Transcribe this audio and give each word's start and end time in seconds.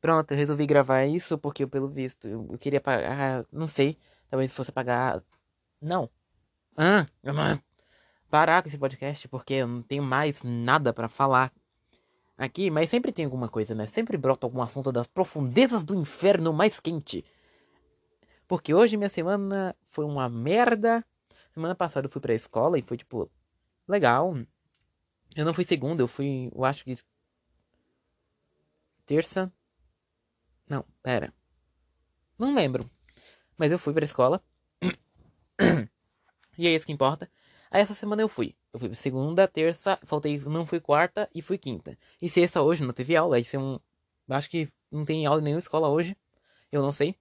Pronto, 0.00 0.30
eu 0.32 0.36
resolvi 0.36 0.66
gravar 0.66 1.04
isso 1.04 1.36
porque, 1.36 1.66
pelo 1.66 1.88
visto, 1.88 2.26
eu, 2.26 2.48
eu 2.52 2.58
queria 2.58 2.80
pagar. 2.80 3.44
Não 3.52 3.66
sei. 3.66 3.98
Talvez 4.30 4.52
fosse 4.52 4.72
pagar. 4.72 5.22
Não. 5.80 6.08
Ah, 6.76 7.06
parar 8.30 8.62
com 8.62 8.68
esse 8.68 8.78
podcast 8.78 9.28
porque 9.28 9.54
eu 9.54 9.68
não 9.68 9.82
tenho 9.82 10.02
mais 10.02 10.42
nada 10.42 10.92
para 10.92 11.08
falar 11.08 11.52
aqui, 12.38 12.70
mas 12.70 12.88
sempre 12.88 13.12
tem 13.12 13.24
alguma 13.24 13.48
coisa, 13.48 13.74
né? 13.74 13.86
Sempre 13.86 14.16
brota 14.16 14.46
algum 14.46 14.62
assunto 14.62 14.90
das 14.90 15.06
profundezas 15.06 15.84
do 15.84 15.94
inferno 15.94 16.52
mais 16.52 16.80
quente. 16.80 17.24
Porque 18.48 18.72
hoje 18.72 18.96
minha 18.96 19.10
semana 19.10 19.76
foi 19.90 20.04
uma 20.04 20.28
merda. 20.28 21.04
Semana 21.52 21.74
passada 21.74 22.06
eu 22.06 22.10
fui 22.10 22.20
pra 22.20 22.32
escola 22.32 22.78
e 22.78 22.82
foi 22.82 22.96
tipo 22.96 23.30
legal. 23.86 24.34
Eu 25.36 25.44
não 25.44 25.52
fui 25.52 25.64
segunda, 25.64 26.02
eu 26.02 26.08
fui, 26.08 26.50
eu 26.54 26.64
acho 26.64 26.84
que 26.84 26.96
terça. 29.04 29.52
Não, 30.70 30.84
pera. 31.02 31.34
Não 32.38 32.54
lembro. 32.54 32.88
Mas 33.58 33.72
eu 33.72 33.78
fui 33.78 33.92
pra 33.92 34.04
escola. 34.04 34.40
e 36.56 36.68
é 36.68 36.72
isso 36.72 36.86
que 36.86 36.92
importa. 36.92 37.28
Aí 37.72 37.82
essa 37.82 37.92
semana 37.92 38.22
eu 38.22 38.28
fui. 38.28 38.56
Eu 38.72 38.78
fui 38.78 38.94
segunda, 38.94 39.48
terça, 39.48 39.98
faltei, 40.04 40.38
não 40.38 40.64
fui 40.64 40.78
quarta 40.78 41.28
e 41.34 41.42
fui 41.42 41.58
quinta. 41.58 41.98
E 42.22 42.28
sexta 42.28 42.62
hoje 42.62 42.84
não 42.84 42.92
teve 42.92 43.16
aula, 43.16 43.40
isso 43.40 43.56
é 43.56 43.58
um. 43.58 43.80
Acho 44.28 44.48
que 44.48 44.68
não 44.92 45.04
tem 45.04 45.26
aula 45.26 45.40
em 45.40 45.44
nenhuma 45.44 45.58
escola 45.58 45.88
hoje. 45.88 46.16
Eu 46.70 46.82
não 46.82 46.92
sei. 46.92 47.16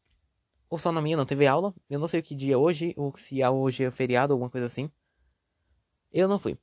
Ou 0.69 0.77
só 0.77 0.91
na 0.91 1.01
minha 1.01 1.17
não 1.17 1.25
teve 1.25 1.47
aula. 1.47 1.73
Eu 1.89 1.99
não 1.99 2.07
sei 2.07 2.19
o 2.19 2.23
que 2.23 2.35
dia 2.35 2.53
é 2.53 2.57
hoje, 2.57 2.93
ou 2.95 3.17
se 3.17 3.43
hoje 3.43 3.83
é 3.83 3.89
feriado, 3.89 4.33
alguma 4.33 4.51
coisa 4.51 4.67
assim. 4.67 4.91
Eu 6.11 6.27
não 6.27 6.37
fui. 6.37 6.55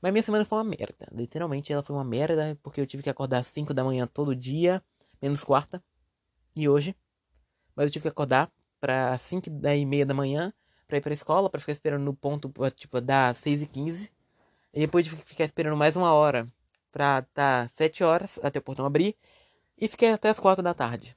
Mas 0.00 0.10
minha 0.10 0.22
semana 0.22 0.46
foi 0.46 0.56
uma 0.56 0.64
merda. 0.64 1.06
Literalmente 1.12 1.70
ela 1.70 1.82
foi 1.82 1.94
uma 1.94 2.04
merda, 2.04 2.58
porque 2.62 2.80
eu 2.80 2.86
tive 2.86 3.02
que 3.02 3.10
acordar 3.10 3.40
às 3.40 3.48
5 3.48 3.74
da 3.74 3.84
manhã 3.84 4.06
todo 4.06 4.34
dia, 4.34 4.82
menos 5.20 5.44
quarta. 5.44 5.84
E 6.56 6.68
hoje. 6.68 6.94
Mas 7.74 7.86
eu 7.86 7.90
tive 7.90 8.02
que 8.02 8.08
acordar 8.08 8.50
pra 8.80 9.16
5 9.18 9.48
e 9.48 9.86
meia 9.86 10.06
da 10.06 10.14
manhã 10.14 10.52
pra 10.88 10.96
ir 10.98 11.00
pra 11.00 11.12
escola, 11.12 11.48
pra 11.48 11.60
ficar 11.60 11.72
esperando 11.72 12.02
no 12.02 12.14
ponto, 12.14 12.52
tipo, 12.70 13.00
das 13.00 13.38
6 13.38 13.62
e 13.62 13.66
15 13.66 14.10
E 14.72 14.80
depois 14.80 15.04
de 15.04 15.10
ficar 15.10 15.44
esperando 15.44 15.76
mais 15.76 15.96
uma 15.96 16.12
hora 16.12 16.50
pra 16.90 17.24
dar 17.34 17.68
7 17.70 18.02
horas 18.02 18.38
até 18.42 18.58
o 18.58 18.62
portão 18.62 18.84
abrir. 18.84 19.16
E 19.78 19.88
fiquei 19.88 20.10
até 20.12 20.28
as 20.28 20.40
4 20.40 20.62
da 20.62 20.74
tarde. 20.74 21.16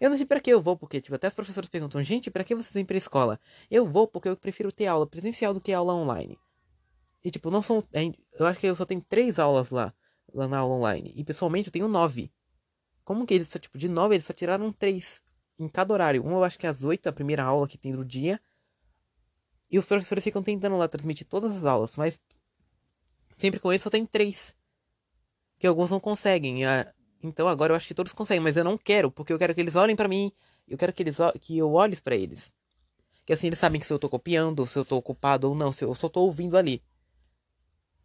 Eu 0.00 0.10
não 0.10 0.16
sei 0.16 0.26
pra 0.26 0.40
que 0.40 0.50
eu 0.50 0.60
vou, 0.60 0.76
porque, 0.76 1.00
tipo, 1.00 1.14
até 1.14 1.28
as 1.28 1.34
professoras 1.34 1.68
perguntam, 1.68 2.02
gente, 2.02 2.30
pra 2.30 2.44
que 2.44 2.54
você 2.54 2.72
tem 2.72 2.84
pra 2.84 2.96
escola? 2.96 3.40
Eu 3.70 3.86
vou 3.86 4.06
porque 4.06 4.28
eu 4.28 4.36
prefiro 4.36 4.72
ter 4.72 4.86
aula 4.86 5.06
presencial 5.06 5.54
do 5.54 5.60
que 5.60 5.72
aula 5.72 5.94
online. 5.94 6.36
E, 7.24 7.30
tipo, 7.30 7.50
não 7.50 7.62
são. 7.62 7.82
Eu 8.38 8.46
acho 8.46 8.60
que 8.60 8.66
eu 8.66 8.74
só 8.76 8.84
tenho 8.84 9.00
três 9.00 9.38
aulas 9.38 9.70
lá, 9.70 9.94
lá 10.32 10.46
na 10.46 10.58
aula 10.58 10.74
online. 10.74 11.12
E 11.16 11.24
pessoalmente 11.24 11.68
eu 11.68 11.72
tenho 11.72 11.88
nove. 11.88 12.30
Como 13.04 13.26
que 13.26 13.34
eles 13.34 13.48
só, 13.48 13.58
tipo, 13.58 13.76
de 13.76 13.88
nove 13.88 14.14
eles 14.14 14.26
só 14.26 14.32
tiraram 14.32 14.72
três 14.72 15.22
em 15.58 15.68
cada 15.68 15.92
horário. 15.92 16.24
Um 16.24 16.32
eu 16.32 16.44
acho 16.44 16.58
que 16.58 16.66
é 16.66 16.70
às 16.70 16.84
oito, 16.84 17.06
a 17.06 17.12
primeira 17.12 17.44
aula 17.44 17.68
que 17.68 17.78
tem 17.78 17.92
do 17.92 18.04
dia. 18.04 18.40
E 19.70 19.78
os 19.78 19.86
professores 19.86 20.24
ficam 20.24 20.42
tentando 20.42 20.76
lá 20.76 20.88
transmitir 20.88 21.26
todas 21.26 21.56
as 21.56 21.64
aulas, 21.64 21.96
mas 21.96 22.18
sempre 23.36 23.60
com 23.60 23.72
eles 23.72 23.82
só 23.82 23.90
tem 23.90 24.06
três. 24.06 24.54
Que 25.58 25.66
alguns 25.66 25.90
não 25.90 26.00
conseguem. 26.00 26.60
Então 27.22 27.48
agora 27.48 27.72
eu 27.72 27.76
acho 27.76 27.88
que 27.88 27.94
todos 27.94 28.12
conseguem, 28.12 28.42
mas 28.42 28.56
eu 28.56 28.64
não 28.64 28.78
quero, 28.78 29.10
porque 29.10 29.32
eu 29.32 29.38
quero 29.38 29.54
que 29.54 29.60
eles 29.60 29.76
olhem 29.76 29.96
para 29.96 30.08
mim, 30.08 30.32
eu 30.68 30.76
quero 30.76 30.92
que 30.92 31.02
eles 31.02 31.16
que 31.40 31.58
eu 31.58 31.72
olhe 31.72 32.00
para 32.00 32.14
eles. 32.14 32.52
Que 33.24 33.32
assim 33.32 33.46
eles 33.46 33.58
sabem 33.58 33.80
que 33.80 33.86
se 33.86 33.92
eu 33.92 33.98
tô 33.98 34.08
copiando, 34.08 34.66
se 34.66 34.78
eu 34.78 34.84
tô 34.84 34.96
ocupado 34.96 35.48
ou 35.48 35.54
não, 35.54 35.72
se 35.72 35.84
eu 35.84 35.94
só 35.94 36.08
tô 36.08 36.20
ouvindo 36.20 36.56
ali. 36.56 36.82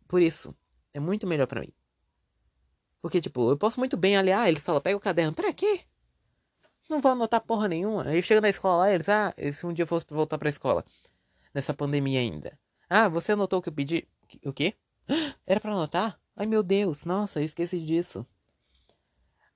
Por 0.08 0.22
isso, 0.22 0.56
é 0.94 1.00
muito 1.00 1.28
melhor 1.28 1.48
para 1.48 1.62
mim. 1.62 1.74
Porque, 3.02 3.22
tipo, 3.22 3.50
eu 3.50 3.58
posso 3.58 3.80
muito 3.80 3.96
bem 3.96 4.18
aliar, 4.18 4.42
ah, 4.42 4.50
eles 4.50 4.64
falam, 4.64 4.82
pega 4.82 4.98
o 4.98 5.00
caderno, 5.00 5.34
pra 5.34 5.54
quê? 5.54 5.82
Não 6.90 7.00
vou 7.02 7.12
anotar 7.12 7.42
porra 7.42 7.68
nenhuma. 7.68 8.04
Aí 8.04 8.22
chega 8.22 8.42
na 8.42 8.50
escola 8.50 8.80
lá, 8.80 8.92
eles, 8.94 9.08
ah, 9.08 9.34
se 9.54 9.66
um 9.66 9.74
dia 9.74 9.84
eu 9.84 9.88
fosse 9.88 10.06
voltar 10.10 10.38
pra 10.38 10.50
escola, 10.50 10.84
nessa 11.54 11.74
pandemia 11.74 12.20
ainda. 12.20 12.58
Ah, 12.90 13.08
você 13.08 13.34
anotou 13.34 13.60
o 13.60 13.62
que 13.62 13.70
eu 13.70 13.74
pedi? 13.74 14.08
O 14.44 14.52
quê? 14.52 14.76
Era 15.46 15.60
para 15.60 15.72
anotar? 15.72 16.20
Ai 16.36 16.46
meu 16.46 16.64
Deus, 16.64 17.06
nossa, 17.06 17.40
eu 17.40 17.46
esqueci 17.46 17.80
disso. 17.80 18.26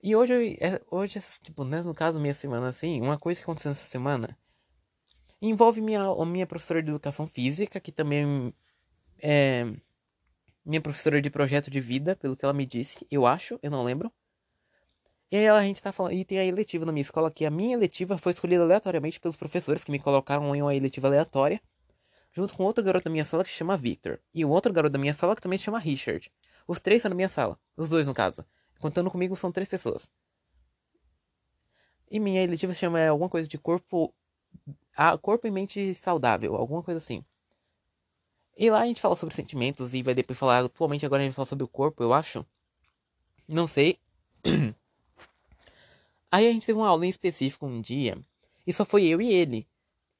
E 0.01 0.15
hoje, 0.15 0.57
é, 0.59 0.81
hoje, 0.91 1.19
tipo, 1.41 1.63
né, 1.63 1.81
no 1.81 1.93
caso, 1.93 2.19
minha 2.19 2.33
semana, 2.33 2.67
assim, 2.67 3.01
uma 3.01 3.17
coisa 3.17 3.39
que 3.39 3.43
aconteceu 3.43 3.71
essa 3.71 3.87
semana 3.87 4.37
envolve 5.41 5.81
minha, 5.81 6.03
minha 6.25 6.47
professora 6.47 6.81
de 6.81 6.89
educação 6.89 7.27
física, 7.27 7.79
que 7.79 7.91
também 7.91 8.53
é 9.21 9.65
minha 10.65 10.81
professora 10.81 11.21
de 11.21 11.29
projeto 11.29 11.69
de 11.69 11.81
vida, 11.81 12.15
pelo 12.15 12.35
que 12.35 12.45
ela 12.45 12.53
me 12.53 12.65
disse, 12.65 13.05
eu 13.11 13.25
acho, 13.25 13.59
eu 13.61 13.69
não 13.69 13.83
lembro. 13.83 14.11
E 15.31 15.37
aí 15.37 15.47
a 15.47 15.61
gente 15.61 15.81
tá 15.81 15.91
falando, 15.91 16.13
e 16.13 16.23
tem 16.23 16.37
a 16.37 16.45
eletiva 16.45 16.85
na 16.85 16.91
minha 16.91 17.01
escola, 17.01 17.31
que 17.31 17.45
a 17.45 17.49
minha 17.49 17.73
eletiva 17.73 18.17
foi 18.17 18.31
escolhida 18.31 18.63
aleatoriamente 18.63 19.19
pelos 19.19 19.35
professores 19.35 19.83
que 19.83 19.91
me 19.91 19.99
colocaram 19.99 20.55
em 20.55 20.61
uma 20.61 20.75
eletiva 20.75 21.07
aleatória, 21.07 21.59
junto 22.31 22.55
com 22.55 22.63
outro 22.63 22.83
garoto 22.83 23.05
da 23.05 23.11
minha 23.11 23.25
sala 23.25 23.43
que 23.43 23.49
se 23.49 23.55
chama 23.55 23.75
Victor, 23.75 24.19
e 24.33 24.45
o 24.45 24.49
outro 24.49 24.71
garoto 24.71 24.93
da 24.93 24.99
minha 24.99 25.13
sala 25.13 25.35
que 25.35 25.41
também 25.41 25.57
se 25.57 25.65
chama 25.65 25.79
Richard. 25.79 26.31
Os 26.67 26.79
três 26.79 27.01
são 27.01 27.09
na 27.09 27.15
minha 27.15 27.29
sala, 27.29 27.59
os 27.75 27.89
dois 27.89 28.07
no 28.07 28.13
caso. 28.13 28.45
Contando 28.79 29.09
comigo 29.09 29.35
são 29.35 29.51
três 29.51 29.67
pessoas. 29.67 30.09
E 32.09 32.19
minha 32.19 32.43
eletiva 32.43 32.73
se 32.73 32.79
chama 32.79 33.03
alguma 33.07 33.27
coisa 33.27 33.47
de 33.47 33.57
corpo. 33.57 34.13
Ah, 34.95 35.17
corpo 35.17 35.47
e 35.47 35.51
mente 35.51 35.95
saudável, 35.95 36.55
alguma 36.55 36.83
coisa 36.83 36.99
assim. 36.99 37.25
E 38.55 38.69
lá 38.69 38.81
a 38.81 38.85
gente 38.85 39.01
fala 39.01 39.15
sobre 39.15 39.33
sentimentos 39.35 39.93
e 39.93 40.03
vai 40.03 40.13
depois 40.13 40.37
falar. 40.37 40.59
Atualmente 40.63 41.05
agora 41.05 41.21
a 41.23 41.25
gente 41.25 41.35
fala 41.35 41.45
sobre 41.45 41.63
o 41.63 41.67
corpo, 41.67 42.03
eu 42.03 42.13
acho. 42.13 42.45
Não 43.47 43.67
sei. 43.67 43.97
Aí 46.31 46.47
a 46.47 46.51
gente 46.51 46.65
teve 46.65 46.79
uma 46.79 46.87
aula 46.87 47.05
em 47.05 47.09
específico 47.09 47.65
um 47.65 47.81
dia. 47.81 48.17
E 48.65 48.73
só 48.73 48.85
foi 48.85 49.05
eu 49.05 49.21
e 49.21 49.31
ele. 49.31 49.67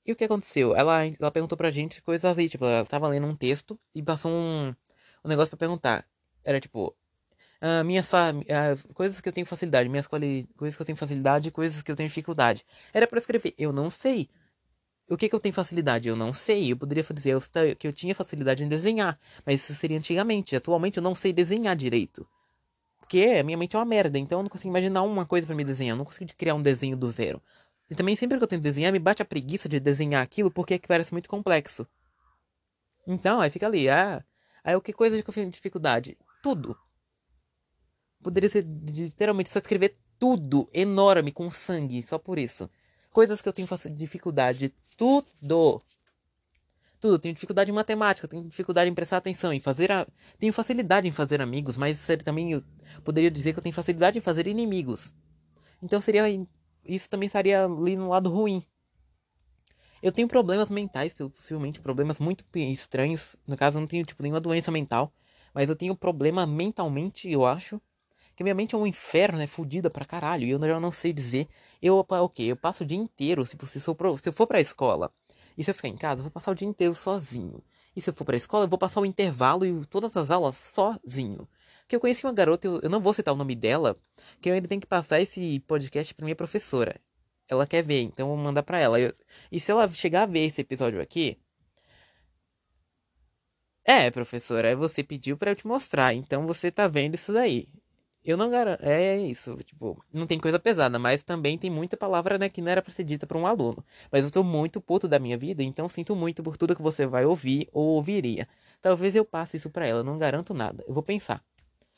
E 0.06 0.12
o 0.12 0.16
que 0.16 0.26
aconteceu? 0.26 0.76
Ela, 0.76 1.06
ela 1.06 1.32
perguntou 1.32 1.58
pra 1.58 1.70
gente 1.70 2.02
coisas 2.02 2.26
assim, 2.26 2.48
tipo, 2.48 2.66
ela 2.66 2.86
tava 2.86 3.08
lendo 3.08 3.26
um 3.26 3.36
texto 3.36 3.80
e 3.96 4.04
passou 4.04 4.32
um, 4.32 4.76
um 5.24 5.28
negócio 5.30 5.50
pra 5.50 5.58
perguntar. 5.58 6.06
Era 6.44 6.60
tipo. 6.60 6.96
Uh, 7.62 7.84
minhas 7.86 8.12
uh, 8.12 8.94
coisas 8.94 9.22
que 9.22 9.30
eu 9.30 9.32
tenho 9.32 9.48
facilidade, 9.48 9.88
minhas 9.88 10.06
coisas 10.06 10.76
que 10.76 10.82
eu 10.82 10.86
tenho 10.86 10.98
facilidade, 10.98 11.50
coisas 11.50 11.82
que 11.82 11.90
eu 11.90 11.96
tenho 11.96 12.10
dificuldade. 12.10 12.66
Era 12.94 13.08
para 13.08 13.20
escrever, 13.20 13.54
eu 13.58 13.72
não 13.72 13.90
sei. 13.90 14.30
O 15.14 15.18
que, 15.18 15.30
que 15.30 15.36
eu 15.36 15.40
tenho 15.40 15.54
facilidade? 15.54 16.10
Eu 16.10 16.16
não 16.16 16.34
sei. 16.34 16.72
Eu 16.72 16.78
poderia 16.78 17.04
dizer 17.04 17.38
que 17.78 17.88
eu 17.88 17.94
tinha 17.94 18.16
facilidade 18.16 18.64
em 18.64 18.68
desenhar, 18.68 19.20
mas 19.46 19.62
isso 19.62 19.76
seria 19.76 19.98
antigamente. 19.98 20.56
Atualmente 20.56 20.98
eu 20.98 21.04
não 21.04 21.14
sei 21.14 21.32
desenhar 21.32 21.76
direito. 21.76 22.28
Porque 23.00 23.20
a 23.40 23.44
minha 23.44 23.56
mente 23.56 23.76
é 23.76 23.80
uma 23.80 23.86
merda, 23.86 24.18
então 24.18 24.40
eu 24.40 24.44
não 24.44 24.50
consigo 24.50 24.70
imaginar 24.70 25.04
uma 25.04 25.24
coisa 25.24 25.46
para 25.46 25.56
me 25.56 25.64
desenhar. 25.64 25.94
Eu 25.94 25.98
não 25.98 26.06
consigo 26.06 26.32
criar 26.36 26.56
um 26.56 26.62
desenho 26.62 26.98
do 26.98 27.12
zero. 27.12 27.40
E 27.92 27.96
também 27.96 28.16
sempre 28.16 28.40
que 28.40 28.44
eu 28.44 28.48
tento 28.48 28.64
desenhar, 28.64 28.92
me 28.92 28.98
bate 28.98 29.22
a 29.22 29.26
preguiça 29.26 29.70
de 29.70 29.80
desenhar 29.80 30.24
aquilo 30.24 30.50
porque 30.50 30.74
é 30.74 30.80
que 30.80 30.88
parece 30.88 31.12
muito 31.12 31.30
complexo. 31.30 31.86
Então, 33.06 33.40
aí 33.40 33.52
fica 33.52 33.68
ali, 33.68 33.88
ah. 33.88 34.24
Aí 34.64 34.76
o 34.76 34.82
que 34.82 34.94
coisa 34.94 35.22
que 35.22 35.30
eu 35.30 35.34
tenho 35.34 35.52
dificuldade? 35.52 36.18
Tudo. 36.42 36.76
Poderia 38.24 38.50
ser 38.50 38.66
literalmente 38.66 39.50
só 39.50 39.60
escrever 39.60 39.96
tudo 40.18 40.68
enorme 40.74 41.32
com 41.32 41.52
sangue, 41.52 42.04
só 42.08 42.18
por 42.18 42.40
isso. 42.40 42.68
Coisas 43.14 43.42
que 43.42 43.48
eu 43.48 43.54
tenho 43.54 43.68
dificuldade. 43.96 44.74
Tudo. 44.98 45.28
Tudo. 47.00 47.20
Tenho 47.20 47.36
dificuldade 47.36 47.70
em 47.70 47.74
matemática, 47.74 48.28
tenho 48.28 48.44
dificuldade 48.44 48.90
em 48.90 48.94
prestar 48.94 49.18
atenção, 49.18 49.54
em 49.54 49.60
fazer. 49.60 49.92
A... 49.92 50.08
Tenho 50.40 50.52
facilidade 50.52 51.08
em 51.08 51.12
fazer 51.12 51.40
amigos, 51.40 51.78
mas 51.78 52.08
também 52.26 52.54
eu 52.54 52.64
poderia 53.04 53.30
dizer 53.30 53.54
que 53.54 53.60
eu 53.60 53.64
tenho 53.64 53.76
facilidade 53.76 54.18
em 54.18 54.22
fazer 54.22 54.48
inimigos. 54.48 55.14
Então 55.82 56.02
seria. 56.02 56.24
Isso 56.84 57.08
também 57.08 57.28
estaria 57.28 57.64
ali 57.64 57.96
no 57.96 58.10
lado 58.10 58.32
ruim. 58.32 58.66
Eu 60.02 60.12
tenho 60.12 60.28
problemas 60.28 60.70
mentais, 60.72 61.14
possivelmente 61.14 61.80
problemas 61.80 62.20
muito 62.20 62.44
estranhos. 62.56 63.38
No 63.48 63.56
caso, 63.56 63.78
eu 63.78 63.82
não 63.82 63.88
tenho 63.88 64.04
tipo 64.04 64.24
nenhuma 64.24 64.42
doença 64.42 64.72
mental, 64.72 65.14
mas 65.54 65.70
eu 65.70 65.76
tenho 65.76 65.96
problema 65.96 66.48
mentalmente, 66.48 67.30
eu 67.30 67.46
acho. 67.46 67.80
Que 68.36 68.44
minha 68.44 68.56
mente 68.56 68.76
é 68.76 68.78
um 68.78 68.88
inferno, 68.88 69.42
é 69.42 69.48
fodida 69.48 69.90
pra 69.90 70.06
caralho. 70.06 70.46
E 70.46 70.50
eu 70.52 70.60
já 70.60 70.80
não 70.80 70.92
sei 70.92 71.14
dizer. 71.14 71.48
Eu, 71.82 71.96
o 71.96 72.24
okay, 72.24 72.52
Eu 72.52 72.56
passo 72.56 72.84
o 72.84 72.88
dia 72.88 72.98
inteiro, 72.98 73.46
se, 73.46 73.58
se, 73.66 73.80
for 73.80 73.96
pro, 73.96 74.18
se 74.18 74.28
eu 74.28 74.34
for 74.34 74.48
pra 74.48 74.62
escola 74.62 75.12
e 75.58 75.64
se 75.64 75.70
eu 75.70 75.76
ficar 75.76 75.88
em 75.88 75.98
casa, 75.98 76.20
eu 76.20 76.24
vou 76.24 76.32
passar 76.32 76.52
o 76.52 76.56
dia 76.56 76.68
inteiro 76.68 76.96
sozinho. 76.96 77.64
E 77.96 78.02
se 78.02 78.10
eu 78.10 78.14
for 78.14 78.26
pra 78.26 78.36
escola, 78.36 78.66
eu 78.66 78.70
vou 78.70 78.80
passar 78.80 79.02
o 79.02 79.06
intervalo 79.06 79.66
e 79.66 79.86
todas 79.86 80.18
as 80.18 80.32
aulas 80.32 80.56
sozinho. 80.56 81.48
Que 81.88 81.96
eu 81.96 82.00
conheci 82.00 82.26
uma 82.26 82.34
garota, 82.34 82.68
eu, 82.68 82.80
eu 82.82 82.90
não 82.90 83.00
vou 83.00 83.14
citar 83.14 83.34
o 83.34 83.38
nome 83.38 83.56
dela, 83.56 83.98
que 84.42 84.50
eu 84.50 84.54
ainda 84.54 84.68
tenho 84.68 84.82
que 84.82 84.88
passar 84.88 85.22
esse 85.22 85.60
podcast 85.62 86.14
pra 86.16 86.26
minha 86.26 86.36
professora. 86.36 87.00
Ela 87.48 87.68
quer 87.68 87.84
ver, 87.84 88.02
então 88.02 88.30
eu 88.30 88.36
vou 88.36 88.44
mandar 88.44 88.64
pra 88.64 88.80
ela. 88.80 89.00
Eu, 89.00 89.12
e 89.52 89.60
se 89.60 89.72
ela 89.72 89.90
chegar 89.90 90.24
a 90.24 90.26
ver 90.26 90.46
esse 90.46 90.62
episódio 90.62 91.02
aqui, 91.02 91.38
é, 93.86 94.10
professora, 94.12 94.76
você 94.76 95.04
pediu 95.04 95.38
para 95.38 95.52
eu 95.52 95.56
te 95.56 95.68
mostrar, 95.68 96.14
então 96.14 96.48
você 96.48 96.72
tá 96.72 96.88
vendo 96.88 97.16
isso 97.16 97.34
daí. 97.34 97.68
Eu 98.26 98.38
não 98.38 98.50
garanto. 98.50 98.82
É, 98.84 99.16
é 99.16 99.20
isso, 99.20 99.58
tipo, 99.66 100.02
não 100.14 100.26
tem 100.26 100.40
coisa 100.40 100.58
pesada, 100.58 100.98
mas 100.98 101.24
também 101.24 101.58
tem 101.58 101.70
muita 101.70 101.98
palavra, 101.98 102.38
né, 102.38 102.48
que 102.50 102.62
não 102.62 102.72
era 102.72 102.82
pra 102.82 102.92
ser 102.92 103.04
dita 103.04 103.28
pra 103.28 103.38
um 103.38 103.46
aluno. 103.46 103.84
Mas 104.12 104.24
eu 104.24 104.32
tô 104.32 104.44
muito 104.44 104.80
puto 104.80 105.08
da 105.08 105.20
minha 105.20 105.38
vida, 105.38 105.62
então 105.62 105.90
sinto 105.90 106.16
muito 106.16 106.42
por 106.42 106.56
tudo 106.56 106.76
que 106.76 106.82
você 106.82 107.06
vai 107.06 107.26
ouvir 107.26 107.68
ou 107.74 107.96
ouviria. 107.96 108.48
Talvez 108.82 109.16
eu 109.16 109.26
passe 109.26 109.58
isso 109.58 109.70
pra 109.70 109.86
ela, 109.86 110.04
não 110.04 110.18
garanto 110.18 110.54
nada. 110.54 110.84
Eu 110.88 110.94
vou 110.94 111.04
pensar. 111.04 111.44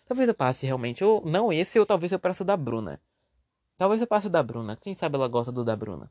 Talvez 0.06 0.27
eu 0.27 0.36
passe 0.36 0.66
realmente, 0.66 1.04
ou 1.04 1.24
não 1.25 1.54
esse, 1.54 1.80
ou 1.80 1.86
talvez 1.86 2.12
eu 2.12 2.19
passe 2.19 2.44
da 2.44 2.57
Bruna. 2.57 3.00
Talvez 3.77 4.01
eu 4.01 4.07
passe 4.07 4.27
o 4.27 4.30
da 4.30 4.42
Bruna. 4.42 4.75
Quem 4.75 4.94
sabe 4.94 5.16
ela 5.16 5.27
gosta 5.27 5.51
do 5.51 5.63
da 5.63 5.75
Bruna. 5.75 6.10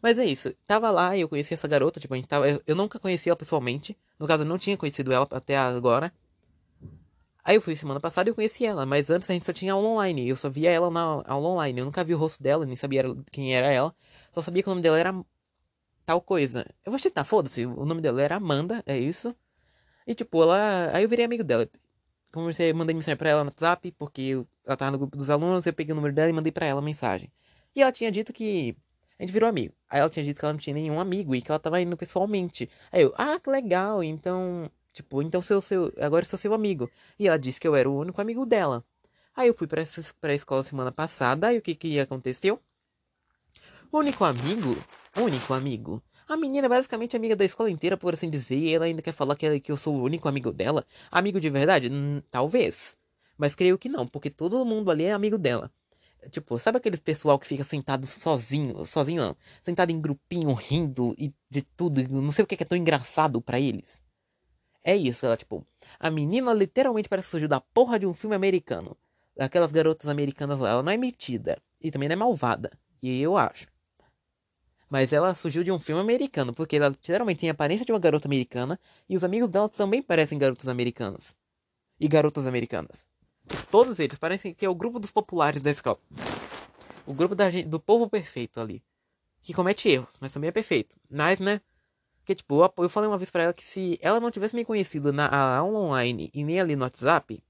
Mas 0.00 0.18
é 0.18 0.24
isso. 0.24 0.54
Tava 0.66 0.90
lá 0.90 1.16
e 1.16 1.20
eu 1.20 1.28
conheci 1.28 1.54
essa 1.54 1.68
garota. 1.68 2.00
Tipo, 2.00 2.14
a 2.14 2.16
gente 2.16 2.28
tava. 2.28 2.46
Eu 2.66 2.76
nunca 2.76 2.98
conheci 2.98 3.28
ela 3.28 3.36
pessoalmente. 3.36 3.96
No 4.18 4.26
caso, 4.26 4.44
eu 4.44 4.46
não 4.46 4.58
tinha 4.58 4.76
conhecido 4.76 5.12
ela 5.12 5.26
até 5.30 5.56
agora. 5.56 6.12
Aí 7.48 7.56
eu 7.56 7.62
fui 7.62 7.74
semana 7.74 7.98
passada 7.98 8.28
e 8.28 8.30
eu 8.30 8.34
conheci 8.34 8.66
ela. 8.66 8.84
Mas 8.84 9.08
antes 9.08 9.30
a 9.30 9.32
gente 9.32 9.46
só 9.46 9.54
tinha 9.54 9.72
aula 9.72 9.88
online. 9.88 10.28
Eu 10.28 10.36
só 10.36 10.50
via 10.50 10.70
ela 10.70 10.90
na 10.90 11.00
aula 11.00 11.48
online. 11.48 11.78
Eu 11.78 11.86
nunca 11.86 12.04
vi 12.04 12.14
o 12.14 12.18
rosto 12.18 12.42
dela, 12.42 12.66
nem 12.66 12.76
sabia 12.76 13.02
quem 13.32 13.56
era 13.56 13.68
ela. 13.68 13.94
Só 14.32 14.42
sabia 14.42 14.62
que 14.62 14.68
o 14.68 14.72
nome 14.72 14.82
dela 14.82 14.98
era 14.98 15.24
tal 16.04 16.20
coisa. 16.20 16.66
Eu 16.84 16.92
vou 16.92 16.98
citar, 16.98 17.24
foda-se. 17.24 17.64
O 17.64 17.86
nome 17.86 18.02
dela 18.02 18.20
era 18.20 18.36
Amanda, 18.36 18.82
é 18.86 18.98
isso. 18.98 19.34
E 20.06 20.14
tipo, 20.14 20.42
ela. 20.42 20.90
Aí 20.94 21.04
eu 21.04 21.08
virei 21.08 21.24
amigo 21.24 21.42
dela. 21.42 21.66
Conversei, 22.32 22.72
mandei 22.74 22.94
mensagem 22.94 23.16
pra 23.16 23.30
ela 23.30 23.44
no 23.44 23.50
WhatsApp, 23.50 23.92
porque 23.92 24.44
ela 24.66 24.76
tava 24.76 24.90
no 24.92 24.98
grupo 24.98 25.16
dos 25.16 25.30
alunos, 25.30 25.66
eu 25.66 25.72
peguei 25.72 25.92
o 25.94 25.96
número 25.96 26.14
dela 26.14 26.30
e 26.30 26.32
mandei 26.34 26.52
pra 26.52 26.66
ela 26.66 26.82
mensagem. 26.82 27.32
E 27.74 27.82
ela 27.82 27.92
tinha 27.92 28.10
dito 28.12 28.32
que 28.32 28.76
a 29.18 29.22
gente 29.22 29.32
virou 29.32 29.48
amigo. 29.48 29.74
Aí 29.88 30.00
ela 30.00 30.10
tinha 30.10 30.24
dito 30.24 30.38
que 30.38 30.44
ela 30.44 30.52
não 30.52 30.60
tinha 30.60 30.74
nenhum 30.74 31.00
amigo 31.00 31.34
e 31.34 31.40
que 31.42 31.50
ela 31.50 31.58
tava 31.58 31.80
indo 31.80 31.96
pessoalmente. 31.96 32.68
Aí 32.92 33.02
eu, 33.02 33.14
ah, 33.16 33.40
que 33.40 33.48
legal, 33.50 34.04
então. 34.04 34.70
Tipo, 34.98 35.22
então 35.22 35.40
sou 35.40 35.60
seu. 35.60 35.92
Agora 36.00 36.24
sou 36.24 36.36
seu 36.36 36.52
amigo. 36.52 36.90
E 37.16 37.28
ela 37.28 37.38
disse 37.38 37.60
que 37.60 37.68
eu 37.68 37.76
era 37.76 37.88
o 37.88 37.96
único 37.96 38.20
amigo 38.20 38.44
dela. 38.44 38.84
Aí 39.36 39.46
eu 39.46 39.54
fui 39.54 39.68
pra, 39.68 39.80
essa, 39.80 40.02
pra 40.20 40.34
escola 40.34 40.64
semana 40.64 40.90
passada, 40.90 41.52
e 41.54 41.58
o 41.58 41.62
que 41.62 41.76
que 41.76 42.00
aconteceu? 42.00 42.60
Único 43.92 44.24
amigo. 44.24 44.76
Único 45.16 45.54
amigo. 45.54 46.02
A 46.26 46.36
menina 46.36 46.66
é 46.66 46.68
basicamente 46.68 47.14
amiga 47.16 47.36
da 47.36 47.44
escola 47.44 47.70
inteira, 47.70 47.96
por 47.96 48.12
assim 48.12 48.28
dizer, 48.28 48.56
e 48.56 48.74
ela 48.74 48.86
ainda 48.86 49.00
quer 49.00 49.12
falar 49.12 49.36
que, 49.36 49.46
ela, 49.46 49.60
que 49.60 49.70
eu 49.70 49.76
sou 49.76 49.94
o 49.94 50.02
único 50.02 50.28
amigo 50.28 50.50
dela. 50.50 50.84
Amigo 51.12 51.38
de 51.38 51.48
verdade? 51.48 51.88
Hum, 51.92 52.20
talvez. 52.28 52.96
Mas 53.38 53.54
creio 53.54 53.78
que 53.78 53.88
não, 53.88 54.04
porque 54.04 54.30
todo 54.30 54.64
mundo 54.64 54.90
ali 54.90 55.04
é 55.04 55.12
amigo 55.12 55.38
dela. 55.38 55.70
Tipo, 56.32 56.58
sabe 56.58 56.78
aquele 56.78 56.96
pessoal 56.96 57.38
que 57.38 57.46
fica 57.46 57.62
sentado 57.62 58.04
sozinho, 58.04 58.84
sozinho 58.84 59.22
não, 59.22 59.36
sentado 59.62 59.92
em 59.92 60.00
grupinho, 60.00 60.52
rindo 60.54 61.14
e 61.16 61.32
de 61.48 61.62
tudo, 61.62 62.02
não 62.20 62.32
sei 62.32 62.42
o 62.42 62.48
que 62.48 62.60
é 62.60 62.66
tão 62.66 62.76
engraçado 62.76 63.40
para 63.40 63.60
eles. 63.60 64.02
É 64.82 64.96
isso, 64.96 65.26
ela, 65.26 65.36
tipo, 65.36 65.66
a 65.98 66.10
menina 66.10 66.52
literalmente 66.52 67.08
parece 67.08 67.26
que 67.26 67.32
surgiu 67.32 67.48
da 67.48 67.60
porra 67.60 67.98
de 67.98 68.06
um 68.06 68.14
filme 68.14 68.34
americano. 68.34 68.96
Aquelas 69.38 69.72
garotas 69.72 70.08
americanas 70.08 70.58
lá, 70.58 70.70
ela 70.70 70.82
não 70.82 70.92
é 70.92 70.96
metida 70.96 71.60
e 71.80 71.90
também 71.90 72.08
não 72.08 72.14
é 72.14 72.16
malvada, 72.16 72.72
e 73.02 73.20
eu 73.20 73.36
acho. 73.36 73.68
Mas 74.90 75.12
ela 75.12 75.34
surgiu 75.34 75.62
de 75.62 75.70
um 75.70 75.78
filme 75.78 76.00
americano, 76.00 76.54
porque 76.54 76.76
ela 76.76 76.88
literalmente 76.88 77.40
tem 77.40 77.50
a 77.50 77.52
aparência 77.52 77.84
de 77.84 77.92
uma 77.92 77.98
garota 77.98 78.26
americana 78.26 78.80
e 79.08 79.16
os 79.16 79.22
amigos 79.22 79.50
dela 79.50 79.68
também 79.68 80.02
parecem 80.02 80.38
garotos 80.38 80.66
americanos. 80.66 81.36
E 82.00 82.08
garotas 82.08 82.46
americanas. 82.46 83.06
Todos 83.70 83.98
eles 83.98 84.18
parecem 84.18 84.54
que 84.54 84.64
é 84.64 84.68
o 84.68 84.74
grupo 84.74 84.98
dos 84.98 85.10
populares 85.10 85.60
da 85.60 85.70
escola. 85.70 85.98
O 87.06 87.12
grupo 87.12 87.34
da 87.34 87.50
do 87.66 87.80
povo 87.80 88.08
perfeito 88.08 88.60
ali. 88.60 88.82
Que 89.42 89.52
comete 89.52 89.88
erros, 89.88 90.16
mas 90.20 90.32
também 90.32 90.48
é 90.48 90.52
perfeito. 90.52 90.96
Mas, 91.10 91.38
né? 91.38 91.60
Que 92.28 92.34
tipo, 92.34 92.62
eu 92.76 92.90
falei 92.90 93.08
uma 93.08 93.16
vez 93.16 93.30
para 93.30 93.44
ela 93.44 93.54
que 93.54 93.64
se 93.64 93.98
ela 94.02 94.20
não 94.20 94.30
tivesse 94.30 94.54
me 94.54 94.62
conhecido 94.62 95.14
na 95.14 95.34
aula 95.56 95.78
online 95.78 96.30
e 96.34 96.44
nem 96.44 96.60
ali 96.60 96.76
no 96.76 96.82
WhatsApp, 96.82 97.42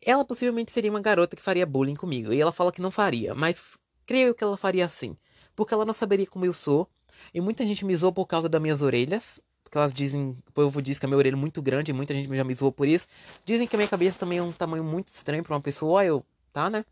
ela 0.00 0.24
possivelmente 0.24 0.70
seria 0.70 0.88
uma 0.88 1.00
garota 1.00 1.34
que 1.34 1.42
faria 1.42 1.66
bullying 1.66 1.96
comigo. 1.96 2.32
E 2.32 2.40
ela 2.40 2.52
fala 2.52 2.70
que 2.70 2.80
não 2.80 2.92
faria, 2.92 3.34
mas 3.34 3.76
creio 4.06 4.32
que 4.32 4.44
ela 4.44 4.56
faria 4.56 4.84
assim. 4.84 5.16
Porque 5.56 5.74
ela 5.74 5.84
não 5.84 5.92
saberia 5.92 6.28
como 6.28 6.46
eu 6.46 6.52
sou. 6.52 6.88
E 7.34 7.40
muita 7.40 7.66
gente 7.66 7.84
me 7.84 7.96
zoou 7.96 8.12
por 8.12 8.24
causa 8.26 8.48
das 8.48 8.62
minhas 8.62 8.82
orelhas 8.82 9.40
que 9.68 9.76
elas 9.76 9.92
dizem, 9.92 10.38
o 10.46 10.52
povo 10.52 10.80
diz 10.80 11.00
que 11.00 11.06
a 11.06 11.08
minha 11.08 11.18
orelha 11.18 11.34
é 11.34 11.36
muito 11.36 11.60
grande, 11.60 11.92
muita 11.92 12.14
gente 12.14 12.32
já 12.32 12.44
me 12.44 12.54
zoou 12.54 12.70
por 12.70 12.86
isso. 12.86 13.08
Dizem 13.44 13.66
que 13.66 13.74
a 13.74 13.78
minha 13.78 13.88
cabeça 13.88 14.16
também 14.16 14.38
é 14.38 14.42
um 14.44 14.52
tamanho 14.52 14.84
muito 14.84 15.08
estranho 15.08 15.42
para 15.42 15.54
uma 15.54 15.60
pessoa, 15.60 16.04
eu, 16.04 16.24
tá, 16.52 16.70
né? 16.70 16.84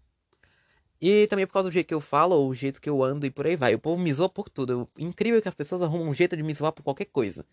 E 1.00 1.26
também 1.29 1.47
por 1.47 1.55
causa 1.55 1.69
do 1.70 1.73
jeito 1.73 1.87
que 1.87 1.94
eu 1.94 2.00
falo, 2.00 2.37
ou 2.37 2.49
o 2.49 2.55
jeito 2.55 2.81
que 2.81 2.91
eu 2.91 3.02
ando 3.02 3.25
e 3.25 3.31
por 3.31 3.47
aí 3.47 3.56
vai. 3.56 3.75
O 3.75 3.79
povo 3.79 4.00
me 4.00 4.12
zoa 4.12 4.29
por 4.29 4.49
tudo. 4.49 4.73
Eu, 4.73 4.88
incrível 4.99 5.41
que 5.41 5.49
as 5.49 5.55
pessoas 5.55 5.81
arrumam 5.82 6.08
um 6.08 6.14
jeito 6.14 6.37
de 6.37 6.43
me 6.43 6.52
zoar 6.52 6.73
por 6.73 6.82
qualquer 6.82 7.06
coisa. 7.06 7.44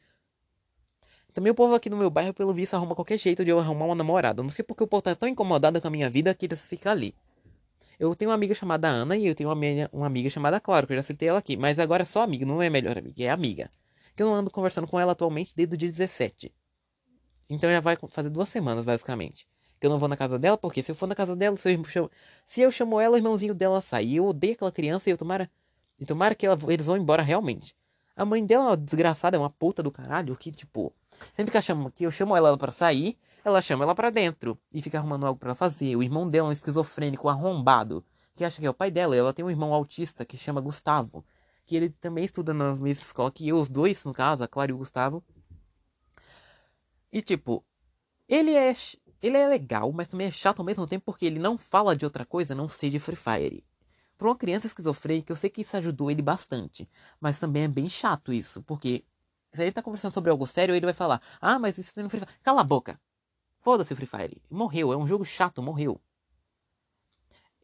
Também 1.33 1.51
o 1.51 1.55
povo 1.55 1.75
aqui 1.75 1.89
no 1.89 1.95
meu 1.95 2.09
bairro, 2.09 2.33
pelo 2.33 2.53
visto, 2.53 2.73
arruma 2.73 2.95
qualquer 2.95 3.17
jeito 3.17 3.45
de 3.45 3.51
eu 3.51 3.59
arrumar 3.59 3.85
uma 3.85 3.95
namorada. 3.95 4.41
Eu 4.41 4.43
não 4.43 4.49
sei 4.49 4.65
porque 4.65 4.83
o 4.83 4.87
povo 4.87 5.01
tá 5.01 5.15
tão 5.15 5.29
incomodado 5.29 5.79
com 5.79 5.87
a 5.87 5.91
minha 5.91 6.09
vida 6.09 6.33
que 6.33 6.45
eles 6.45 6.67
ficam 6.67 6.91
ali. 6.91 7.15
Eu 7.99 8.15
tenho 8.15 8.29
uma 8.29 8.35
amiga 8.35 8.53
chamada 8.53 8.87
Ana 8.87 9.15
e 9.15 9.27
eu 9.27 9.35
tenho 9.35 9.49
uma, 9.49 9.89
uma 9.91 10.05
amiga 10.05 10.29
chamada 10.29 10.59
Claro, 10.59 10.85
que 10.85 10.93
eu 10.93 10.97
já 10.97 11.03
citei 11.03 11.29
ela 11.29 11.39
aqui. 11.39 11.55
Mas 11.55 11.79
agora 11.79 12.03
é 12.03 12.05
só 12.05 12.21
amiga, 12.21 12.45
não 12.45 12.61
é 12.61 12.69
melhor 12.69 12.97
amiga, 12.97 13.23
é 13.23 13.29
amiga 13.29 13.71
que 14.17 14.23
eu 14.23 14.27
não 14.27 14.35
ando 14.35 14.49
conversando 14.49 14.87
com 14.87 14.99
ela 14.99 15.11
atualmente 15.11 15.55
desde 15.55 15.75
o 15.75 15.77
dia 15.77 15.87
17. 15.87 16.51
Então 17.47 17.69
já 17.69 17.79
vai 17.79 17.95
fazer 18.09 18.31
duas 18.31 18.49
semanas, 18.49 18.83
basicamente. 18.83 19.47
Que 19.79 19.85
eu 19.87 19.89
não 19.89 19.99
vou 19.99 20.09
na 20.09 20.17
casa 20.17 20.39
dela, 20.39 20.57
porque 20.57 20.81
se 20.81 20.91
eu 20.91 20.95
for 20.95 21.07
na 21.07 21.15
casa 21.15 21.35
dela, 21.35 21.55
se 21.55 21.71
eu 21.71 21.83
chamo, 21.83 22.11
se 22.45 22.61
eu 22.61 22.71
chamo 22.71 22.99
ela, 22.99 23.15
o 23.15 23.17
irmãozinho 23.17 23.53
dela 23.53 23.81
sai. 23.81 24.05
E 24.05 24.15
eu 24.17 24.25
odeio 24.25 24.53
aquela 24.53 24.71
criança 24.71 25.09
e 25.09 25.13
eu 25.13 25.17
tomara. 25.17 25.49
E 25.99 26.05
tomara 26.05 26.35
que 26.35 26.45
ela, 26.45 26.57
eles 26.67 26.85
vão 26.85 26.97
embora 26.97 27.23
realmente. 27.23 27.75
A 28.15 28.25
mãe 28.25 28.45
dela 28.45 28.63
é 28.63 28.67
uma 28.69 28.77
desgraçada, 28.77 29.37
é 29.37 29.39
uma 29.39 29.49
puta 29.49 29.83
do 29.83 29.91
caralho, 29.91 30.35
que 30.35 30.51
tipo. 30.51 30.93
Sempre 31.35 31.51
que 31.51 31.57
eu 31.57 31.61
chamo, 31.61 31.91
que 31.91 32.05
eu 32.05 32.11
chamo 32.11 32.35
ela 32.35 32.55
para 32.57 32.71
sair, 32.71 33.17
ela 33.43 33.61
chama 33.61 33.83
ela 33.83 33.95
para 33.95 34.09
dentro 34.11 34.57
e 34.71 34.81
fica 34.81 34.99
arrumando 34.99 35.25
algo 35.25 35.39
para 35.39 35.55
fazer. 35.55 35.95
O 35.95 36.03
irmão 36.03 36.29
dela 36.29 36.47
é 36.47 36.49
um 36.49 36.51
esquizofrênico 36.51 37.27
arrombado, 37.27 38.03
que 38.35 38.43
acha 38.43 38.59
que 38.61 38.67
é 38.67 38.69
o 38.69 38.73
pai 38.73 38.91
dela. 38.91 39.15
Ela 39.15 39.33
tem 39.33 39.43
um 39.43 39.49
irmão 39.49 39.73
autista 39.73 40.25
que 40.25 40.37
chama 40.37 40.61
Gustavo 40.61 41.23
que 41.67 41.75
ele 41.75 41.89
também 41.89 42.23
estuda 42.23 42.53
na 42.53 42.73
mesma 42.73 42.89
escola 42.89 43.29
que 43.29 43.47
eu, 43.47 43.57
os 43.59 43.67
dois, 43.69 44.03
no 44.05 44.13
caso, 44.13 44.41
a 44.41 44.47
Clara 44.47 44.71
e 44.71 44.73
o 44.73 44.77
Gustavo. 44.77 45.21
E 47.11 47.21
tipo, 47.21 47.63
ele 48.27 48.51
é 48.51 48.73
ele 49.21 49.37
é 49.37 49.47
legal, 49.47 49.91
mas 49.91 50.07
também 50.07 50.27
é 50.27 50.31
chato 50.31 50.59
ao 50.59 50.65
mesmo 50.65 50.87
tempo 50.87 51.05
porque 51.05 51.25
ele 51.25 51.39
não 51.39 51.57
fala 51.57 51.95
de 51.95 52.05
outra 52.05 52.25
coisa, 52.25 52.55
não 52.55 52.67
sei 52.69 52.89
de 52.89 52.99
Free 52.99 53.15
Fire. 53.15 53.63
Para 54.17 54.27
uma 54.27 54.35
criança 54.35 54.67
esquizofrênica, 54.67 55.31
eu 55.31 55.35
sei 55.35 55.49
que 55.49 55.61
isso 55.61 55.77
ajudou 55.77 56.09
ele 56.11 56.21
bastante, 56.21 56.89
mas 57.19 57.39
também 57.39 57.63
é 57.63 57.67
bem 57.67 57.87
chato 57.89 58.33
isso, 58.33 58.63
porque 58.63 59.03
se 59.53 59.61
ele 59.61 59.71
tá 59.71 59.81
conversando 59.81 60.13
sobre 60.13 60.31
algo 60.31 60.47
sério, 60.47 60.75
ele 60.75 60.85
vai 60.85 60.93
falar: 60.93 61.21
"Ah, 61.41 61.59
mas 61.59 61.77
isso 61.77 61.93
não 61.97 62.05
é 62.05 62.09
Free 62.09 62.19
Fire". 62.21 62.31
Cala 62.43 62.61
a 62.61 62.63
boca. 62.63 62.99
Foda-se 63.61 63.95
Free 63.95 64.07
Fire. 64.07 64.41
Morreu, 64.49 64.93
é 64.93 64.97
um 64.97 65.07
jogo 65.07 65.25
chato, 65.25 65.61
morreu. 65.61 66.01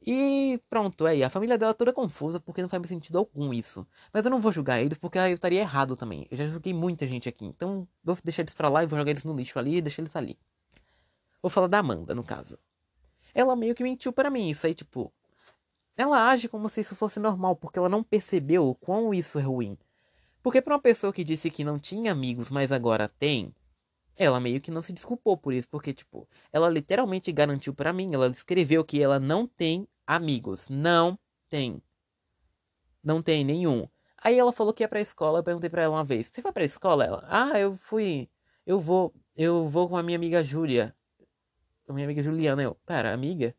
E 0.05 0.59
pronto, 0.69 1.05
aí 1.05 1.23
a 1.23 1.29
família 1.29 1.57
dela 1.57 1.73
toda 1.73 1.93
confusa 1.93 2.39
porque 2.39 2.61
não 2.61 2.67
faz 2.69 2.87
sentido 2.89 3.17
algum 3.17 3.53
isso. 3.53 3.87
Mas 4.11 4.25
eu 4.25 4.31
não 4.31 4.39
vou 4.41 4.51
julgar 4.51 4.81
eles 4.81 4.97
porque 4.97 5.17
eu 5.17 5.27
estaria 5.33 5.61
errado 5.61 5.95
também. 5.95 6.27
Eu 6.29 6.37
já 6.37 6.45
julguei 6.47 6.73
muita 6.73 7.07
gente 7.07 7.29
aqui, 7.29 7.45
então 7.45 7.87
vou 8.03 8.17
deixar 8.23 8.41
eles 8.41 8.53
pra 8.53 8.67
lá 8.69 8.83
e 8.83 8.87
vou 8.87 8.99
jogar 8.99 9.11
eles 9.11 9.23
no 9.23 9.35
lixo 9.35 9.57
ali 9.57 9.77
e 9.77 9.81
deixar 9.81 10.01
eles 10.01 10.15
ali. 10.15 10.37
Vou 11.43 11.49
falar 11.49 11.67
da 11.67 11.79
Amanda, 11.79 12.15
no 12.15 12.23
caso. 12.23 12.57
Ela 13.35 13.53
meio 13.53 13.75
que 13.75 13.83
mentiu 13.83 14.13
para 14.13 14.29
mim, 14.29 14.49
isso 14.49 14.65
aí, 14.65 14.73
tipo. 14.73 15.11
Ela 15.97 16.29
age 16.29 16.47
como 16.47 16.69
se 16.69 16.79
isso 16.79 16.95
fosse 16.95 17.19
normal, 17.19 17.57
porque 17.57 17.77
ela 17.77 17.89
não 17.89 18.01
percebeu 18.01 18.65
o 18.65 18.73
quão 18.73 19.13
isso 19.13 19.37
é 19.37 19.41
ruim. 19.41 19.77
Porque 20.41 20.61
pra 20.61 20.75
uma 20.75 20.81
pessoa 20.81 21.11
que 21.11 21.21
disse 21.21 21.51
que 21.51 21.65
não 21.65 21.77
tinha 21.77 22.13
amigos, 22.13 22.49
mas 22.49 22.71
agora 22.71 23.09
tem, 23.19 23.53
ela 24.15 24.39
meio 24.39 24.61
que 24.61 24.71
não 24.71 24.81
se 24.81 24.93
desculpou 24.93 25.35
por 25.35 25.53
isso, 25.53 25.67
porque, 25.67 25.93
tipo, 25.93 26.25
ela 26.51 26.69
literalmente 26.69 27.29
garantiu 27.29 27.73
para 27.73 27.91
mim, 27.91 28.13
ela 28.13 28.29
escreveu 28.29 28.85
que 28.85 29.01
ela 29.01 29.19
não 29.19 29.45
tem 29.45 29.85
amigos. 30.07 30.69
Não 30.69 31.19
tem. 31.49 31.81
Não 33.03 33.21
tem 33.21 33.43
nenhum. 33.43 33.85
Aí 34.17 34.39
ela 34.39 34.53
falou 34.53 34.73
que 34.73 34.81
ia 34.81 34.87
pra 34.87 35.01
escola, 35.01 35.39
eu 35.39 35.43
perguntei 35.43 35.69
pra 35.69 35.83
ela 35.83 35.95
uma 35.97 36.05
vez, 36.05 36.27
você 36.27 36.41
vai 36.41 36.53
pra 36.53 36.63
escola? 36.63 37.03
Ela, 37.03 37.25
ah, 37.27 37.59
eu 37.59 37.75
fui, 37.75 38.29
eu 38.65 38.79
vou, 38.79 39.13
eu 39.35 39.67
vou 39.67 39.89
com 39.89 39.97
a 39.97 40.03
minha 40.03 40.17
amiga 40.17 40.41
Júlia. 40.41 40.95
Minha 41.89 42.05
amiga 42.05 42.23
Juliana, 42.23 42.63
eu, 42.63 42.75
pera, 42.85 43.13
amiga? 43.13 43.55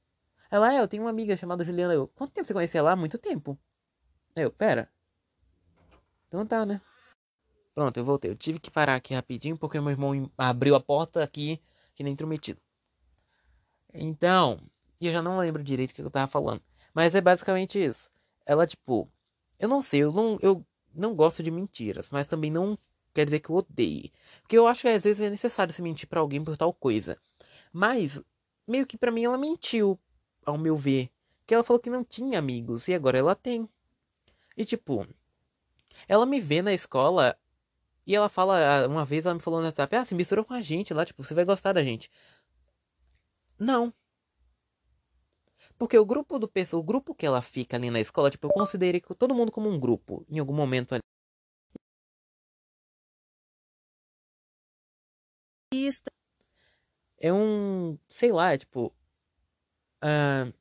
Ela, 0.51 0.75
é, 0.75 0.81
eu 0.81 0.89
tenho 0.89 1.03
uma 1.03 1.11
amiga 1.11 1.37
chamada 1.37 1.65
Juliana, 1.65 1.95
eu, 1.95 2.09
quanto 2.09 2.33
tempo 2.33 2.47
você 2.47 2.55
conhecia 2.55 2.79
ela? 2.79 2.97
Muito 2.97 3.19
tempo. 3.19 3.59
Eu, 4.35 4.51
pera. 4.51 4.91
Então 6.29 6.47
tá, 6.47 6.65
né? 6.65 6.81
Pronto, 7.75 7.97
eu 7.97 8.05
voltei. 8.05 8.31
Eu 8.31 8.37
tive 8.37 8.59
que 8.59 8.71
parar 8.71 8.95
aqui 8.95 9.15
rapidinho 9.15 9.57
porque 9.57 9.81
meu 9.81 9.91
irmão 9.91 10.31
abriu 10.39 10.75
a 10.75 10.81
porta 10.81 11.23
aqui 11.23 11.61
que 11.95 12.03
nem 12.03 12.13
intrometido. 12.13 12.61
Então, 13.93 14.59
eu 15.01 15.13
já 15.13 15.23
não 15.23 15.39
lembro 15.39 15.63
direito 15.63 15.91
o 15.91 15.95
que 15.95 16.03
eu 16.03 16.11
tava 16.11 16.27
falando. 16.27 16.63
Mas 16.93 17.15
é 17.15 17.21
basicamente 17.21 17.83
isso. 17.83 18.11
Ela, 18.47 18.67
tipo, 18.67 19.09
eu 19.59 19.69
não 19.69 19.83
sei, 19.83 20.03
eu 20.03 20.13
não, 20.13 20.39
eu 20.41 20.65
não 20.95 21.15
gosto 21.15 21.43
de 21.43 21.51
mentiras, 21.51 22.09
mas 22.11 22.27
também 22.27 22.51
não 22.51 22.79
quer 23.13 23.25
dizer 23.25 23.41
que 23.41 23.51
eu 23.51 23.57
odeie. 23.57 24.13
Porque 24.43 24.57
eu 24.59 24.67
acho 24.67 24.83
que 24.83 24.89
às 24.89 25.03
vezes 25.03 25.21
é 25.21 25.31
necessário 25.31 25.73
se 25.73 25.83
mentir 25.83 26.09
para 26.09 26.21
alguém 26.21 26.43
por 26.43 26.57
tal 26.57 26.73
coisa. 26.73 27.19
Mas, 27.77 28.23
meio 28.69 28.87
que 28.87 28.97
para 28.97 29.11
mim 29.11 29.25
ela 29.25 29.37
mentiu, 29.37 29.99
ao 30.47 30.57
meu 30.57 30.77
ver. 30.77 31.11
Que 31.45 31.55
ela 31.55 31.65
falou 31.65 31.81
que 31.81 31.91
não 31.91 32.05
tinha 32.05 32.39
amigos 32.39 32.87
e 32.87 32.95
agora 32.95 33.19
ela 33.19 33.35
tem. 33.35 33.69
E 34.57 34.65
tipo, 34.65 35.05
ela 36.07 36.25
me 36.25 36.41
vê 36.41 36.63
na 36.63 36.73
escola 36.73 37.37
e 38.07 38.15
ela 38.15 38.29
fala, 38.29 38.87
uma 38.87 39.05
vez 39.05 39.27
ela 39.27 39.35
me 39.35 39.41
falou 39.41 39.59
no 39.59 39.67
WhatsApp, 39.67 39.97
ah, 39.97 40.05
se 40.05 40.15
misturou 40.15 40.45
com 40.45 40.55
a 40.55 40.61
gente 40.61 40.95
lá, 40.95 41.05
tipo, 41.05 41.25
você 41.25 41.35
vai 41.35 41.45
gostar 41.45 41.73
da 41.73 41.83
gente. 41.83 42.09
Não. 43.59 43.93
Porque 45.77 45.99
o 45.99 46.05
grupo 46.05 46.39
do 46.39 46.49
o 46.75 46.83
grupo 46.83 47.13
que 47.13 47.27
ela 47.27 47.43
fica 47.43 47.77
ali 47.77 47.91
na 47.91 47.99
escola, 47.99 48.31
tipo, 48.31 48.47
eu 48.47 48.53
considerei 48.53 49.01
todo 49.01 49.35
mundo 49.35 49.51
como 49.51 49.69
um 49.69 49.81
grupo 49.81 50.25
em 50.31 50.39
algum 50.39 50.55
momento 50.55 50.95
ali. 50.95 51.04
É 57.25 57.33
um, 57.33 57.97
sei 58.07 58.31
lá, 58.31 58.53
é 58.53 58.59
tipo, 58.59 58.95
uh, 60.03 60.53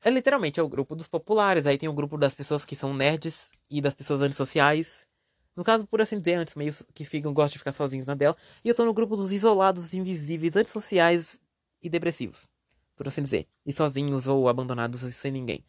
É 0.00 0.10
literalmente 0.10 0.60
é 0.60 0.62
o 0.62 0.68
grupo 0.68 0.94
dos 0.94 1.08
populares, 1.08 1.66
aí 1.66 1.76
tem 1.76 1.88
o 1.88 1.92
grupo 1.92 2.16
das 2.16 2.32
pessoas 2.32 2.64
que 2.64 2.76
são 2.76 2.94
nerds 2.94 3.50
e 3.68 3.80
das 3.80 3.94
pessoas 3.94 4.22
antissociais. 4.22 5.04
No 5.56 5.64
caso, 5.64 5.88
por 5.88 6.00
assim 6.00 6.20
dizer, 6.20 6.34
antes 6.34 6.54
meio 6.54 6.72
que 6.94 7.04
ficam, 7.04 7.34
gostam 7.34 7.54
de 7.54 7.58
ficar 7.58 7.72
sozinhos 7.72 8.06
na 8.06 8.14
dela. 8.14 8.36
E 8.64 8.68
eu 8.68 8.76
tô 8.76 8.84
no 8.84 8.94
grupo 8.94 9.16
dos 9.16 9.32
isolados, 9.32 9.92
invisíveis, 9.92 10.54
antissociais 10.54 11.40
e 11.82 11.90
depressivos. 11.90 12.48
Por 12.94 13.08
assim 13.08 13.22
dizer. 13.22 13.48
E 13.66 13.72
sozinhos 13.72 14.28
ou 14.28 14.48
abandonados 14.48 15.02
e 15.02 15.12
sem 15.12 15.32
ninguém. 15.32 15.64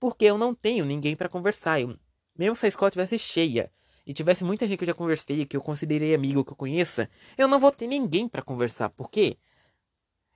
Porque 0.00 0.24
eu 0.24 0.36
não 0.36 0.52
tenho 0.52 0.84
ninguém 0.84 1.14
para 1.14 1.28
conversar. 1.28 1.80
Eu, 1.80 1.96
mesmo 2.36 2.56
se 2.56 2.66
a 2.66 2.68
escola 2.68 2.90
tivesse 2.90 3.20
cheia 3.20 3.70
e 4.06 4.12
tivesse 4.12 4.44
muita 4.44 4.66
gente 4.66 4.78
que 4.78 4.84
eu 4.84 4.88
já 4.88 4.94
conversei, 4.94 5.46
que 5.46 5.56
eu 5.56 5.60
considerei 5.60 6.14
amigo, 6.14 6.44
que 6.44 6.52
eu 6.52 6.56
conheça, 6.56 7.08
eu 7.36 7.46
não 7.46 7.58
vou 7.58 7.70
ter 7.70 7.86
ninguém 7.86 8.28
para 8.28 8.42
conversar. 8.42 8.90
Por 8.90 9.10
quê? 9.10 9.36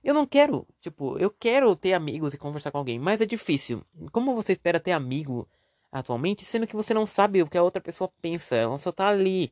Eu 0.03 0.13
não 0.13 0.25
quero, 0.25 0.65
tipo, 0.79 1.17
eu 1.17 1.29
quero 1.29 1.75
ter 1.75 1.93
amigos 1.93 2.33
e 2.33 2.37
conversar 2.37 2.71
com 2.71 2.77
alguém, 2.77 2.97
mas 2.97 3.19
é 3.19 3.25
difícil. 3.25 3.83
Como 4.11 4.35
você 4.35 4.53
espera 4.53 4.79
ter 4.79 4.91
amigo 4.91 5.47
atualmente, 5.91 6.45
sendo 6.45 6.67
que 6.67 6.75
você 6.75 6.93
não 6.93 7.05
sabe 7.05 7.41
o 7.41 7.47
que 7.47 7.57
a 7.57 7.63
outra 7.63 7.81
pessoa 7.81 8.11
pensa, 8.21 8.55
ela 8.55 8.77
só 8.77 8.91
tá 8.91 9.07
ali. 9.09 9.51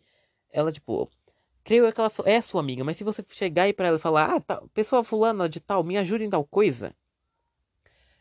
Ela, 0.50 0.72
tipo, 0.72 1.10
creio 1.64 1.92
que 1.92 2.00
ela 2.00 2.12
é 2.26 2.42
sua 2.42 2.62
amiga, 2.62 2.84
mas 2.84 2.96
se 2.96 3.04
você 3.04 3.26
chegar 3.30 3.64
aí 3.64 3.74
pra 3.74 3.88
ela 3.88 3.98
e 3.98 4.00
falar, 4.00 4.36
ah, 4.36 4.40
tá, 4.40 4.62
pessoa 4.74 5.04
fulana 5.04 5.50
de 5.50 5.60
tal, 5.60 5.84
me 5.84 5.98
ajuda 5.98 6.24
em 6.24 6.30
tal 6.30 6.46
coisa, 6.46 6.96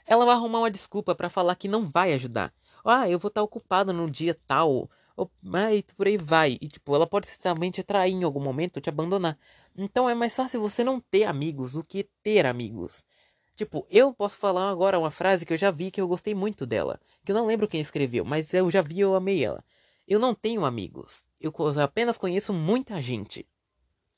ela 0.07 0.25
vai 0.25 0.35
arrumar 0.35 0.61
uma 0.61 0.71
desculpa 0.71 1.15
para 1.15 1.29
falar 1.29 1.55
que 1.55 1.69
não 1.69 1.89
vai 1.89 2.13
ajudar. 2.15 2.53
Ah, 2.85 3.09
eu 3.09 3.19
vou 3.19 3.29
estar 3.29 3.43
ocupado 3.43 3.93
no 3.93 4.11
dia 4.11 4.37
tal, 4.47 4.91
ou, 5.17 5.31
ah, 5.47 5.95
por 5.97 6.07
aí 6.07 6.17
vai. 6.17 6.59
E, 6.61 6.69
tipo, 6.69 6.95
ela 6.95 7.07
pode 7.07 7.39
também 7.39 7.71
te 7.71 7.83
trair 7.83 8.13
em 8.13 8.25
algum 8.25 8.41
momento, 8.41 8.81
te 8.81 8.89
abandonar. 8.89 9.39
Então 9.77 10.09
é 10.09 10.15
mais 10.15 10.35
fácil 10.35 10.61
você 10.61 10.83
não 10.83 11.01
ter 11.01 11.25
amigos 11.25 11.73
do 11.73 11.85
que 11.85 12.09
ter 12.23 12.47
amigos. 12.47 13.05
Tipo, 13.57 13.87
eu 13.89 14.13
posso 14.13 14.37
falar 14.37 14.69
agora 14.71 14.99
uma 14.99 15.11
frase 15.11 15.47
que 15.47 15.53
eu 15.53 15.57
já 15.57 15.71
vi 15.71 15.91
que 15.91 16.01
eu 16.01 16.09
gostei 16.09 16.35
muito 16.35 16.67
dela. 16.67 17.01
Que 17.25 17.31
eu 17.33 17.37
não 17.37 17.47
lembro 17.47 17.69
quem 17.69 17.81
escreveu, 17.81 18.25
mas 18.25 18.53
eu 18.53 18.71
já 18.71 18.83
vi 18.83 18.97
e 18.97 19.01
eu 19.01 19.15
amei 19.15 19.45
ela. 19.45 19.65
Eu 20.07 20.19
não 20.19 20.35
tenho 20.35 20.65
amigos. 20.65 21.25
Eu 21.41 21.53
apenas 21.83 22.19
conheço 22.19 22.53
muita 22.53 23.01
gente. 23.01 23.47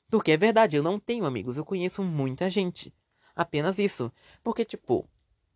Porque 0.09 0.31
é 0.31 0.37
verdade, 0.37 0.77
eu 0.77 0.83
não 0.83 0.99
tenho 0.99 1.25
amigos, 1.25 1.57
eu 1.57 1.65
conheço 1.65 2.03
muita 2.03 2.49
gente. 2.49 2.93
Apenas 3.35 3.77
isso. 3.77 4.11
Porque, 4.43 4.65
tipo, 4.65 5.07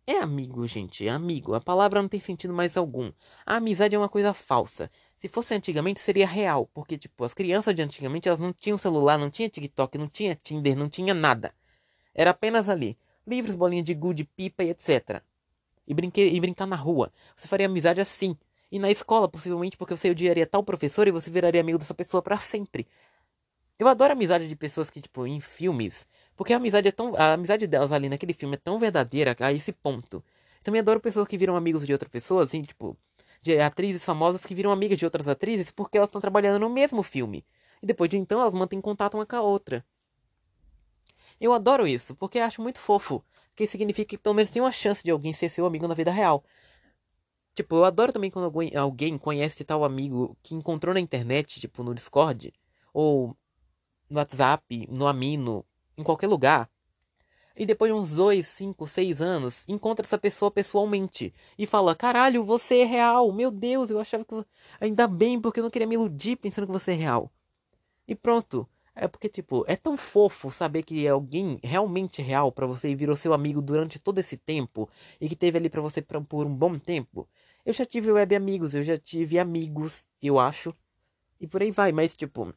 é 0.06 0.18
amigo, 0.18 0.66
gente, 0.66 1.06
é 1.06 1.10
amigo. 1.10 1.54
A 1.54 1.60
palavra 1.60 2.02
não 2.02 2.08
tem 2.08 2.20
sentido 2.20 2.52
mais 2.52 2.76
algum. 2.76 3.12
A 3.46 3.56
amizade 3.56 3.94
é 3.94 3.98
uma 3.98 4.08
coisa 4.08 4.32
falsa. 4.32 4.90
Se 5.16 5.28
fosse 5.28 5.54
antigamente, 5.54 6.00
seria 6.00 6.26
real. 6.26 6.68
Porque, 6.74 6.98
tipo, 6.98 7.24
as 7.24 7.32
crianças 7.32 7.74
de 7.74 7.82
antigamente, 7.82 8.28
elas 8.28 8.40
não 8.40 8.52
tinham 8.52 8.76
celular, 8.78 9.18
não 9.18 9.30
tinha 9.30 9.48
TikTok, 9.48 9.96
não 9.98 10.08
tinha 10.08 10.34
Tinder, 10.34 10.76
não 10.76 10.88
tinha 10.88 11.14
nada. 11.14 11.54
Era 12.14 12.30
apenas 12.30 12.68
ali 12.68 12.98
livros, 13.26 13.54
bolinha 13.54 13.82
de 13.82 13.94
gude, 13.94 14.24
pipa 14.24 14.64
e 14.64 14.70
etc. 14.70 15.22
E, 15.86 15.94
brinque, 15.94 16.20
e 16.20 16.40
brincar 16.40 16.66
na 16.66 16.76
rua. 16.76 17.12
Você 17.36 17.48
faria 17.48 17.66
amizade 17.66 18.00
assim. 18.00 18.36
E 18.70 18.78
na 18.78 18.90
escola, 18.90 19.28
possivelmente, 19.28 19.76
porque 19.76 19.96
você 19.96 20.10
odiaria 20.10 20.46
tal 20.46 20.62
professor 20.62 21.06
e 21.06 21.10
você 21.10 21.30
viraria 21.30 21.60
amigo 21.60 21.78
dessa 21.78 21.94
pessoa 21.94 22.22
para 22.22 22.38
sempre. 22.38 22.86
Eu 23.78 23.88
adoro 23.88 24.12
amizade 24.12 24.48
de 24.48 24.56
pessoas 24.56 24.88
que, 24.90 25.00
tipo, 25.00 25.26
em 25.26 25.40
filmes. 25.40 26.06
Porque 26.36 26.52
a 26.52 26.56
amizade 26.56 26.88
é 26.88 26.92
tão. 26.92 27.14
A 27.16 27.34
amizade 27.34 27.66
delas 27.66 27.92
ali 27.92 28.08
naquele 28.08 28.32
filme 28.32 28.54
é 28.54 28.58
tão 28.58 28.78
verdadeira 28.78 29.36
a 29.40 29.52
esse 29.52 29.72
ponto. 29.72 30.24
Também 30.62 30.80
adoro 30.80 31.00
pessoas 31.00 31.26
que 31.26 31.36
viram 31.36 31.56
amigos 31.56 31.86
de 31.86 31.92
outra 31.92 32.08
pessoa, 32.08 32.44
assim, 32.44 32.62
tipo, 32.62 32.96
de 33.42 33.58
atrizes 33.60 34.04
famosas 34.04 34.44
que 34.46 34.54
viram 34.54 34.70
amigas 34.70 34.98
de 34.98 35.04
outras 35.04 35.26
atrizes 35.26 35.70
porque 35.70 35.98
elas 35.98 36.08
estão 36.08 36.20
trabalhando 36.20 36.60
no 36.60 36.70
mesmo 36.70 37.02
filme. 37.02 37.44
E 37.82 37.86
depois 37.86 38.08
de 38.08 38.16
então 38.16 38.40
elas 38.40 38.54
mantêm 38.54 38.80
contato 38.80 39.14
uma 39.14 39.26
com 39.26 39.36
a 39.36 39.42
outra. 39.42 39.84
Eu 41.40 41.52
adoro 41.52 41.86
isso, 41.86 42.14
porque 42.14 42.38
acho 42.38 42.62
muito 42.62 42.78
fofo. 42.78 43.24
Porque 43.50 43.66
significa 43.66 44.10
que 44.10 44.18
pelo 44.18 44.34
menos 44.34 44.48
tem 44.48 44.62
uma 44.62 44.72
chance 44.72 45.02
de 45.02 45.10
alguém 45.10 45.32
ser 45.32 45.48
seu 45.48 45.66
amigo 45.66 45.88
na 45.88 45.94
vida 45.94 46.12
real. 46.12 46.44
Tipo, 47.54 47.76
eu 47.76 47.84
adoro 47.84 48.12
também 48.12 48.30
quando 48.30 48.50
alguém 48.78 49.18
conhece 49.18 49.64
tal 49.64 49.84
amigo 49.84 50.38
que 50.42 50.54
encontrou 50.54 50.94
na 50.94 51.00
internet, 51.00 51.60
tipo, 51.60 51.82
no 51.82 51.94
Discord, 51.94 52.52
ou 52.94 53.36
no 54.08 54.18
WhatsApp, 54.18 54.86
no 54.88 55.06
Amino, 55.06 55.64
em 55.96 56.02
qualquer 56.02 56.26
lugar. 56.26 56.70
E 57.56 57.66
depois 57.66 57.92
de 57.92 57.98
uns 57.98 58.12
2, 58.12 58.46
5, 58.46 58.86
6 58.86 59.20
anos, 59.20 59.64
encontra 59.68 60.06
essa 60.06 60.18
pessoa 60.18 60.50
pessoalmente. 60.50 61.34
E 61.58 61.66
fala: 61.66 61.94
Caralho, 61.94 62.44
você 62.44 62.80
é 62.80 62.84
real. 62.84 63.30
Meu 63.32 63.50
Deus, 63.50 63.90
eu 63.90 64.00
achava 64.00 64.24
que. 64.24 64.44
Ainda 64.80 65.06
bem, 65.06 65.40
porque 65.40 65.60
eu 65.60 65.64
não 65.64 65.70
queria 65.70 65.86
me 65.86 65.94
iludir 65.94 66.36
pensando 66.36 66.66
que 66.66 66.72
você 66.72 66.92
é 66.92 66.94
real. 66.94 67.30
E 68.08 68.14
pronto. 68.14 68.68
É 68.94 69.08
porque, 69.08 69.28
tipo, 69.28 69.64
é 69.66 69.74
tão 69.74 69.96
fofo 69.96 70.50
saber 70.50 70.82
que 70.82 71.06
é 71.06 71.10
alguém 71.10 71.58
realmente 71.62 72.20
real 72.20 72.52
para 72.52 72.66
você 72.66 72.90
e 72.90 72.94
virou 72.94 73.16
seu 73.16 73.32
amigo 73.32 73.62
durante 73.62 73.98
todo 73.98 74.18
esse 74.18 74.36
tempo 74.36 74.86
e 75.18 75.30
que 75.30 75.36
teve 75.36 75.56
ali 75.56 75.70
para 75.70 75.80
você 75.80 76.02
por 76.02 76.46
um 76.46 76.54
bom 76.54 76.78
tempo. 76.78 77.26
Eu 77.64 77.72
já 77.72 77.86
tive 77.86 78.12
web 78.12 78.36
amigos, 78.36 78.74
eu 78.74 78.82
já 78.84 78.98
tive 78.98 79.38
amigos, 79.38 80.10
eu 80.20 80.38
acho, 80.38 80.74
e 81.40 81.46
por 81.46 81.62
aí 81.62 81.70
vai, 81.70 81.90
mas, 81.90 82.14
tipo, 82.14 82.52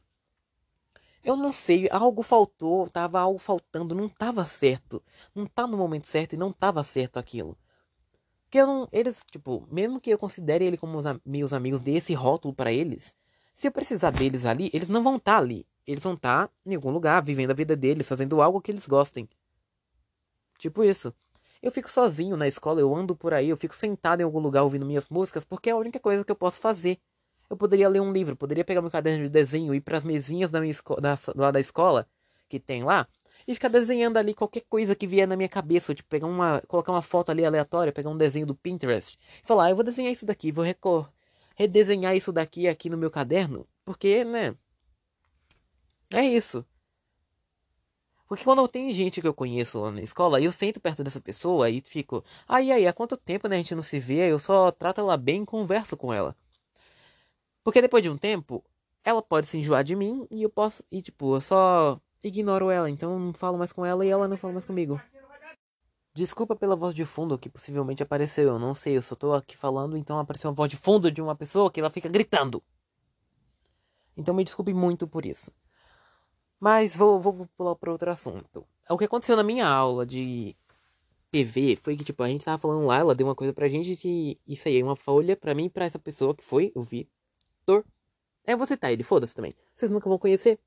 eu 1.26 1.36
não 1.36 1.52
sei, 1.52 1.88
algo 1.90 2.22
faltou, 2.22 2.88
tava 2.88 3.20
algo 3.20 3.38
faltando, 3.38 3.94
não 3.94 4.08
tava 4.08 4.44
certo, 4.44 5.02
não 5.34 5.46
tá 5.46 5.66
no 5.66 5.76
momento 5.76 6.06
certo 6.06 6.34
e 6.34 6.36
não 6.36 6.52
tava 6.52 6.82
certo 6.82 7.18
aquilo. 7.18 7.56
Porque 8.44 8.62
não, 8.64 8.88
eles, 8.92 9.24
tipo, 9.30 9.66
mesmo 9.70 10.00
que 10.00 10.10
eu 10.10 10.18
considere 10.18 10.64
ele 10.64 10.76
como 10.76 10.96
os, 10.96 11.04
meus 11.24 11.52
amigos, 11.52 11.80
dê 11.80 11.96
esse 11.96 12.14
rótulo 12.14 12.54
para 12.54 12.72
eles, 12.72 13.14
se 13.54 13.68
eu 13.68 13.72
precisar 13.72 14.10
deles 14.10 14.46
ali, 14.46 14.70
eles 14.72 14.88
não 14.88 15.02
vão 15.02 15.16
estar 15.16 15.34
tá 15.34 15.38
ali 15.38 15.66
eles 15.86 16.02
vão 16.02 16.14
estar 16.14 16.48
tá 16.48 16.54
em 16.66 16.74
algum 16.74 16.90
lugar, 16.90 17.22
vivendo 17.22 17.52
a 17.52 17.54
vida 17.54 17.76
deles, 17.76 18.08
fazendo 18.08 18.42
algo 18.42 18.60
que 18.60 18.70
eles 18.70 18.86
gostem. 18.86 19.28
Tipo 20.58 20.82
isso. 20.82 21.14
Eu 21.62 21.70
fico 21.70 21.90
sozinho 21.90 22.36
na 22.36 22.48
escola, 22.48 22.80
eu 22.80 22.94
ando 22.94 23.14
por 23.14 23.32
aí, 23.32 23.48
eu 23.48 23.56
fico 23.56 23.74
sentado 23.74 24.20
em 24.20 24.24
algum 24.24 24.40
lugar 24.40 24.62
ouvindo 24.62 24.84
minhas 24.84 25.08
músicas, 25.08 25.44
porque 25.44 25.70
é 25.70 25.72
a 25.72 25.76
única 25.76 26.00
coisa 26.00 26.24
que 26.24 26.32
eu 26.32 26.36
posso 26.36 26.60
fazer. 26.60 26.98
Eu 27.48 27.56
poderia 27.56 27.88
ler 27.88 28.00
um 28.00 28.12
livro, 28.12 28.36
poderia 28.36 28.64
pegar 28.64 28.82
meu 28.82 28.90
caderno 28.90 29.24
de 29.24 29.30
desenho, 29.30 29.74
ir 29.74 29.80
para 29.80 29.96
as 29.96 30.04
mesinhas 30.04 30.50
da 30.50 30.60
minha 30.60 30.74
da, 31.00 31.16
lá 31.34 31.50
da 31.50 31.60
escola, 31.60 32.08
que 32.48 32.58
tem 32.58 32.82
lá, 32.84 33.06
e 33.46 33.54
ficar 33.54 33.68
desenhando 33.68 34.16
ali 34.16 34.34
qualquer 34.34 34.62
coisa 34.68 34.94
que 34.94 35.06
vier 35.06 35.28
na 35.28 35.36
minha 35.36 35.48
cabeça, 35.48 35.94
tipo, 35.94 36.08
pegar 36.08 36.26
uma, 36.26 36.60
colocar 36.66 36.92
uma 36.92 37.02
foto 37.02 37.30
ali 37.30 37.44
aleatória, 37.44 37.92
pegar 37.92 38.10
um 38.10 38.16
desenho 38.16 38.46
do 38.46 38.54
Pinterest, 38.54 39.16
e 39.42 39.46
falar, 39.46 39.66
ah, 39.66 39.70
eu 39.70 39.76
vou 39.76 39.84
desenhar 39.84 40.12
isso 40.12 40.26
daqui, 40.26 40.50
vou 40.50 40.64
redesenhar 41.54 42.16
isso 42.16 42.32
daqui 42.32 42.68
aqui 42.68 42.90
no 42.90 42.96
meu 42.98 43.10
caderno, 43.10 43.66
porque, 43.84 44.24
né, 44.24 44.56
é 46.12 46.24
isso. 46.24 46.64
Porque 48.28 48.42
quando 48.42 48.66
tem 48.66 48.92
gente 48.92 49.20
que 49.20 49.26
eu 49.28 49.34
conheço 49.34 49.80
lá 49.80 49.90
na 49.90 50.02
escola, 50.02 50.40
eu 50.40 50.50
sento 50.50 50.80
perto 50.80 51.04
dessa 51.04 51.20
pessoa 51.20 51.70
e 51.70 51.80
fico, 51.80 52.24
ai 52.48 52.72
ai, 52.72 52.86
há 52.86 52.92
quanto 52.92 53.16
tempo 53.16 53.46
né, 53.48 53.56
a 53.56 53.58
gente 53.58 53.74
não 53.74 53.82
se 53.82 54.00
vê? 54.00 54.30
Eu 54.30 54.38
só 54.38 54.70
trato 54.72 55.00
ela 55.00 55.16
bem 55.16 55.42
e 55.42 55.46
converso 55.46 55.96
com 55.96 56.12
ela. 56.12 56.36
Porque 57.66 57.82
depois 57.82 58.00
de 58.00 58.08
um 58.08 58.16
tempo, 58.16 58.64
ela 59.02 59.20
pode 59.20 59.48
se 59.48 59.58
enjoar 59.58 59.82
de 59.82 59.96
mim 59.96 60.24
e 60.30 60.40
eu 60.44 60.48
posso, 60.48 60.84
e 60.88 61.02
tipo, 61.02 61.34
eu 61.34 61.40
só 61.40 62.00
ignoro 62.22 62.70
ela, 62.70 62.88
então 62.88 63.14
eu 63.14 63.18
não 63.18 63.32
falo 63.32 63.58
mais 63.58 63.72
com 63.72 63.84
ela 63.84 64.06
e 64.06 64.08
ela 64.08 64.28
não 64.28 64.36
fala 64.36 64.52
mais 64.52 64.64
comigo. 64.64 65.00
Desculpa 66.14 66.54
pela 66.54 66.76
voz 66.76 66.94
de 66.94 67.04
fundo 67.04 67.36
que 67.36 67.48
possivelmente 67.48 68.04
apareceu, 68.04 68.50
eu 68.50 68.58
não 68.60 68.72
sei, 68.72 68.96
eu 68.96 69.02
só 69.02 69.16
tô 69.16 69.34
aqui 69.34 69.56
falando, 69.56 69.96
então 69.96 70.20
apareceu 70.20 70.48
uma 70.48 70.54
voz 70.54 70.70
de 70.70 70.76
fundo 70.76 71.10
de 71.10 71.20
uma 71.20 71.34
pessoa 71.34 71.68
que 71.68 71.80
ela 71.80 71.90
fica 71.90 72.08
gritando. 72.08 72.62
Então 74.16 74.32
me 74.32 74.44
desculpe 74.44 74.72
muito 74.72 75.08
por 75.08 75.26
isso. 75.26 75.50
Mas 76.60 76.94
vou, 76.94 77.18
vou 77.18 77.48
pular 77.56 77.74
para 77.74 77.90
outro 77.90 78.12
assunto. 78.12 78.64
O 78.88 78.96
que 78.96 79.06
aconteceu 79.06 79.34
na 79.36 79.42
minha 79.42 79.66
aula 79.66 80.06
de 80.06 80.54
PV 81.32 81.80
foi 81.82 81.96
que, 81.96 82.04
tipo, 82.04 82.22
a 82.22 82.28
gente 82.28 82.44
tava 82.44 82.58
falando 82.58 82.86
lá, 82.86 82.98
ela 82.98 83.12
deu 83.12 83.26
uma 83.26 83.34
coisa 83.34 83.52
pra 83.52 83.66
gente 83.66 83.96
de 83.96 84.38
isso 84.46 84.68
aí, 84.68 84.80
uma 84.80 84.94
folha 84.94 85.36
pra 85.36 85.52
mim 85.52 85.64
e 85.64 85.70
pra 85.70 85.84
essa 85.84 85.98
pessoa 85.98 86.32
que 86.32 86.44
foi 86.44 86.70
o 86.72 86.84
É 88.46 88.54
você 88.54 88.76
tá 88.76 88.92
ele, 88.92 89.02
foda-se 89.02 89.34
também. 89.34 89.54
Vocês 89.74 89.90
nunca 89.90 90.08
vão 90.08 90.18
conhecer. 90.18 90.58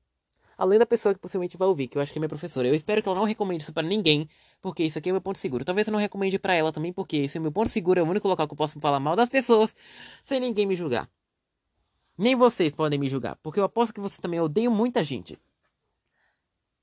Além 0.58 0.78
da 0.78 0.84
pessoa 0.84 1.14
que 1.14 1.20
possivelmente 1.20 1.56
vai 1.56 1.66
ouvir, 1.66 1.88
que 1.88 1.96
eu 1.96 2.02
acho 2.02 2.12
que 2.12 2.18
é 2.18 2.20
minha 2.20 2.28
professora. 2.28 2.68
Eu 2.68 2.74
espero 2.74 3.02
que 3.02 3.08
ela 3.08 3.18
não 3.18 3.24
recomende 3.24 3.62
isso 3.62 3.72
para 3.72 3.82
ninguém, 3.82 4.28
porque 4.60 4.84
isso 4.84 4.98
aqui 4.98 5.08
é 5.08 5.12
meu 5.12 5.20
ponto 5.22 5.38
seguro. 5.38 5.64
Talvez 5.64 5.86
eu 5.86 5.92
não 5.92 5.98
recomende 5.98 6.38
para 6.38 6.54
ela 6.54 6.70
também, 6.70 6.92
porque 6.92 7.16
esse 7.16 7.38
é 7.38 7.40
meu 7.40 7.50
ponto 7.50 7.70
seguro, 7.70 7.98
é 7.98 8.02
o 8.02 8.06
único 8.06 8.28
local 8.28 8.46
que 8.46 8.52
eu 8.52 8.56
posso 8.58 8.78
falar 8.78 9.00
mal 9.00 9.16
das 9.16 9.30
pessoas 9.30 9.74
sem 10.22 10.38
ninguém 10.38 10.66
me 10.66 10.76
julgar. 10.76 11.08
Nem 12.18 12.36
vocês 12.36 12.72
podem 12.72 12.98
me 12.98 13.08
julgar, 13.08 13.36
porque 13.36 13.58
eu 13.58 13.64
aposto 13.64 13.94
que 13.94 14.00
vocês 14.00 14.20
também 14.20 14.38
odeiam 14.38 14.70
muita 14.70 15.02
gente. 15.02 15.38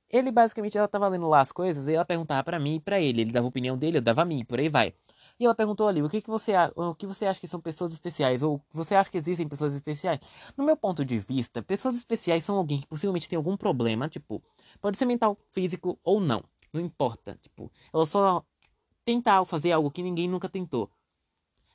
Ele 0.09 0.31
basicamente 0.31 0.75
ela 0.75 0.87
tava 0.87 1.07
lendo 1.07 1.27
lá 1.27 1.41
as 1.41 1.51
coisas 1.51 1.87
e 1.87 1.93
ela 1.93 2.05
perguntava 2.05 2.43
para 2.43 2.57
mim 2.57 2.77
e 2.77 2.79
para 2.79 2.99
ele. 2.99 3.21
Ele 3.21 3.31
dava 3.31 3.45
a 3.45 3.49
opinião 3.49 3.77
dele, 3.77 3.99
eu 3.99 4.01
dava 4.01 4.23
a 4.23 4.25
mim, 4.25 4.43
por 4.43 4.59
aí 4.59 4.69
vai. 4.69 4.95
E 5.39 5.45
ela 5.45 5.53
perguntou 5.53 5.87
ali, 5.87 6.01
o 6.01 6.09
que, 6.09 6.21
que 6.21 6.29
você 6.29 6.53
o 6.75 6.95
que 6.95 7.05
você 7.05 7.25
acha 7.25 7.39
que 7.39 7.47
são 7.47 7.61
pessoas 7.61 7.93
especiais 7.93 8.41
ou 8.41 8.61
você 8.71 8.95
acha 8.95 9.09
que 9.09 9.17
existem 9.17 9.47
pessoas 9.47 9.73
especiais? 9.73 10.19
No 10.55 10.65
meu 10.65 10.75
ponto 10.75 11.05
de 11.05 11.19
vista, 11.19 11.61
pessoas 11.61 11.95
especiais 11.95 12.43
são 12.43 12.57
alguém 12.57 12.81
que 12.81 12.87
possivelmente 12.87 13.29
tem 13.29 13.37
algum 13.37 13.55
problema, 13.55 14.09
tipo, 14.09 14.41
pode 14.81 14.97
ser 14.97 15.05
mental, 15.05 15.37
físico 15.51 15.99
ou 16.03 16.19
não, 16.19 16.43
não 16.73 16.81
importa, 16.81 17.37
tipo, 17.41 17.71
ela 17.93 18.05
só 18.05 18.43
tentar 19.05 19.45
fazer 19.45 19.71
algo 19.71 19.91
que 19.91 20.01
ninguém 20.01 20.27
nunca 20.27 20.49
tentou. 20.49 20.89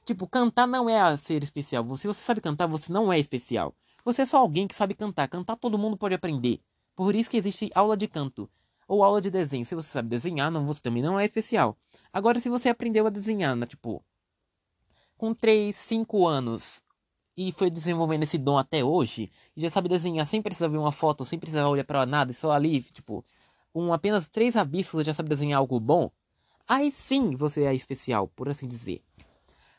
Tipo, 0.04 0.26
cantar 0.26 0.66
não 0.66 0.88
é 0.88 1.16
ser 1.16 1.42
especial. 1.44 1.84
Se 1.96 2.08
você 2.08 2.20
sabe 2.20 2.40
cantar, 2.40 2.66
você 2.66 2.92
não 2.92 3.12
é 3.12 3.18
especial. 3.18 3.74
Você 4.04 4.22
é 4.22 4.26
só 4.26 4.38
alguém 4.38 4.66
que 4.66 4.74
sabe 4.74 4.94
cantar. 4.94 5.28
Cantar 5.28 5.56
todo 5.56 5.78
mundo 5.78 5.96
pode 5.96 6.14
aprender. 6.14 6.60
Por 6.96 7.14
isso 7.14 7.30
que 7.30 7.36
existe 7.36 7.70
aula 7.74 7.96
de 7.96 8.08
canto 8.08 8.50
ou 8.88 9.04
aula 9.04 9.20
de 9.20 9.30
desenho. 9.30 9.64
Se 9.64 9.74
você 9.74 9.88
sabe 9.88 10.08
desenhar, 10.08 10.50
não, 10.50 10.66
você 10.66 10.80
também 10.82 11.02
não 11.02 11.18
é 11.18 11.24
especial. 11.24 11.78
Agora, 12.12 12.38
se 12.38 12.48
você 12.48 12.68
aprendeu 12.68 13.06
a 13.06 13.10
desenhar, 13.10 13.56
né, 13.56 13.64
tipo, 13.66 14.04
com 15.16 15.32
3, 15.32 15.74
5 15.74 16.26
anos 16.26 16.82
e 17.36 17.50
foi 17.52 17.70
desenvolvendo 17.70 18.24
esse 18.24 18.36
dom 18.36 18.58
até 18.58 18.84
hoje, 18.84 19.30
e 19.56 19.62
já 19.62 19.70
sabe 19.70 19.88
desenhar 19.88 20.26
sem 20.26 20.42
precisar 20.42 20.68
ver 20.68 20.76
uma 20.76 20.92
foto, 20.92 21.24
sem 21.24 21.38
precisar 21.38 21.66
olhar 21.68 21.84
para 21.84 22.04
nada, 22.04 22.32
só 22.34 22.52
ali, 22.52 22.82
tipo, 22.82 23.24
com 23.72 23.92
apenas 23.92 24.26
três 24.26 24.54
rabiscos 24.54 25.04
já 25.04 25.14
sabe 25.14 25.30
desenhar 25.30 25.58
algo 25.58 25.80
bom, 25.80 26.10
aí 26.68 26.92
sim 26.92 27.34
você 27.34 27.64
é 27.64 27.74
especial, 27.74 28.28
por 28.28 28.48
assim 28.48 28.68
dizer. 28.68 29.02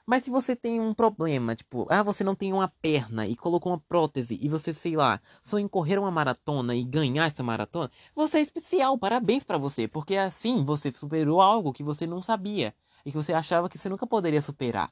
Mas 0.05 0.25
se 0.25 0.29
você 0.29 0.53
tem 0.53 0.81
um 0.81 0.93
problema, 0.93 1.55
tipo, 1.55 1.87
ah, 1.89 2.03
você 2.03 2.25
não 2.25 2.35
tem 2.35 2.51
uma 2.51 2.67
perna 2.81 3.25
e 3.25 3.37
colocou 3.37 3.71
uma 3.71 3.79
prótese 3.79 4.37
e 4.41 4.49
você, 4.49 4.73
sei 4.73 4.97
lá, 4.97 5.21
sonha 5.41 5.63
em 5.63 5.67
correr 5.67 5.97
uma 5.97 6.11
maratona 6.11 6.75
e 6.75 6.83
ganhar 6.83 7.25
essa 7.25 7.41
maratona, 7.41 7.89
você 8.13 8.39
é 8.39 8.41
especial, 8.41 8.97
parabéns 8.97 9.45
para 9.45 9.57
você, 9.57 9.87
porque 9.87 10.17
assim 10.17 10.63
você 10.65 10.91
superou 10.93 11.39
algo 11.41 11.71
que 11.71 11.83
você 11.83 12.05
não 12.05 12.21
sabia 12.21 12.75
e 13.05 13.11
que 13.11 13.17
você 13.17 13.33
achava 13.33 13.69
que 13.69 13.77
você 13.77 13.87
nunca 13.87 14.05
poderia 14.05 14.41
superar. 14.41 14.91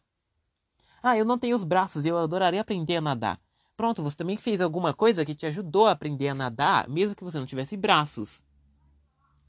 Ah, 1.03 1.17
eu 1.17 1.25
não 1.25 1.37
tenho 1.37 1.57
os 1.57 1.63
braços 1.63 2.05
e 2.05 2.09
eu 2.09 2.17
adoraria 2.17 2.61
aprender 2.61 2.95
a 2.95 3.01
nadar. 3.01 3.41
Pronto, 3.75 4.03
você 4.03 4.15
também 4.15 4.37
fez 4.37 4.61
alguma 4.61 4.93
coisa 4.93 5.25
que 5.25 5.35
te 5.35 5.45
ajudou 5.45 5.87
a 5.87 5.91
aprender 5.91 6.29
a 6.29 6.35
nadar, 6.35 6.87
mesmo 6.87 7.15
que 7.15 7.23
você 7.23 7.37
não 7.37 7.45
tivesse 7.45 7.75
braços. 7.75 8.43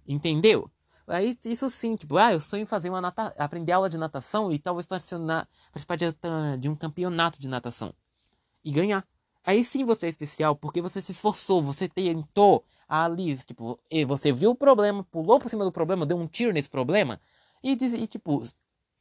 Entendeu? 0.09 0.71
Aí, 1.07 1.37
isso 1.45 1.69
sim, 1.69 1.97
tipo, 1.97 2.17
ah, 2.17 2.33
eu 2.33 2.41
sonho 2.41 2.63
em 2.63 2.67
fazer 2.67 2.89
uma 2.89 3.01
nata... 3.01 3.35
aprender 3.39 3.73
aula 3.73 3.91
de 3.91 3.99
natação 3.99 4.53
e 4.53 4.59
talvez 4.59 4.87
participar, 4.87 5.49
de, 5.97 6.59
de 6.61 6.69
um 6.69 6.77
campeonato 6.77 7.41
de 7.41 7.49
natação. 7.49 7.93
E 8.65 8.71
ganhar. 8.71 9.07
Aí 9.45 9.65
sim 9.65 9.85
você 9.85 10.07
é 10.07 10.09
especial, 10.09 10.55
porque 10.55 10.81
você 10.81 11.01
se 11.01 11.13
esforçou, 11.13 11.63
você 11.63 11.89
tentou 11.89 12.65
ali, 12.89 13.37
tipo, 13.39 13.79
você 14.07 14.33
viu 14.33 14.51
o 14.51 14.55
problema, 14.55 15.03
pulou 15.05 15.39
por 15.39 15.49
cima 15.49 15.65
do 15.65 15.73
problema, 15.73 16.07
deu 16.07 16.17
um 16.17 16.27
tiro 16.29 16.53
nesse 16.53 16.69
problema, 16.69 17.21
e, 17.63 17.73
e 17.73 18.07
tipo, 18.07 18.43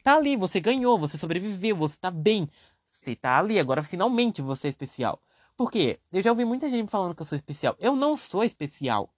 tá 0.03 0.15
ali, 0.15 0.36
você 0.36 0.60
ganhou, 0.60 0.98
você 0.98 1.17
sobreviveu, 1.17 1.75
você 1.75 1.98
tá 1.98 2.10
bem, 2.10 2.50
você 2.86 3.15
tá 3.15 3.38
ali, 3.38 3.60
agora 3.60 3.84
finalmente 3.84 4.41
você 4.41 4.67
é 4.67 4.70
especial. 4.70 5.22
Por 5.55 5.70
quê? 5.70 6.00
Eu 6.12 6.24
já 6.24 6.31
ouvi 6.31 6.46
muita 6.46 6.70
gente 6.70 6.89
falando 6.89 7.13
que 7.13 7.22
eu 7.22 7.25
sou 7.25 7.36
especial. 7.36 7.75
Eu 7.79 7.96
não 7.96 8.17
sou 8.17 8.43
especial. 8.43 9.13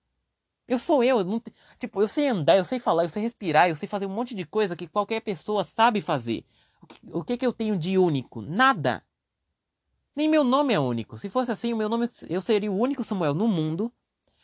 Eu 0.67 0.79
sou 0.79 1.03
eu, 1.03 1.23
não 1.23 1.41
tipo, 1.77 2.01
eu 2.01 2.07
sei 2.07 2.29
andar, 2.29 2.57
eu 2.57 2.65
sei 2.65 2.79
falar, 2.79 3.03
eu 3.03 3.09
sei 3.09 3.21
respirar, 3.23 3.69
eu 3.69 3.75
sei 3.75 3.87
fazer 3.87 4.05
um 4.05 4.09
monte 4.09 4.33
de 4.33 4.45
coisa 4.45 4.75
que 4.75 4.87
qualquer 4.87 5.19
pessoa 5.21 5.63
sabe 5.63 6.01
fazer. 6.01 6.45
O 6.81 6.87
que, 6.87 6.99
o 7.11 7.23
que, 7.23 7.37
que 7.37 7.45
eu 7.45 7.53
tenho 7.53 7.77
de 7.77 7.97
único? 7.97 8.41
Nada. 8.41 9.03
Nem 10.15 10.29
meu 10.29 10.43
nome 10.43 10.73
é 10.73 10.79
único. 10.79 11.17
Se 11.17 11.29
fosse 11.29 11.51
assim, 11.51 11.73
o 11.73 11.77
meu 11.77 11.89
nome 11.89 12.09
eu 12.29 12.41
seria 12.41 12.71
o 12.71 12.77
único 12.77 13.03
Samuel 13.03 13.33
no 13.33 13.47
mundo 13.47 13.91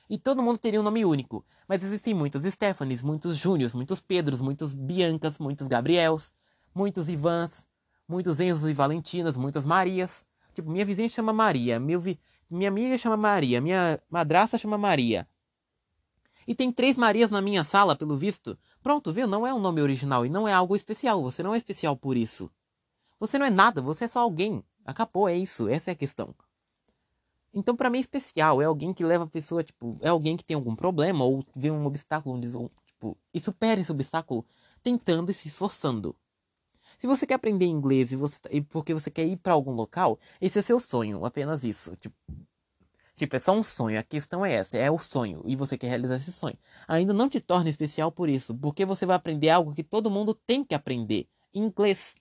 e 0.09 0.17
todo 0.17 0.41
mundo 0.41 0.57
teria 0.57 0.79
um 0.79 0.83
nome 0.83 1.05
único. 1.05 1.45
Mas 1.67 1.83
existem 1.83 2.13
muitos 2.13 2.43
Stephanies, 2.43 3.03
muitos 3.03 3.37
Júniors, 3.37 3.73
muitos 3.73 4.01
Pedros, 4.01 4.41
muitos 4.41 4.73
Biancas, 4.73 5.37
muitos 5.37 5.67
Gabriels, 5.67 6.33
muitos 6.73 7.07
Ivans, 7.07 7.65
muitos 8.07 8.39
Enzos 8.39 8.69
e 8.69 8.73
Valentinas, 8.73 9.37
muitas 9.37 9.65
Marias. 9.65 10.25
Tipo, 10.53 10.71
minha 10.71 10.83
vizinha 10.83 11.07
chama 11.07 11.31
Maria, 11.31 11.79
vi... 11.79 12.19
minha 12.49 12.69
amiga 12.69 12.97
chama 12.97 13.15
Maria, 13.15 13.61
minha 13.61 14.01
madrasta 14.09 14.57
chama 14.57 14.77
Maria. 14.77 15.27
E 16.49 16.55
tem 16.55 16.71
três 16.71 16.97
Marias 16.97 17.29
na 17.29 17.43
minha 17.43 17.63
sala, 17.63 17.95
pelo 17.95 18.17
visto. 18.17 18.57
Pronto, 18.81 19.13
viu? 19.13 19.27
Não 19.27 19.45
é 19.45 19.53
um 19.53 19.59
nome 19.59 19.83
original 19.83 20.25
e 20.25 20.29
não 20.31 20.47
é 20.47 20.51
algo 20.51 20.75
especial. 20.75 21.21
Você 21.21 21.43
não 21.43 21.53
é 21.53 21.57
especial 21.57 21.95
por 21.95 22.17
isso. 22.17 22.49
Você 23.19 23.37
não 23.37 23.45
é 23.45 23.51
nada, 23.51 23.83
você 23.83 24.05
é 24.05 24.07
só 24.07 24.21
alguém. 24.21 24.63
Acabou, 24.83 25.29
é 25.29 25.37
isso. 25.37 25.69
Essa 25.69 25.91
é 25.91 25.93
a 25.93 25.95
questão. 25.95 26.33
Então, 27.53 27.75
para 27.75 27.87
mim, 27.87 27.99
especial 27.99 28.63
é 28.63 28.65
alguém 28.65 28.95
que 28.95 29.03
leva 29.03 29.25
a 29.25 29.27
pessoa, 29.27 29.63
tipo, 29.63 29.99
é 30.01 30.09
alguém 30.09 30.35
que 30.35 30.43
tem 30.43 30.55
algum 30.55 30.75
problema 30.75 31.23
ou 31.23 31.45
vê 31.55 31.69
um 31.69 31.85
obstáculo, 31.85 32.35
onde, 32.35 32.47
tipo, 32.87 33.15
e 33.31 33.39
supera 33.39 33.79
esse 33.79 33.91
obstáculo 33.91 34.43
tentando 34.81 35.29
e 35.29 35.35
se 35.35 35.49
esforçando. 35.49 36.15
Se 36.97 37.05
você 37.05 37.27
quer 37.27 37.35
aprender 37.35 37.67
inglês 37.67 38.11
e 38.11 38.15
você, 38.15 38.39
e 38.49 38.59
porque 38.59 38.95
você 38.95 39.11
quer 39.11 39.27
ir 39.27 39.37
para 39.37 39.53
algum 39.53 39.73
local, 39.73 40.17
esse 40.41 40.57
é 40.57 40.63
seu 40.63 40.79
sonho, 40.79 41.23
apenas 41.25 41.63
isso. 41.63 41.95
Tipo, 41.97 42.15
Tipo, 43.19 43.35
é 43.35 43.39
só 43.39 43.51
um 43.51 43.61
sonho. 43.61 43.99
A 43.99 44.03
questão 44.03 44.45
é 44.45 44.53
essa, 44.53 44.77
é 44.77 44.89
o 44.89 44.97
sonho. 44.97 45.41
E 45.45 45.53
você 45.53 45.77
quer 45.77 45.89
realizar 45.89 46.15
esse 46.15 46.31
sonho. 46.31 46.57
Ainda 46.87 47.13
não 47.13 47.27
te 47.27 47.41
torna 47.41 47.69
especial 47.69 48.13
por 48.13 48.29
isso. 48.29 48.55
Porque 48.55 48.85
você 48.85 49.05
vai 49.05 49.17
aprender 49.17 49.49
algo 49.49 49.75
que 49.75 49.83
todo 49.83 50.09
mundo 50.09 50.33
tem 50.33 50.63
que 50.63 50.73
aprender. 50.73 51.27
Inglês. 51.53 52.15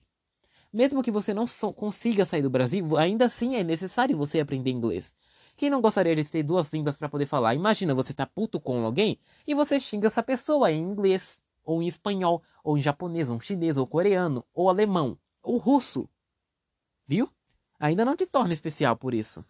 Mesmo 0.73 1.01
que 1.01 1.09
você 1.09 1.33
não 1.33 1.45
consiga 1.73 2.25
sair 2.25 2.41
do 2.41 2.49
Brasil, 2.49 2.97
ainda 2.97 3.27
assim 3.27 3.55
é 3.55 3.63
necessário 3.63 4.17
você 4.17 4.41
aprender 4.41 4.71
inglês. 4.71 5.15
Quem 5.55 5.69
não 5.69 5.79
gostaria 5.79 6.13
de 6.13 6.29
ter 6.29 6.43
duas 6.43 6.71
línguas 6.73 6.97
para 6.97 7.07
poder 7.07 7.25
falar? 7.25 7.55
Imagina 7.55 7.95
você 7.95 8.13
tá 8.13 8.25
puto 8.25 8.59
com 8.59 8.83
alguém 8.83 9.17
e 9.47 9.55
você 9.55 9.79
xinga 9.79 10.07
essa 10.07 10.21
pessoa 10.21 10.69
em 10.69 10.81
inglês, 10.81 11.41
ou 11.63 11.81
em 11.81 11.87
espanhol, 11.87 12.43
ou 12.61 12.77
em 12.77 12.81
japonês, 12.81 13.29
ou 13.29 13.39
chinês, 13.39 13.77
ou 13.77 13.87
coreano, 13.87 14.45
ou 14.53 14.69
alemão, 14.69 15.17
ou 15.41 15.57
russo. 15.57 16.09
Viu? 17.07 17.29
Ainda 17.79 18.03
não 18.03 18.17
te 18.17 18.25
torna 18.25 18.53
especial 18.53 18.97
por 18.97 19.13
isso. 19.13 19.43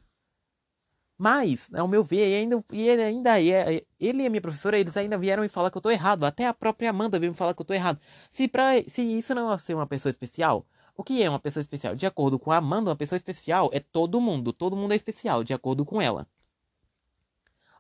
Mas, 1.22 1.70
ao 1.74 1.86
meu 1.86 2.02
ver, 2.02 2.34
ainda, 2.34 2.64
ele 2.72 3.04
ainda 3.04 3.44
é, 3.44 3.84
ele 4.00 4.24
e 4.24 4.26
a 4.26 4.30
minha 4.30 4.40
professora, 4.42 4.80
eles 4.80 4.96
ainda 4.96 5.18
vieram 5.18 5.44
me 5.44 5.50
falar 5.50 5.70
que 5.70 5.78
eu 5.78 5.82
tô 5.82 5.92
errado. 5.92 6.24
Até 6.24 6.48
a 6.48 6.54
própria 6.54 6.92
Amanda 6.92 7.20
veio 7.20 7.34
me 7.34 7.38
falar 7.38 7.54
que 7.54 7.62
eu 7.62 7.66
tô 7.66 7.74
errado. 7.74 8.00
Se, 8.30 8.48
pra, 8.48 8.82
se 8.88 9.02
isso 9.02 9.36
não 9.36 9.52
é 9.52 9.58
ser 9.58 9.74
uma 9.74 9.86
pessoa 9.86 10.10
especial, 10.10 10.66
o 10.96 11.04
que 11.04 11.22
é 11.22 11.30
uma 11.30 11.38
pessoa 11.38 11.60
especial? 11.60 11.94
De 11.94 12.06
acordo 12.06 12.40
com 12.40 12.54
a 12.54 12.58
Amanda, 12.58 12.92
uma 12.92 12.96
pessoa 12.96 13.18
especial 13.18 13.70
é 13.74 13.82
todo 13.82 14.22
mundo. 14.22 14.54
Todo 14.54 14.78
mundo 14.78 14.94
é 14.94 14.96
especial, 14.96 15.44
de 15.44 15.54
acordo 15.54 15.84
com 15.84 16.02
ela. 16.02 16.26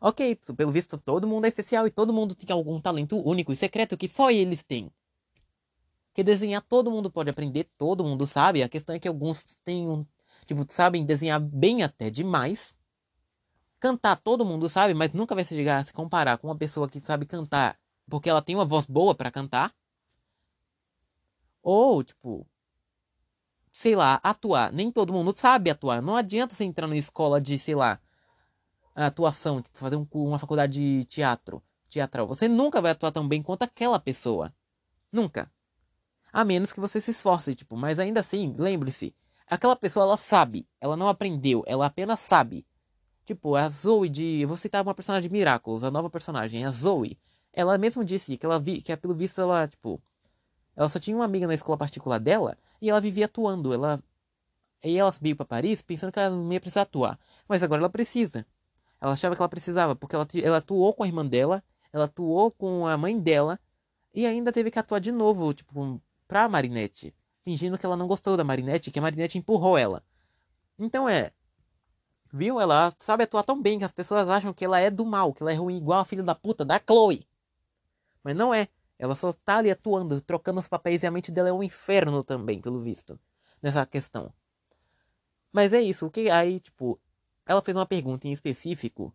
Ok, 0.01 0.35
pelo 0.57 0.71
visto, 0.73 0.97
todo 0.97 1.25
mundo 1.25 1.45
é 1.45 1.47
especial 1.47 1.87
e 1.87 1.91
todo 1.91 2.11
mundo 2.11 2.35
tem 2.35 2.53
algum 2.53 2.81
talento 2.81 3.17
único 3.25 3.53
e 3.53 3.55
secreto 3.55 3.95
que 3.95 4.09
só 4.09 4.29
eles 4.29 4.63
têm. 4.63 4.91
Que 6.13 6.23
desenhar 6.25 6.61
todo 6.61 6.91
mundo 6.91 7.09
pode 7.09 7.29
aprender, 7.29 7.69
todo 7.77 8.03
mundo 8.03 8.25
sabe. 8.25 8.63
A 8.63 8.67
questão 8.67 8.93
é 8.95 8.99
que 8.99 9.07
alguns 9.07 9.45
têm 9.63 9.87
um. 9.87 10.05
Tipo, 10.45 10.65
sabem 10.67 11.05
desenhar 11.05 11.39
bem 11.39 11.83
até 11.83 12.09
demais 12.09 12.77
Cantar 13.79 14.17
todo 14.17 14.45
mundo 14.45 14.69
sabe, 14.69 14.93
mas 14.93 15.13
nunca 15.13 15.33
vai 15.35 15.45
se 15.45 15.55
chegar 15.55 15.77
a 15.77 15.83
se 15.85 15.93
comparar 15.93 16.37
com 16.37 16.47
uma 16.47 16.57
pessoa 16.57 16.89
que 16.89 16.99
sabe 16.99 17.25
cantar 17.25 17.79
porque 18.09 18.29
ela 18.29 18.41
tem 18.41 18.55
uma 18.55 18.65
voz 18.65 18.85
boa 18.85 19.13
para 19.13 19.31
cantar. 19.31 19.73
Ou, 21.61 22.03
tipo, 22.03 22.47
sei 23.71 23.95
lá, 23.95 24.19
atuar. 24.23 24.73
Nem 24.73 24.89
todo 24.89 25.13
mundo 25.13 25.33
sabe 25.33 25.69
atuar. 25.69 26.01
Não 26.01 26.15
adianta 26.15 26.55
você 26.55 26.63
entrar 26.63 26.87
numa 26.87 26.97
escola 26.97 27.39
de, 27.39 27.57
sei 27.59 27.75
lá, 27.75 27.99
atuação, 28.95 29.61
tipo, 29.61 29.77
fazer 29.77 29.95
um, 29.95 30.07
uma 30.11 30.39
faculdade 30.39 30.79
de 30.79 31.05
teatro, 31.05 31.61
teatral. 31.89 32.27
Você 32.27 32.47
nunca 32.47 32.81
vai 32.81 32.91
atuar 32.91 33.11
tão 33.11 33.27
bem 33.27 33.43
quanto 33.43 33.63
aquela 33.63 33.99
pessoa. 33.99 34.53
Nunca. 35.11 35.51
A 36.31 36.43
menos 36.43 36.73
que 36.73 36.79
você 36.79 36.99
se 36.99 37.11
esforce, 37.11 37.55
tipo, 37.55 37.75
mas 37.75 37.99
ainda 37.99 38.19
assim, 38.19 38.55
lembre-se, 38.57 39.15
aquela 39.47 39.75
pessoa 39.75 40.05
ela 40.05 40.17
sabe, 40.17 40.67
ela 40.79 40.95
não 40.95 41.07
aprendeu, 41.07 41.63
ela 41.65 41.87
apenas 41.87 42.19
sabe. 42.19 42.67
Tipo, 43.29 43.55
a 43.55 43.69
Zoe 43.69 44.09
de. 44.09 44.41
Eu 44.41 44.47
vou 44.47 44.57
citar 44.57 44.81
uma 44.81 44.95
personagem 44.95 45.29
de 45.29 45.31
Miraculous, 45.31 45.83
a 45.83 45.91
nova 45.91 46.09
personagem, 46.09 46.65
a 46.65 46.71
Zoe. 46.71 47.15
Ela 47.53 47.77
mesmo 47.77 48.03
disse 48.03 48.35
que 48.35 48.43
ela 48.43 48.59
vi, 48.59 48.81
que 48.81 48.97
pelo 48.97 49.13
visto 49.13 49.39
ela, 49.39 49.67
tipo. 49.67 50.01
Ela 50.75 50.89
só 50.89 50.99
tinha 50.99 51.15
uma 51.15 51.25
amiga 51.25 51.45
na 51.45 51.53
escola 51.53 51.77
particular 51.77 52.19
dela 52.19 52.57
e 52.81 52.89
ela 52.89 52.99
vivia 52.99 53.25
atuando. 53.25 53.71
Ela. 53.71 54.01
E 54.83 54.97
ela 54.97 55.11
veio 55.21 55.35
para 55.35 55.45
Paris 55.45 55.83
pensando 55.83 56.11
que 56.11 56.17
ela 56.17 56.35
não 56.35 56.51
ia 56.51 56.59
precisar 56.59 56.81
atuar. 56.81 57.19
Mas 57.47 57.61
agora 57.61 57.81
ela 57.81 57.89
precisa. 57.89 58.47
Ela 58.99 59.13
achava 59.13 59.35
que 59.35 59.41
ela 59.43 59.49
precisava, 59.49 59.95
porque 59.95 60.15
ela, 60.15 60.27
ela 60.41 60.57
atuou 60.57 60.91
com 60.91 61.03
a 61.03 61.07
irmã 61.07 61.23
dela, 61.23 61.63
ela 61.93 62.05
atuou 62.05 62.49
com 62.49 62.87
a 62.87 62.97
mãe 62.97 63.19
dela, 63.19 63.59
e 64.11 64.25
ainda 64.25 64.51
teve 64.51 64.71
que 64.71 64.79
atuar 64.79 64.97
de 64.97 65.11
novo, 65.11 65.53
tipo, 65.53 66.01
pra 66.27 66.49
Marinette. 66.49 67.13
Fingindo 67.43 67.77
que 67.77 67.85
ela 67.85 67.95
não 67.95 68.07
gostou 68.07 68.35
da 68.35 68.43
Marinette, 68.43 68.89
que 68.89 68.97
a 68.97 69.01
Marinette 69.03 69.37
empurrou 69.37 69.77
ela. 69.77 70.03
Então 70.79 71.07
é, 71.07 71.31
Viu? 72.31 72.59
Ela 72.59 72.91
sabe 72.99 73.23
atuar 73.23 73.43
tão 73.43 73.61
bem 73.61 73.79
que 73.79 73.85
as 73.85 73.91
pessoas 73.91 74.29
acham 74.29 74.53
que 74.53 74.63
ela 74.63 74.79
é 74.79 74.91
do 74.91 75.05
mal, 75.05 75.33
que 75.33 75.41
ela 75.41 75.51
é 75.51 75.55
ruim 75.55 75.77
igual 75.77 75.99
a 75.99 76.05
filha 76.05 76.23
da 76.23 76.35
puta 76.35 76.63
da 76.63 76.79
Chloe. 76.79 77.27
Mas 78.23 78.35
não 78.35 78.53
é. 78.53 78.67
Ela 78.97 79.15
só 79.15 79.29
está 79.29 79.57
ali 79.57 79.71
atuando, 79.71 80.21
trocando 80.21 80.59
os 80.59 80.67
papéis 80.67 81.03
e 81.03 81.07
a 81.07 81.11
mente 81.11 81.31
dela 81.31 81.49
é 81.49 81.53
um 81.53 81.63
inferno 81.63 82.23
também, 82.23 82.61
pelo 82.61 82.81
visto. 82.81 83.19
Nessa 83.61 83.85
questão. 83.85 84.31
Mas 85.51 85.73
é 85.73 85.81
isso. 85.81 86.05
O 86.05 86.11
que 86.11 86.29
aí, 86.29 86.59
tipo, 86.59 86.99
ela 87.45 87.61
fez 87.61 87.75
uma 87.75 87.85
pergunta 87.85 88.27
em 88.27 88.31
específico. 88.31 89.13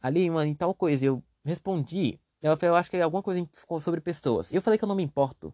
Ali, 0.00 0.26
em 0.26 0.54
tal 0.54 0.74
coisa, 0.74 1.04
eu 1.04 1.22
respondi. 1.44 2.20
Ela 2.40 2.56
falou, 2.56 2.76
eu 2.76 2.78
acho 2.78 2.90
que 2.90 2.96
é 2.96 3.02
alguma 3.02 3.22
coisa 3.22 3.46
sobre 3.80 4.00
pessoas. 4.00 4.52
Eu 4.52 4.62
falei 4.62 4.78
que 4.78 4.84
eu 4.84 4.88
não 4.88 4.94
me 4.94 5.02
importo. 5.02 5.52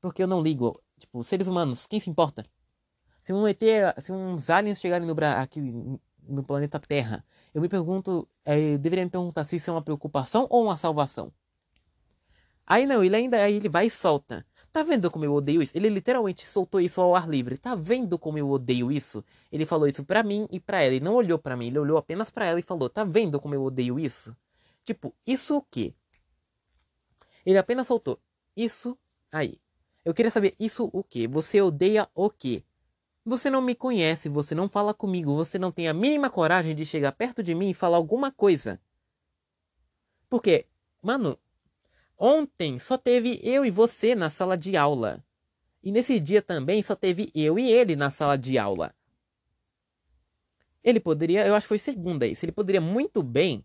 Porque 0.00 0.22
eu 0.22 0.26
não 0.26 0.42
ligo. 0.42 0.80
Tipo, 0.98 1.24
seres 1.24 1.48
humanos, 1.48 1.86
quem 1.86 1.98
se 1.98 2.10
importa? 2.10 2.44
Se 3.22 3.32
um 3.32 3.48
ET, 3.48 3.60
se 3.98 4.12
uns 4.12 4.48
aliens 4.50 4.80
chegarem 4.80 5.06
no 5.06 5.14
aqui 5.36 5.60
no 6.30 6.42
planeta 6.42 6.78
Terra. 6.78 7.24
Eu 7.54 7.60
me 7.60 7.68
pergunto, 7.68 8.28
é, 8.44 8.74
eu 8.74 8.78
deveria 8.78 9.04
me 9.04 9.10
perguntar 9.10 9.44
se 9.44 9.56
isso 9.56 9.70
é 9.70 9.72
uma 9.72 9.82
preocupação 9.82 10.46
ou 10.50 10.64
uma 10.64 10.76
salvação. 10.76 11.32
Aí 12.66 12.86
não, 12.86 13.02
ele 13.02 13.16
ainda 13.16 13.42
aí 13.42 13.54
ele 13.54 13.68
vai 13.68 13.86
e 13.86 13.90
solta. 13.90 14.46
Tá 14.72 14.84
vendo 14.84 15.10
como 15.10 15.24
eu 15.24 15.34
odeio 15.34 15.60
isso? 15.60 15.72
Ele 15.76 15.88
literalmente 15.88 16.46
soltou 16.46 16.80
isso 16.80 17.00
ao 17.00 17.16
ar 17.16 17.28
livre. 17.28 17.58
Tá 17.58 17.74
vendo 17.74 18.16
como 18.16 18.38
eu 18.38 18.48
odeio 18.48 18.92
isso? 18.92 19.24
Ele 19.50 19.66
falou 19.66 19.88
isso 19.88 20.04
pra 20.04 20.22
mim 20.22 20.46
e 20.50 20.60
pra 20.60 20.80
ela. 20.80 20.94
Ele 20.94 21.04
não 21.04 21.14
olhou 21.14 21.38
para 21.38 21.56
mim, 21.56 21.66
ele 21.66 21.78
olhou 21.80 21.98
apenas 21.98 22.30
para 22.30 22.46
ela 22.46 22.60
e 22.60 22.62
falou: 22.62 22.88
Tá 22.88 23.02
vendo 23.02 23.40
como 23.40 23.54
eu 23.54 23.62
odeio 23.64 23.98
isso? 23.98 24.36
Tipo, 24.84 25.12
isso 25.26 25.56
o 25.56 25.62
quê? 25.62 25.92
Ele 27.44 27.58
apenas 27.58 27.88
soltou 27.88 28.20
isso 28.56 28.96
aí. 29.32 29.60
Eu 30.04 30.14
queria 30.14 30.30
saber 30.30 30.54
isso 30.58 30.88
o 30.92 31.02
que? 31.02 31.26
Você 31.26 31.60
odeia 31.60 32.08
o 32.14 32.30
que? 32.30 32.64
Você 33.24 33.50
não 33.50 33.60
me 33.60 33.74
conhece, 33.74 34.28
você 34.28 34.54
não 34.54 34.68
fala 34.68 34.94
comigo, 34.94 35.34
você 35.34 35.58
não 35.58 35.70
tem 35.70 35.88
a 35.88 35.94
mínima 35.94 36.30
coragem 36.30 36.74
de 36.74 36.86
chegar 36.86 37.12
perto 37.12 37.42
de 37.42 37.54
mim 37.54 37.70
e 37.70 37.74
falar 37.74 37.96
alguma 37.96 38.32
coisa. 38.32 38.80
Porque, 40.28 40.66
mano, 41.02 41.38
ontem 42.18 42.78
só 42.78 42.96
teve 42.96 43.40
eu 43.42 43.64
e 43.64 43.70
você 43.70 44.14
na 44.14 44.30
sala 44.30 44.56
de 44.56 44.76
aula. 44.76 45.22
E 45.82 45.92
nesse 45.92 46.18
dia 46.18 46.40
também 46.40 46.82
só 46.82 46.94
teve 46.94 47.30
eu 47.34 47.58
e 47.58 47.70
ele 47.70 47.94
na 47.96 48.10
sala 48.10 48.36
de 48.36 48.58
aula. 48.58 48.94
Ele 50.82 50.98
poderia, 50.98 51.46
eu 51.46 51.54
acho 51.54 51.64
que 51.64 51.68
foi 51.68 51.78
segunda 51.78 52.26
isso, 52.26 52.44
ele 52.44 52.52
poderia 52.52 52.80
muito 52.80 53.22
bem 53.22 53.64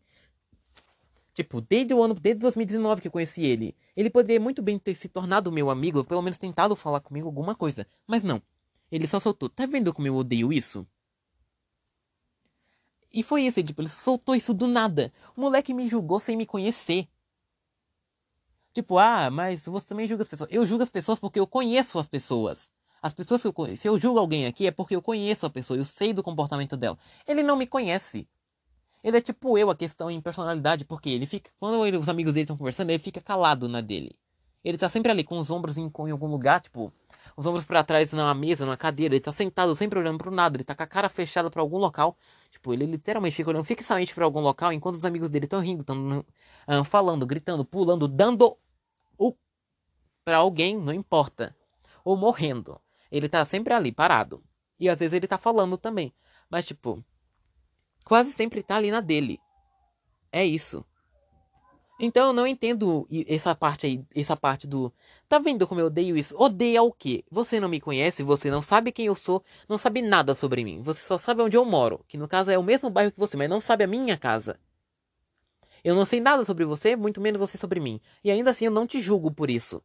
Tipo, 1.35 1.59
desde 1.59 1.93
o 1.93 2.01
ano, 2.01 2.13
desde 2.13 2.39
2019 2.39 3.01
que 3.01 3.09
eu 3.09 3.11
conheci 3.11 3.43
ele. 3.43 3.75
Ele 3.93 4.09
poderia 4.09 4.39
muito 4.39 4.61
bem 4.61 4.79
ter 4.79 4.95
se 4.95 5.09
tornado 5.09 5.51
meu 5.51 5.69
amigo, 5.69 5.97
ou 5.97 6.05
pelo 6.05 6.21
menos 6.21 6.37
tentado 6.37 6.77
falar 6.77 7.01
comigo 7.01 7.27
alguma 7.27 7.53
coisa. 7.53 7.85
Mas 8.07 8.23
não. 8.23 8.41
Ele 8.91 9.07
só 9.07 9.19
soltou. 9.19 9.49
Tá 9.49 9.65
vendo 9.65 9.93
como 9.93 10.07
eu 10.07 10.15
odeio 10.15 10.53
isso? 10.53 10.87
E 13.11 13.23
foi 13.23 13.43
isso, 13.43 13.63
tipo, 13.63 13.81
ele 13.81 13.87
soltou 13.87 14.35
isso 14.35 14.53
do 14.53 14.67
nada. 14.67 15.11
O 15.37 15.41
moleque 15.41 15.73
me 15.73 15.87
julgou 15.87 16.19
sem 16.19 16.35
me 16.35 16.45
conhecer. 16.45 17.07
Tipo, 18.73 18.97
ah, 18.97 19.29
mas 19.31 19.63
você 19.63 19.87
também 19.87 20.05
julga 20.05 20.23
as 20.23 20.27
pessoas. 20.27 20.49
Eu 20.51 20.65
julgo 20.65 20.83
as 20.83 20.89
pessoas 20.89 21.17
porque 21.17 21.39
eu 21.39 21.47
conheço 21.47 21.97
as 21.97 22.07
pessoas. 22.07 22.69
As 23.01 23.13
pessoas 23.13 23.41
que 23.41 23.47
eu 23.47 23.53
conheço. 23.53 23.83
Se 23.83 23.87
eu 23.87 23.97
julgo 23.97 24.19
alguém 24.19 24.47
aqui 24.47 24.67
é 24.67 24.71
porque 24.71 24.95
eu 24.95 25.01
conheço 25.01 25.45
a 25.45 25.49
pessoa, 25.49 25.77
eu 25.77 25.85
sei 25.85 26.11
do 26.11 26.21
comportamento 26.21 26.75
dela. 26.75 26.97
Ele 27.25 27.41
não 27.41 27.55
me 27.55 27.65
conhece. 27.65 28.27
Ele 29.01 29.15
é 29.15 29.21
tipo 29.21 29.57
eu, 29.57 29.69
a 29.69 29.75
questão 29.75 30.11
em 30.11 30.19
personalidade, 30.19 30.83
porque 30.83 31.09
ele 31.09 31.25
fica. 31.25 31.49
Quando 31.57 31.85
ele, 31.85 31.95
os 31.95 32.09
amigos 32.09 32.33
dele 32.33 32.43
estão 32.43 32.57
conversando, 32.57 32.89
ele 32.89 32.99
fica 32.99 33.21
calado 33.21 33.69
na 33.69 33.79
dele. 33.79 34.13
Ele 34.61 34.77
tá 34.77 34.89
sempre 34.89 35.09
ali 35.11 35.23
com 35.23 35.37
os 35.37 35.49
ombros 35.49 35.77
em, 35.77 35.89
em 35.99 36.11
algum 36.11 36.27
lugar, 36.27 36.59
tipo, 36.59 36.91
os 37.37 37.45
ombros 37.45 37.65
para 37.65 37.83
trás 37.83 38.11
na 38.13 38.33
mesa, 38.33 38.65
na 38.65 38.77
cadeira. 38.77 39.13
Ele 39.15 39.21
tá 39.21 39.31
sentado 39.31 39.75
sempre 39.75 39.99
olhando 39.99 40.17
pro 40.17 40.31
nada. 40.31 40.57
Ele 40.57 40.63
tá 40.63 40.75
com 40.75 40.83
a 40.83 40.87
cara 40.87 41.09
fechada 41.09 41.49
para 41.49 41.61
algum 41.61 41.77
local. 41.77 42.17
Tipo, 42.49 42.73
ele 42.73 42.85
literalmente 42.85 43.35
fica 43.35 43.49
olhando 43.49 43.65
fixamente 43.65 44.13
para 44.15 44.23
algum 44.23 44.39
local 44.39 44.71
enquanto 44.71 44.95
os 44.95 45.05
amigos 45.05 45.29
dele 45.29 45.45
estão 45.45 45.59
rindo, 45.59 45.81
estão 45.81 46.19
uh, 46.19 46.83
falando, 46.85 47.25
gritando, 47.25 47.65
pulando, 47.65 48.07
dando 48.07 48.57
o 49.17 49.33
para 50.23 50.37
alguém, 50.37 50.77
não 50.77 50.93
importa. 50.93 51.55
Ou 52.03 52.15
morrendo. 52.15 52.79
Ele 53.11 53.29
tá 53.29 53.43
sempre 53.45 53.73
ali, 53.73 53.91
parado. 53.91 54.43
E 54.79 54.89
às 54.89 54.99
vezes 54.99 55.13
ele 55.13 55.27
tá 55.27 55.37
falando 55.37 55.77
também. 55.77 56.13
Mas, 56.49 56.65
tipo, 56.65 57.03
quase 58.03 58.31
sempre 58.31 58.63
tá 58.63 58.77
ali 58.77 58.91
na 58.91 59.01
dele. 59.01 59.39
É 60.31 60.45
isso. 60.45 60.85
Então 61.97 62.27
eu 62.27 62.33
não 62.33 62.45
entendo 62.45 63.07
essa 63.27 63.55
parte 63.55 63.85
aí, 63.85 64.05
essa 64.13 64.35
parte 64.35 64.67
do. 64.67 64.93
Tá 65.29 65.39
vendo 65.39 65.65
como 65.65 65.79
eu 65.79 65.85
odeio 65.87 66.17
isso? 66.17 66.35
Odeia 66.37 66.83
o 66.83 66.91
quê? 66.91 67.23
Você 67.31 67.59
não 67.59 67.69
me 67.69 67.79
conhece, 67.79 68.21
você 68.21 68.51
não 68.51 68.61
sabe 68.61 68.91
quem 68.91 69.05
eu 69.05 69.15
sou, 69.15 69.43
não 69.67 69.77
sabe 69.77 70.01
nada 70.01 70.35
sobre 70.35 70.63
mim. 70.63 70.81
Você 70.81 71.01
só 71.01 71.17
sabe 71.17 71.41
onde 71.41 71.55
eu 71.55 71.63
moro, 71.63 72.03
que 72.07 72.17
no 72.17 72.27
caso 72.27 72.51
é 72.51 72.57
o 72.57 72.63
mesmo 72.63 72.89
bairro 72.89 73.11
que 73.11 73.19
você, 73.19 73.37
mas 73.37 73.49
não 73.49 73.61
sabe 73.61 73.85
a 73.85 73.87
minha 73.87 74.17
casa. 74.17 74.59
Eu 75.83 75.95
não 75.95 76.03
sei 76.03 76.19
nada 76.19 76.43
sobre 76.43 76.65
você, 76.65 76.95
muito 76.95 77.21
menos 77.21 77.39
você 77.39 77.57
sobre 77.57 77.79
mim. 77.79 78.01
E 78.23 78.31
ainda 78.31 78.51
assim 78.51 78.65
eu 78.65 78.71
não 78.71 78.87
te 78.87 78.99
julgo 78.99 79.31
por 79.31 79.49
isso. 79.49 79.81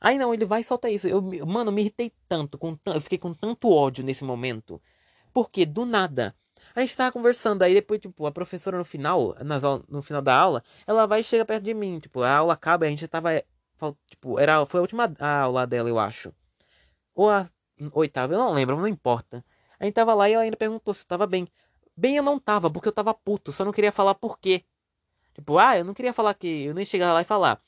Aí 0.00 0.18
não, 0.18 0.34
ele 0.34 0.44
vai 0.44 0.62
e 0.62 0.64
solta 0.64 0.90
isso. 0.90 1.06
Eu, 1.06 1.22
mano, 1.46 1.70
me 1.70 1.82
irritei 1.82 2.12
tanto, 2.28 2.58
com 2.58 2.78
eu 2.86 3.00
fiquei 3.00 3.18
com 3.18 3.32
tanto 3.32 3.70
ódio 3.70 4.04
nesse 4.04 4.24
momento. 4.24 4.80
Porque 5.32 5.64
do 5.64 5.86
nada. 5.86 6.34
A 6.74 6.80
gente 6.80 6.96
tava 6.96 7.12
conversando, 7.12 7.62
aí 7.62 7.72
depois, 7.72 8.00
tipo, 8.00 8.26
a 8.26 8.32
professora 8.32 8.76
no 8.76 8.84
final, 8.84 9.36
nas, 9.44 9.62
no 9.88 10.02
final 10.02 10.20
da 10.20 10.36
aula, 10.36 10.62
ela 10.86 11.06
vai 11.06 11.20
e 11.20 11.24
chega 11.24 11.44
perto 11.44 11.62
de 11.62 11.72
mim. 11.72 12.00
Tipo, 12.00 12.22
a 12.22 12.36
aula 12.36 12.54
acaba 12.54 12.86
a 12.86 12.88
gente 12.88 13.06
tava. 13.06 13.30
Tipo, 14.08 14.38
era, 14.38 14.64
foi 14.66 14.80
a 14.80 14.82
última 14.82 15.14
aula 15.20 15.66
dela, 15.66 15.88
eu 15.88 15.98
acho. 15.98 16.32
Ou 17.14 17.30
a 17.30 17.48
oitava, 17.92 18.34
eu 18.34 18.38
não 18.38 18.52
lembro, 18.52 18.76
não 18.76 18.88
importa. 18.88 19.44
A 19.78 19.84
gente 19.84 19.94
tava 19.94 20.14
lá 20.14 20.28
e 20.28 20.32
ela 20.32 20.42
ainda 20.44 20.56
perguntou 20.56 20.94
se 20.94 21.06
tava 21.06 21.26
bem. 21.26 21.46
Bem, 21.96 22.16
eu 22.16 22.22
não 22.22 22.38
tava, 22.40 22.70
porque 22.70 22.88
eu 22.88 22.92
tava 22.92 23.14
puto, 23.14 23.52
só 23.52 23.64
não 23.64 23.72
queria 23.72 23.92
falar 23.92 24.14
por 24.14 24.38
quê. 24.38 24.64
Tipo, 25.34 25.58
ah, 25.58 25.78
eu 25.78 25.84
não 25.84 25.94
queria 25.94 26.12
falar 26.12 26.34
que. 26.34 26.64
Eu 26.64 26.74
nem 26.74 26.84
chegar 26.84 27.12
lá 27.12 27.22
e 27.22 27.24
falar. 27.24 27.60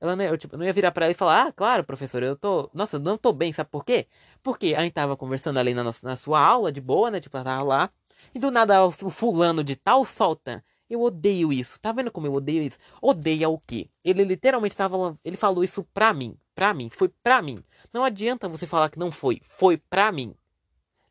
Ela 0.00 0.16
não, 0.16 0.24
eu, 0.24 0.36
tipo, 0.38 0.56
não 0.56 0.64
ia 0.64 0.72
virar 0.72 0.92
pra 0.92 1.06
ela 1.06 1.12
e 1.12 1.14
falar, 1.14 1.48
ah, 1.48 1.52
claro, 1.52 1.84
professor, 1.84 2.22
eu 2.22 2.36
tô. 2.36 2.70
Nossa, 2.74 2.96
eu 2.96 3.00
não 3.00 3.16
tô 3.18 3.32
bem, 3.32 3.52
sabe 3.52 3.70
por 3.70 3.84
quê? 3.84 4.06
Porque 4.42 4.74
a 4.76 4.82
gente 4.82 4.92
tava 4.92 5.16
conversando 5.16 5.58
ali 5.58 5.74
na, 5.74 5.82
nossa, 5.84 6.06
na 6.06 6.16
sua 6.16 6.40
aula, 6.40 6.72
de 6.72 6.80
boa, 6.80 7.10
né? 7.10 7.20
Tipo, 7.20 7.36
ela 7.36 7.44
tava 7.44 7.62
lá. 7.62 7.90
E 8.34 8.38
do 8.38 8.50
nada 8.50 8.84
o, 8.84 8.92
fulano 8.92 9.64
de 9.64 9.74
tal 9.76 10.04
solta. 10.04 10.64
Eu 10.88 11.02
odeio 11.02 11.52
isso. 11.52 11.80
Tá 11.80 11.92
vendo 11.92 12.10
como 12.10 12.26
eu 12.26 12.34
odeio 12.34 12.62
isso? 12.62 12.78
Odeia 13.02 13.48
o 13.48 13.58
quê? 13.58 13.88
Ele 14.04 14.22
literalmente 14.24 14.76
tava. 14.76 15.16
Ele 15.24 15.36
falou 15.36 15.64
isso 15.64 15.82
pra 15.92 16.12
mim. 16.12 16.36
Pra 16.54 16.72
mim. 16.74 16.90
Foi 16.90 17.08
pra 17.22 17.42
mim. 17.42 17.62
Não 17.92 18.04
adianta 18.04 18.48
você 18.48 18.66
falar 18.66 18.90
que 18.90 18.98
não 18.98 19.10
foi. 19.10 19.40
Foi 19.42 19.76
pra 19.76 20.12
mim. 20.12 20.34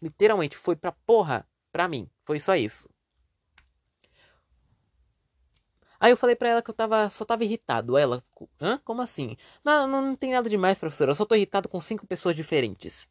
Literalmente, 0.02 0.56
foi 0.56 0.76
pra 0.76 0.92
porra. 0.92 1.48
Pra 1.72 1.88
mim. 1.88 2.10
Foi 2.24 2.40
só 2.40 2.56
isso. 2.56 2.88
Aí 6.00 6.12
eu 6.12 6.18
falei 6.18 6.36
pra 6.36 6.50
ela 6.50 6.62
que 6.62 6.70
eu 6.70 6.74
tava, 6.74 7.10
só 7.10 7.24
tava 7.24 7.46
irritado. 7.46 7.98
Ela, 7.98 8.22
hã? 8.62 8.78
Como 8.84 9.02
assim? 9.02 9.38
Não, 9.64 9.88
não 9.88 10.16
tem 10.16 10.32
nada 10.34 10.50
demais, 10.50 10.78
professora. 10.78 11.12
Eu 11.12 11.16
só 11.16 11.26
tô 11.26 11.34
irritado 11.34 11.70
com 11.70 11.80
cinco 11.80 12.06
pessoas 12.06 12.36
diferentes. 12.36 13.08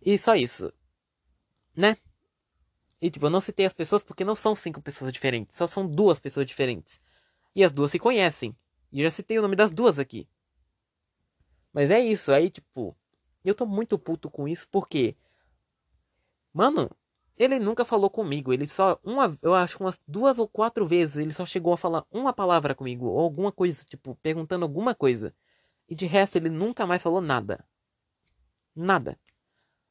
E 0.00 0.16
só 0.16 0.34
isso. 0.36 0.72
Né? 1.76 1.96
E 3.00 3.10
tipo, 3.10 3.26
eu 3.26 3.30
não 3.30 3.40
citei 3.40 3.66
as 3.66 3.72
pessoas 3.72 4.02
porque 4.02 4.24
não 4.24 4.34
são 4.36 4.54
cinco 4.54 4.80
pessoas 4.80 5.12
diferentes. 5.12 5.56
Só 5.56 5.66
são 5.66 5.86
duas 5.86 6.18
pessoas 6.18 6.46
diferentes. 6.46 7.00
E 7.54 7.62
as 7.62 7.70
duas 7.72 7.90
se 7.90 7.98
conhecem. 7.98 8.56
E 8.92 9.00
eu 9.00 9.04
já 9.04 9.10
citei 9.10 9.38
o 9.38 9.42
nome 9.42 9.56
das 9.56 9.70
duas 9.70 9.98
aqui. 9.98 10.28
Mas 11.72 11.90
é 11.90 12.00
isso. 12.00 12.32
Aí, 12.32 12.50
tipo, 12.50 12.96
eu 13.44 13.54
tô 13.54 13.66
muito 13.66 13.98
puto 13.98 14.30
com 14.30 14.48
isso 14.48 14.66
porque. 14.70 15.16
Mano, 16.52 16.90
ele 17.36 17.58
nunca 17.58 17.84
falou 17.84 18.08
comigo, 18.08 18.52
ele 18.52 18.66
só 18.66 18.98
uma, 19.04 19.38
eu 19.42 19.54
acho 19.54 19.78
umas 19.78 20.00
duas 20.08 20.38
ou 20.38 20.48
quatro 20.48 20.86
vezes 20.86 21.16
ele 21.16 21.32
só 21.32 21.44
chegou 21.44 21.74
a 21.74 21.76
falar 21.76 22.06
uma 22.10 22.32
palavra 22.32 22.74
comigo 22.74 23.06
ou 23.06 23.20
alguma 23.20 23.52
coisa, 23.52 23.84
tipo, 23.84 24.14
perguntando 24.22 24.64
alguma 24.64 24.94
coisa. 24.94 25.34
E 25.88 25.94
de 25.94 26.06
resto 26.06 26.36
ele 26.36 26.48
nunca 26.48 26.86
mais 26.86 27.02
falou 27.02 27.20
nada. 27.20 27.64
Nada. 28.74 29.18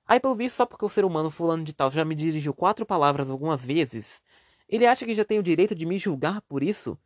Aí 0.07 0.19
pelo 0.19 0.35
visto, 0.35 0.55
só 0.57 0.65
porque 0.65 0.85
o 0.85 0.89
ser 0.89 1.05
humano 1.05 1.29
fulano 1.29 1.63
de 1.63 1.73
tal 1.73 1.91
já 1.91 2.05
me 2.05 2.15
dirigiu 2.15 2.53
quatro 2.53 2.85
palavras 2.85 3.29
algumas 3.29 3.65
vezes, 3.65 4.21
ele 4.69 4.85
acha 4.85 5.05
que 5.05 5.15
já 5.15 5.25
tem 5.25 5.39
o 5.39 5.43
direito 5.43 5.75
de 5.75 5.85
me 5.85 5.97
julgar 5.97 6.41
por 6.43 6.63
isso? 6.63 6.97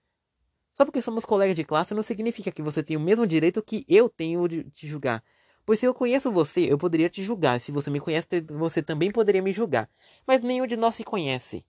Só 0.75 0.85
porque 0.85 1.01
somos 1.01 1.25
colegas 1.25 1.55
de 1.55 1.63
classe 1.63 1.93
não 1.93 2.03
significa 2.03 2.51
que 2.51 2.61
você 2.61 2.81
tem 2.83 2.95
o 2.97 2.99
mesmo 3.01 3.27
direito 3.27 3.61
que 3.61 3.85
eu 3.87 4.09
tenho 4.09 4.47
de 4.47 4.63
te 4.71 4.87
julgar. 4.87 5.23
Pois 5.65 5.79
se 5.79 5.85
eu 5.85 5.93
conheço 5.93 6.31
você, 6.31 6.61
eu 6.71 6.77
poderia 6.77 7.09
te 7.09 7.21
julgar. 7.21 7.59
Se 7.61 7.71
você 7.71 7.91
me 7.91 7.99
conhece, 7.99 8.27
você 8.49 8.81
também 8.81 9.11
poderia 9.11 9.41
me 9.41 9.51
julgar. 9.51 9.89
Mas 10.25 10.41
nenhum 10.41 10.65
de 10.65 10.77
nós 10.77 10.95
se 10.95 11.03
conhece. 11.03 11.65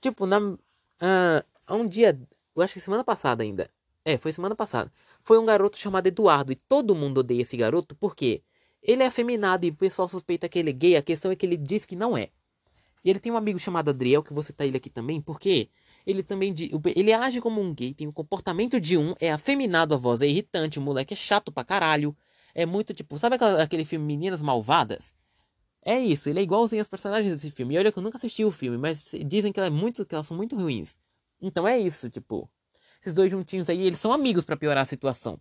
Tipo, 0.00 0.26
na, 0.26 0.38
uh, 0.40 0.58
um 1.70 1.86
dia, 1.86 2.18
eu 2.54 2.62
acho 2.62 2.74
que 2.74 2.80
semana 2.80 3.04
passada 3.04 3.42
ainda. 3.42 3.70
É, 4.08 4.16
foi 4.16 4.32
semana 4.32 4.56
passada. 4.56 4.90
Foi 5.22 5.38
um 5.38 5.44
garoto 5.44 5.76
chamado 5.76 6.06
Eduardo. 6.06 6.50
E 6.50 6.56
todo 6.56 6.94
mundo 6.94 7.18
odeia 7.18 7.42
esse 7.42 7.58
garoto 7.58 7.94
porque 7.94 8.42
ele 8.82 9.02
é 9.02 9.06
afeminado 9.06 9.66
e 9.66 9.68
o 9.68 9.74
pessoal 9.74 10.08
suspeita 10.08 10.48
que 10.48 10.58
ele 10.58 10.70
é 10.70 10.72
gay. 10.72 10.96
A 10.96 11.02
questão 11.02 11.30
é 11.30 11.36
que 11.36 11.44
ele 11.44 11.58
diz 11.58 11.84
que 11.84 11.94
não 11.94 12.16
é. 12.16 12.30
E 13.04 13.10
ele 13.10 13.20
tem 13.20 13.30
um 13.30 13.36
amigo 13.36 13.58
chamado 13.58 13.90
Adriel, 13.90 14.22
que 14.22 14.32
você 14.32 14.50
tá 14.50 14.64
ele 14.64 14.78
aqui 14.78 14.88
também, 14.88 15.20
porque 15.20 15.68
ele 16.06 16.22
também 16.22 16.54
ele 16.96 17.12
age 17.12 17.40
como 17.40 17.60
um 17.60 17.74
gay, 17.74 17.92
tem 17.92 18.08
o 18.08 18.12
comportamento 18.12 18.80
de 18.80 18.96
um, 18.96 19.14
é 19.20 19.30
afeminado, 19.30 19.94
a 19.94 19.98
voz 19.98 20.20
é 20.20 20.26
irritante, 20.26 20.78
o 20.78 20.82
moleque 20.82 21.12
é 21.14 21.16
chato 21.16 21.52
pra 21.52 21.62
caralho. 21.62 22.16
É 22.54 22.64
muito 22.64 22.94
tipo, 22.94 23.18
sabe 23.18 23.36
aquele 23.62 23.84
filme 23.84 24.06
Meninas 24.06 24.40
Malvadas? 24.40 25.14
É 25.82 25.98
isso, 25.98 26.30
ele 26.30 26.40
é 26.40 26.42
igualzinho 26.42 26.80
aos 26.80 26.88
personagens 26.88 27.32
desse 27.34 27.50
filme. 27.50 27.74
E 27.74 27.78
olha 27.78 27.92
que 27.92 27.98
eu 27.98 28.02
nunca 28.02 28.16
assisti 28.16 28.44
o 28.44 28.50
filme, 28.50 28.78
mas 28.78 29.04
dizem 29.26 29.52
que, 29.52 29.60
ela 29.60 29.66
é 29.66 29.70
muito, 29.70 30.06
que 30.06 30.14
elas 30.14 30.26
são 30.26 30.36
muito 30.36 30.56
ruins. 30.56 30.96
Então 31.40 31.68
é 31.68 31.78
isso, 31.78 32.08
tipo. 32.10 32.50
Esses 33.00 33.14
dois 33.14 33.30
juntinhos 33.30 33.68
aí, 33.68 33.80
eles 33.80 33.98
são 33.98 34.12
amigos 34.12 34.44
para 34.44 34.56
piorar 34.56 34.82
a 34.82 34.86
situação. 34.86 35.40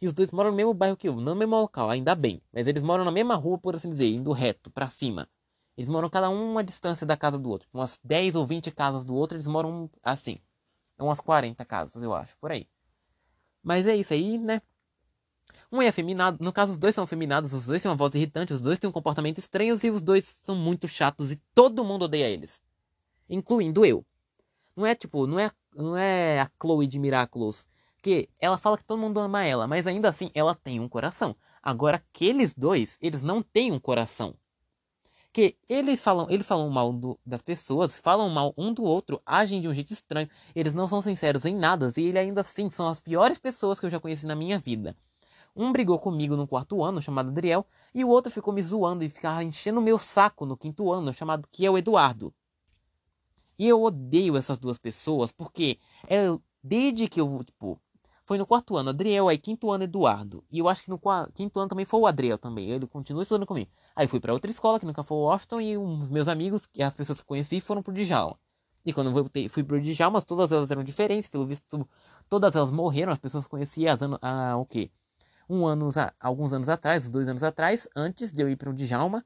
E 0.00 0.06
os 0.06 0.12
dois 0.12 0.30
moram 0.30 0.50
no 0.50 0.56
mesmo 0.56 0.74
bairro 0.74 0.96
que 0.96 1.08
eu, 1.08 1.16
não 1.16 1.34
no 1.34 1.36
mesmo 1.36 1.56
local, 1.56 1.90
ainda 1.90 2.14
bem. 2.14 2.40
Mas 2.52 2.66
eles 2.66 2.82
moram 2.82 3.04
na 3.04 3.10
mesma 3.10 3.34
rua, 3.34 3.58
por 3.58 3.74
assim 3.74 3.90
dizer, 3.90 4.08
indo 4.08 4.32
reto, 4.32 4.70
para 4.70 4.88
cima. 4.88 5.28
Eles 5.76 5.88
moram 5.88 6.08
cada 6.10 6.28
um 6.28 6.52
uma 6.52 6.64
distância 6.64 7.06
da 7.06 7.16
casa 7.16 7.38
do 7.38 7.48
outro. 7.48 7.68
Umas 7.72 7.98
10 8.02 8.34
ou 8.34 8.46
20 8.46 8.70
casas 8.70 9.04
do 9.04 9.14
outro, 9.14 9.36
eles 9.36 9.46
moram 9.46 9.90
assim. 10.02 10.38
Umas 10.98 11.20
40 11.20 11.64
casas, 11.64 12.02
eu 12.02 12.14
acho, 12.14 12.36
por 12.38 12.50
aí. 12.50 12.68
Mas 13.62 13.86
é 13.86 13.94
isso 13.94 14.12
aí, 14.12 14.38
né? 14.38 14.60
Um 15.70 15.82
é 15.82 15.88
afeminado, 15.88 16.42
no 16.42 16.52
caso 16.52 16.72
os 16.72 16.78
dois 16.78 16.94
são 16.94 17.04
afeminados, 17.04 17.52
os 17.52 17.66
dois 17.66 17.82
têm 17.82 17.90
uma 17.90 17.96
voz 17.96 18.14
irritante, 18.14 18.52
os 18.52 18.60
dois 18.60 18.78
têm 18.78 18.88
um 18.88 18.92
comportamento 18.92 19.38
estranho 19.38 19.78
e 19.82 19.90
os 19.90 20.00
dois 20.00 20.36
são 20.44 20.56
muito 20.56 20.88
chatos 20.88 21.30
e 21.30 21.36
todo 21.54 21.84
mundo 21.84 22.06
odeia 22.06 22.28
eles. 22.28 22.60
Incluindo 23.28 23.84
eu. 23.84 24.04
Não 24.74 24.86
é 24.86 24.94
tipo, 24.94 25.26
não 25.26 25.38
é, 25.38 25.50
não 25.82 25.96
é 25.96 26.40
a 26.40 26.50
Chloe 26.60 26.86
de 26.86 26.98
Miraculous, 26.98 27.66
que 28.02 28.28
ela 28.40 28.58
fala 28.58 28.76
que 28.76 28.84
todo 28.84 28.98
mundo 28.98 29.20
ama 29.20 29.44
ela, 29.44 29.66
mas 29.66 29.86
ainda 29.86 30.08
assim 30.08 30.30
ela 30.34 30.54
tem 30.54 30.80
um 30.80 30.88
coração. 30.88 31.36
Agora 31.62 31.96
aqueles 31.96 32.54
dois, 32.54 32.98
eles 33.00 33.22
não 33.22 33.42
têm 33.42 33.72
um 33.72 33.78
coração. 33.78 34.34
Porque 35.26 35.56
eles 35.68 36.02
falam, 36.02 36.26
eles 36.30 36.46
falam 36.46 36.68
mal 36.70 36.92
do, 36.92 37.18
das 37.24 37.42
pessoas, 37.42 37.98
falam 37.98 38.28
mal 38.28 38.54
um 38.56 38.72
do 38.72 38.82
outro, 38.82 39.20
agem 39.24 39.60
de 39.60 39.68
um 39.68 39.74
jeito 39.74 39.92
estranho. 39.92 40.28
Eles 40.54 40.74
não 40.74 40.88
são 40.88 41.00
sinceros 41.00 41.44
em 41.44 41.54
nada, 41.54 41.92
e 41.96 42.00
ele 42.02 42.18
ainda 42.18 42.40
assim 42.40 42.70
são 42.70 42.88
as 42.88 42.98
piores 42.98 43.38
pessoas 43.38 43.78
que 43.78 43.86
eu 43.86 43.90
já 43.90 44.00
conheci 44.00 44.26
na 44.26 44.34
minha 44.34 44.58
vida. 44.58 44.96
Um 45.54 45.70
brigou 45.70 45.98
comigo 45.98 46.36
no 46.36 46.46
quarto 46.46 46.82
ano, 46.82 47.02
chamado 47.02 47.28
Adriel, 47.28 47.66
e 47.94 48.04
o 48.04 48.08
outro 48.08 48.32
ficou 48.32 48.52
me 48.54 48.62
zoando 48.62 49.04
e 49.04 49.08
ficava 49.08 49.44
enchendo 49.44 49.80
o 49.80 49.82
meu 49.82 49.98
saco 49.98 50.46
no 50.46 50.56
quinto 50.56 50.90
ano, 50.90 51.12
chamado 51.12 51.46
que 51.50 51.66
é 51.66 51.70
o 51.70 51.76
Eduardo. 51.76 52.32
E 53.58 53.66
eu 53.68 53.82
odeio 53.82 54.36
essas 54.36 54.58
duas 54.58 54.78
pessoas, 54.78 55.32
porque 55.32 55.78
é 56.06 56.26
desde 56.62 57.08
que 57.08 57.20
eu, 57.20 57.42
tipo, 57.44 57.80
foi 58.24 58.38
no 58.38 58.46
quarto 58.46 58.76
ano, 58.76 58.90
Adriel, 58.90 59.28
aí 59.28 59.38
quinto 59.38 59.70
ano, 59.70 59.84
Eduardo. 59.84 60.44
E 60.50 60.58
eu 60.58 60.68
acho 60.68 60.82
que 60.82 60.90
no 60.90 61.00
quinto 61.34 61.58
ano 61.58 61.68
também 61.68 61.84
foi 61.84 62.00
o 62.00 62.06
Adriel 62.06 62.38
também, 62.38 62.70
ele 62.70 62.86
continua 62.86 63.22
estudando 63.22 63.46
comigo. 63.46 63.70
Aí 63.96 64.06
fui 64.06 64.20
para 64.20 64.32
outra 64.32 64.50
escola, 64.50 64.78
que 64.78 64.86
nunca 64.86 65.02
foi 65.02 65.16
o 65.16 65.22
Washington, 65.22 65.60
e 65.60 65.76
os 65.76 66.10
meus 66.10 66.28
amigos, 66.28 66.68
e 66.74 66.82
as 66.82 66.94
pessoas 66.94 67.20
que 67.20 67.26
conheci, 67.26 67.60
foram 67.60 67.82
pro 67.82 67.92
Djalma. 67.92 68.38
E 68.84 68.92
quando 68.92 69.08
eu 69.08 69.12
voltei, 69.14 69.48
fui 69.48 69.64
pro 69.64 69.80
Djalma, 69.80 70.22
todas 70.22 70.52
elas 70.52 70.70
eram 70.70 70.84
diferentes, 70.84 71.28
pelo 71.28 71.46
visto, 71.46 71.88
todas 72.28 72.54
elas 72.54 72.70
morreram, 72.70 73.12
as 73.12 73.18
pessoas 73.18 73.46
conheciam 73.46 73.92
as, 73.92 74.00
ah, 74.22 74.56
o 74.56 74.64
quê? 74.64 74.90
um 75.48 75.66
ano, 75.66 75.88
alguns 76.20 76.52
anos 76.52 76.68
atrás, 76.68 77.08
dois 77.08 77.28
anos 77.28 77.42
atrás, 77.42 77.88
antes 77.96 78.32
de 78.32 78.42
eu 78.42 78.50
ir 78.50 78.56
para 78.56 78.70
o 78.70 78.74
Djalma, 78.74 79.24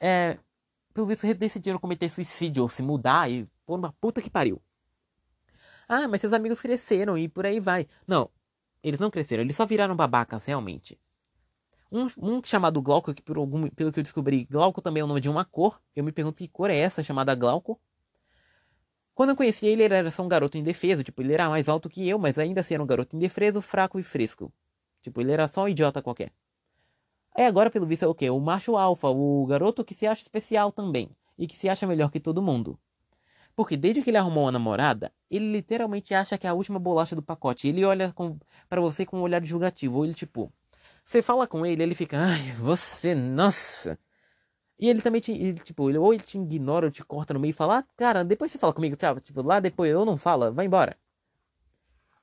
é, 0.00 0.38
pelo 0.92 1.06
visto 1.06 1.26
decidiram 1.34 1.78
cometer 1.78 2.08
suicídio 2.08 2.62
ou 2.62 2.68
se 2.68 2.82
mudar 2.82 3.28
e 3.28 3.48
pôr 3.66 3.78
uma 3.78 3.92
puta 3.92 4.22
que 4.22 4.30
pariu. 4.30 4.60
Ah, 5.88 6.08
mas 6.08 6.20
seus 6.20 6.32
amigos 6.32 6.60
cresceram 6.60 7.16
e 7.18 7.28
por 7.28 7.44
aí 7.46 7.60
vai. 7.60 7.86
Não, 8.06 8.30
eles 8.82 9.00
não 9.00 9.10
cresceram, 9.10 9.42
eles 9.42 9.56
só 9.56 9.66
viraram 9.66 9.96
babacas 9.96 10.44
realmente. 10.44 10.98
Um, 11.92 12.06
um 12.18 12.42
chamado 12.44 12.82
Glauco, 12.82 13.14
que 13.14 13.22
por 13.22 13.36
algum, 13.36 13.68
pelo 13.70 13.92
que 13.92 14.00
eu 14.00 14.02
descobri, 14.02 14.46
Glauco 14.46 14.82
também 14.82 15.00
é 15.00 15.04
o 15.04 15.06
nome 15.06 15.20
de 15.20 15.28
uma 15.28 15.44
cor. 15.44 15.80
Eu 15.94 16.02
me 16.02 16.10
pergunto 16.10 16.38
que 16.38 16.48
cor 16.48 16.70
é 16.70 16.76
essa 16.76 17.02
chamada 17.02 17.34
Glauco. 17.34 17.80
Quando 19.14 19.30
eu 19.30 19.36
conheci 19.36 19.66
ele, 19.66 19.84
ele 19.84 19.94
era 19.94 20.10
só 20.10 20.24
um 20.24 20.28
garoto 20.28 20.58
indefeso, 20.58 21.04
tipo, 21.04 21.22
ele 21.22 21.32
era 21.32 21.48
mais 21.48 21.68
alto 21.68 21.88
que 21.88 22.08
eu, 22.08 22.18
mas 22.18 22.36
ainda 22.36 22.62
assim 22.62 22.74
era 22.74 22.82
um 22.82 22.86
garoto 22.86 23.14
indefeso, 23.14 23.60
fraco 23.60 23.98
e 23.98 24.02
fresco. 24.02 24.52
Tipo, 25.02 25.20
ele 25.20 25.30
era 25.30 25.46
só 25.46 25.64
um 25.64 25.68
idiota 25.68 26.02
qualquer. 26.02 26.32
Aí 27.36 27.46
agora, 27.46 27.70
pelo 27.70 27.86
visto, 27.86 28.04
é 28.04 28.08
o 28.08 28.14
quê? 28.14 28.28
O 28.30 28.40
macho 28.40 28.76
alfa, 28.76 29.08
o 29.08 29.46
garoto 29.46 29.84
que 29.84 29.94
se 29.94 30.06
acha 30.06 30.22
especial 30.22 30.72
também. 30.72 31.10
E 31.38 31.46
que 31.46 31.56
se 31.56 31.68
acha 31.68 31.86
melhor 31.86 32.10
que 32.10 32.18
todo 32.18 32.42
mundo. 32.42 32.78
Porque 33.56 33.76
desde 33.76 34.02
que 34.02 34.10
ele 34.10 34.16
arrumou 34.16 34.44
uma 34.44 34.52
namorada, 34.52 35.12
ele 35.30 35.50
literalmente 35.50 36.12
acha 36.14 36.36
que 36.36 36.46
é 36.46 36.50
a 36.50 36.54
última 36.54 36.78
bolacha 36.78 37.14
do 37.14 37.22
pacote. 37.22 37.68
Ele 37.68 37.84
olha 37.84 38.12
para 38.68 38.80
você 38.80 39.06
com 39.06 39.18
um 39.18 39.22
olhar 39.22 39.44
julgativo. 39.44 39.98
Ou 39.98 40.04
ele, 40.04 40.14
tipo. 40.14 40.52
Você 41.04 41.22
fala 41.22 41.46
com 41.46 41.64
ele, 41.64 41.82
ele 41.82 41.94
fica. 41.94 42.18
Ai, 42.18 42.52
você, 42.52 43.14
nossa. 43.14 43.98
E 44.78 44.88
ele 44.88 45.00
também 45.00 45.20
te. 45.20 45.32
Ele, 45.32 45.58
tipo, 45.60 45.88
ele, 45.88 45.98
ou 45.98 46.12
ele 46.12 46.22
te 46.22 46.36
ignora 46.38 46.86
ou 46.86 46.90
te 46.90 47.04
corta 47.04 47.34
no 47.34 47.40
meio 47.40 47.50
e 47.50 47.54
fala: 47.54 47.78
ah, 47.78 47.84
cara, 47.96 48.24
depois 48.24 48.50
você 48.50 48.58
fala 48.58 48.72
comigo, 48.72 48.96
Tipo, 49.22 49.42
lá 49.42 49.60
depois 49.60 49.90
eu 49.90 50.04
não 50.04 50.16
fala, 50.16 50.50
vai 50.50 50.66
embora. 50.66 50.96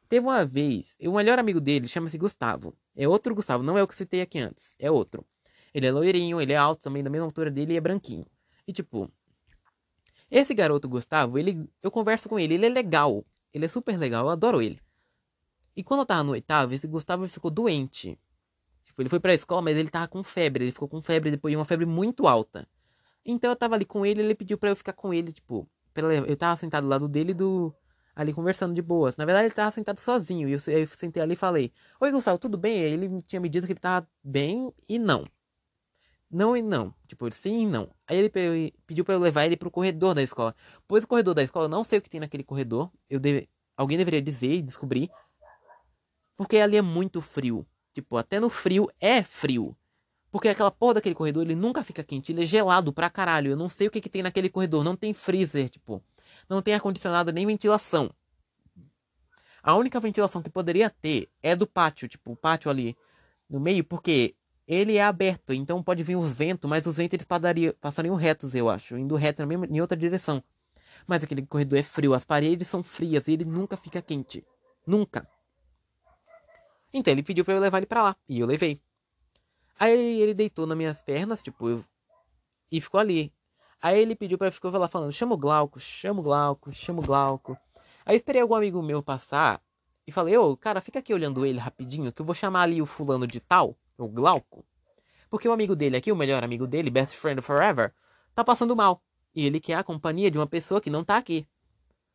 Teve 0.10 0.26
uma 0.26 0.46
vez, 0.46 0.96
o 1.02 1.14
melhor 1.14 1.40
amigo 1.40 1.62
dele 1.62 1.88
chama-se 1.88 2.18
Gustavo. 2.18 2.76
É 2.96 3.08
outro 3.08 3.34
Gustavo, 3.34 3.64
não 3.64 3.78
é 3.78 3.84
o 3.84 3.88
que 3.88 3.96
citei 3.96 4.22
aqui 4.22 4.40
antes, 4.40 4.76
é 4.78 4.92
outro. 4.92 5.26
Ele 5.74 5.88
é 5.88 5.92
loirinho, 5.92 6.42
ele 6.42 6.52
é 6.52 6.58
alto 6.58 6.82
também, 6.82 7.02
da 7.02 7.10
mesma 7.10 7.28
altura 7.28 7.50
dele 7.50 7.74
e 7.74 7.78
é 7.78 7.82
branquinho. 7.82 8.26
E 8.68 8.74
tipo, 8.74 9.10
esse 10.32 10.54
garoto 10.54 10.88
Gustavo, 10.88 11.38
ele, 11.38 11.70
eu 11.84 11.92
converso 11.92 12.30
com 12.30 12.40
ele, 12.40 12.54
ele 12.54 12.66
é 12.66 12.70
legal. 12.70 13.26
Ele 13.54 13.66
é 13.66 13.68
super 13.68 13.98
legal, 13.98 14.26
eu 14.26 14.30
adoro 14.30 14.62
ele. 14.62 14.80
E 15.76 15.84
quando 15.84 16.00
eu 16.00 16.06
tava 16.06 16.24
no 16.24 16.32
oitavo, 16.32 16.74
esse 16.74 16.88
Gustavo 16.88 17.28
ficou 17.28 17.52
doente. 17.52 18.18
Tipo, 18.86 19.02
ele 19.02 19.10
foi 19.10 19.20
pra 19.20 19.34
escola, 19.34 19.62
mas 19.62 19.76
ele 19.76 19.90
tava 19.90 20.08
com 20.08 20.24
febre. 20.24 20.64
Ele 20.64 20.72
ficou 20.72 20.88
com 20.88 21.02
febre 21.02 21.32
depois 21.32 21.52
de 21.52 21.58
uma 21.58 21.66
febre 21.66 21.86
muito 21.86 22.28
alta. 22.28 22.68
Então 23.26 23.52
eu 23.52 23.56
tava 23.56 23.76
ali 23.76 23.86
com 23.86 24.06
ele, 24.06 24.22
ele 24.22 24.34
pediu 24.34 24.58
para 24.58 24.70
eu 24.70 24.76
ficar 24.76 24.94
com 24.94 25.14
ele, 25.14 25.32
tipo, 25.32 25.70
eu 26.28 26.38
tava 26.38 26.56
sentado 26.56 26.84
do 26.84 26.90
lado 26.90 27.08
dele 27.08 27.34
do 27.34 27.74
ali 28.16 28.34
conversando 28.34 28.74
de 28.74 28.82
boas. 28.82 29.18
Na 29.18 29.26
verdade, 29.26 29.48
ele 29.48 29.54
tava 29.54 29.72
sentado 29.72 30.00
sozinho. 30.00 30.48
E 30.48 30.54
eu, 30.54 30.60
eu 30.68 30.88
sentei 30.88 31.22
ali 31.22 31.34
e 31.34 31.38
falei: 31.38 31.72
Oi, 32.00 32.12
Gustavo, 32.12 32.38
tudo 32.38 32.58
bem? 32.58 32.80
Ele 32.80 33.22
tinha 33.24 33.40
me 33.40 33.50
dito 33.50 33.66
que 33.66 33.74
ele 33.74 33.80
tava 33.80 34.08
bem 34.24 34.72
e 34.88 34.98
não. 34.98 35.26
Não 36.32 36.56
e 36.56 36.62
não. 36.62 36.94
Tipo, 37.08 37.32
sim 37.34 37.64
e 37.64 37.66
não. 37.66 37.90
Aí 38.08 38.18
ele 38.18 38.74
pediu 38.88 39.04
para 39.04 39.16
eu 39.16 39.20
levar 39.20 39.46
ele 39.46 39.58
pro 39.58 39.70
corredor 39.70 40.14
da 40.16 40.22
escola. 40.22 40.56
Pois 40.88 41.04
o 41.04 41.08
corredor 41.08 41.34
da 41.34 41.44
escola, 41.44 41.66
eu 41.66 41.70
não 41.70 41.84
sei 41.84 42.00
o 42.00 42.02
que 42.02 42.10
tem 42.10 42.20
naquele 42.20 42.44
corredor. 42.44 42.90
Eu 43.10 43.20
deve... 43.20 43.50
Alguém 43.76 43.98
deveria 43.98 44.22
dizer 44.22 44.54
e 44.54 44.62
descobrir. 44.62 45.10
Porque 46.38 46.58
ali 46.58 46.78
é 46.78 46.82
muito 46.82 47.22
frio. 47.22 47.66
Tipo, 47.94 48.18
até 48.18 48.40
no 48.40 48.50
frio 48.50 48.90
é 49.00 49.22
frio. 49.22 49.76
Porque 50.32 50.48
aquela 50.48 50.72
porra 50.72 50.96
daquele 50.96 51.16
corredor, 51.16 51.44
ele 51.44 51.56
nunca 51.56 51.84
fica 51.84 52.04
quente. 52.04 52.32
Ele 52.32 52.44
é 52.44 52.46
gelado 52.46 52.94
pra 52.94 53.10
caralho. 53.10 53.52
Eu 53.52 53.58
não 53.58 53.68
sei 53.68 53.88
o 53.88 53.92
que, 53.92 54.00
que 54.00 54.10
tem 54.10 54.24
naquele 54.24 54.50
corredor. 54.50 54.84
Não 54.84 54.96
tem 54.96 55.14
freezer, 55.14 55.70
tipo 55.70 56.02
não 56.48 56.62
tem 56.62 56.74
ar-condicionado 56.74 57.32
nem 57.32 57.46
ventilação. 57.46 58.10
A 59.64 59.76
única 59.76 60.00
ventilação 60.00 60.42
que 60.42 60.50
poderia 60.50 60.90
ter 60.90 61.30
é 61.42 61.56
do 61.56 61.68
pátio, 61.68 62.08
tipo, 62.08 62.32
o 62.32 62.36
pátio 62.36 62.70
ali 62.70 62.98
no 63.50 63.60
meio, 63.60 63.84
porque 63.84 64.36
ele 64.74 64.96
é 64.96 65.04
aberto, 65.04 65.52
então 65.52 65.84
pode 65.84 66.02
vir 66.02 66.16
os 66.16 66.32
ventos, 66.32 66.70
mas 66.70 66.86
os 66.86 66.96
ventos 66.96 67.16
eles 67.16 67.26
passariam, 67.26 67.74
passariam 67.82 68.16
retos, 68.16 68.56
eu 68.56 68.70
acho, 68.70 68.98
indo 68.98 69.18
reto 69.18 69.42
na 69.42 69.46
mesma, 69.46 69.66
em 69.66 69.82
outra 69.82 69.98
direção. 69.98 70.42
Mas 71.06 71.22
aquele 71.22 71.46
corredor 71.46 71.78
é 71.78 71.84
frio, 71.84 72.14
as 72.14 72.24
paredes 72.24 72.70
são 72.70 72.82
frias 72.82 73.28
e 73.28 73.34
ele 73.34 73.44
nunca 73.44 73.76
fica 73.76 74.02
quente. 74.02 74.46
Nunca. 74.88 75.28
Então 76.94 77.12
ele 77.12 77.22
pediu 77.22 77.44
para 77.44 77.54
eu 77.54 77.60
levar 77.60 77.80
ele 77.80 77.86
para 77.86 78.02
lá, 78.02 78.16
e 78.30 78.40
eu 78.40 78.48
levei. 78.48 78.82
Aí 79.78 80.22
ele 80.22 80.34
deitou 80.34 80.66
nas 80.66 80.78
minhas 80.78 81.02
pernas, 81.02 81.44
tipo, 81.44 81.68
eu... 81.68 81.84
e 82.72 82.80
ficou 82.80 83.02
ali. 83.02 83.34
Aí 83.82 84.00
ele 84.00 84.16
pediu 84.16 84.38
para 84.38 84.52
ficar 84.52 84.70
lá 84.70 84.88
falando: 84.88 85.12
chama 85.12 85.36
o 85.36 85.38
Glauco, 85.38 85.82
chama 85.82 86.22
o 86.22 86.24
Glauco, 86.24 86.72
chama 86.72 87.02
o 87.02 87.06
Glauco. 87.06 87.58
Aí 88.06 88.16
esperei 88.16 88.42
algum 88.42 88.56
amigo 88.56 88.82
meu 88.82 89.04
passar 89.04 89.62
e 90.08 90.14
falei: 90.14 90.38
ô, 90.38 90.56
cara, 90.56 90.80
fica 90.80 91.00
aqui 91.00 91.14
olhando 91.14 91.46
ele 91.46 91.60
rapidinho, 91.60 92.14
que 92.14 92.22
eu 92.22 92.26
vou 92.26 92.34
chamar 92.34 92.62
ali 92.62 92.82
o 92.82 92.86
fulano 92.86 93.28
de 93.28 93.42
tal, 93.42 93.76
o 94.06 94.10
Glauco. 94.10 94.66
Porque 95.30 95.48
o 95.48 95.52
amigo 95.52 95.76
dele 95.76 95.98
aqui, 95.98 96.12
o 96.12 96.16
melhor 96.16 96.44
amigo 96.44 96.68
dele, 96.68 96.90
best 96.90 97.16
friend 97.16 97.42
forever, 97.42 97.94
tá 98.36 98.44
passando 98.44 98.76
mal. 98.76 99.02
E 99.34 99.46
ele 99.46 99.60
quer 99.60 99.76
a 99.76 99.84
companhia 99.84 100.30
de 100.30 100.38
uma 100.38 100.48
pessoa 100.48 100.82
que 100.82 100.90
não 100.90 101.04
tá 101.04 101.18
aqui. 101.18 101.48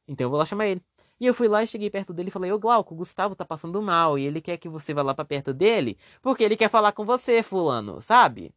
Então 0.06 0.26
eu 0.26 0.30
vou 0.30 0.38
lá 0.38 0.44
chamar 0.44 0.66
ele. 0.66 0.82
E 1.18 1.26
eu 1.26 1.32
fui 1.32 1.48
lá 1.48 1.62
e 1.62 1.66
cheguei 1.66 1.90
perto 1.90 2.12
dele 2.12 2.28
e 2.28 2.32
falei: 2.32 2.52
Ô 2.52 2.58
Glauco, 2.58 2.94
o 2.94 2.96
Gustavo 2.98 3.34
tá 3.34 3.44
passando 3.44 3.80
mal 3.80 4.18
e 4.18 4.26
ele 4.26 4.40
quer 4.40 4.58
que 4.58 4.68
você 4.68 4.92
vá 4.92 5.02
lá 5.02 5.14
pra 5.14 5.24
perto 5.24 5.54
dele 5.54 5.98
porque 6.20 6.44
ele 6.44 6.56
quer 6.56 6.68
falar 6.68 6.92
com 6.92 7.04
você, 7.04 7.42
fulano, 7.42 8.02
sabe? 8.02 8.54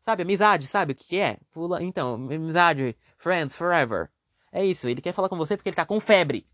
Sabe, 0.00 0.22
amizade, 0.22 0.66
sabe 0.66 0.92
o 0.92 0.94
que, 0.94 1.04
que 1.04 1.16
é? 1.16 1.38
Fula... 1.50 1.82
Então, 1.82 2.14
amizade, 2.14 2.96
friends, 3.18 3.56
forever. 3.56 4.10
É 4.52 4.64
isso, 4.64 4.88
ele 4.88 5.00
quer 5.00 5.12
falar 5.12 5.28
com 5.28 5.36
você 5.36 5.56
porque 5.56 5.68
ele 5.68 5.76
tá 5.76 5.84
com 5.84 5.98
febre. 5.98 6.46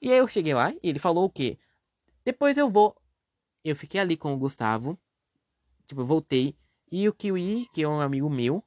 E 0.00 0.12
aí 0.12 0.18
eu 0.18 0.28
cheguei 0.28 0.54
lá 0.54 0.70
e 0.82 0.90
ele 0.90 0.98
falou 0.98 1.24
o 1.24 1.30
quê? 1.30 1.58
Depois 2.24 2.56
eu 2.56 2.70
vou. 2.70 2.96
Eu 3.64 3.74
fiquei 3.74 4.00
ali 4.00 4.16
com 4.16 4.32
o 4.34 4.36
Gustavo. 4.36 4.98
Tipo, 5.86 6.02
eu 6.02 6.06
voltei. 6.06 6.54
E 6.92 7.08
o 7.08 7.12
Kiwi, 7.12 7.66
que 7.72 7.82
é 7.82 7.88
um 7.88 8.00
amigo 8.00 8.28
meu, 8.30 8.62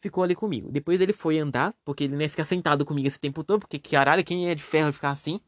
ficou 0.00 0.24
ali 0.24 0.34
comigo. 0.34 0.70
Depois 0.70 1.00
ele 1.00 1.12
foi 1.12 1.38
andar, 1.38 1.74
porque 1.84 2.04
ele 2.04 2.14
não 2.14 2.22
ia 2.22 2.28
ficar 2.28 2.44
sentado 2.44 2.84
comigo 2.84 3.06
esse 3.06 3.20
tempo 3.20 3.44
todo, 3.44 3.60
porque 3.60 3.78
caralho, 3.78 4.24
quem 4.24 4.48
é 4.48 4.54
de 4.54 4.62
ferro 4.62 4.92
ficar 4.92 5.10
assim? 5.10 5.40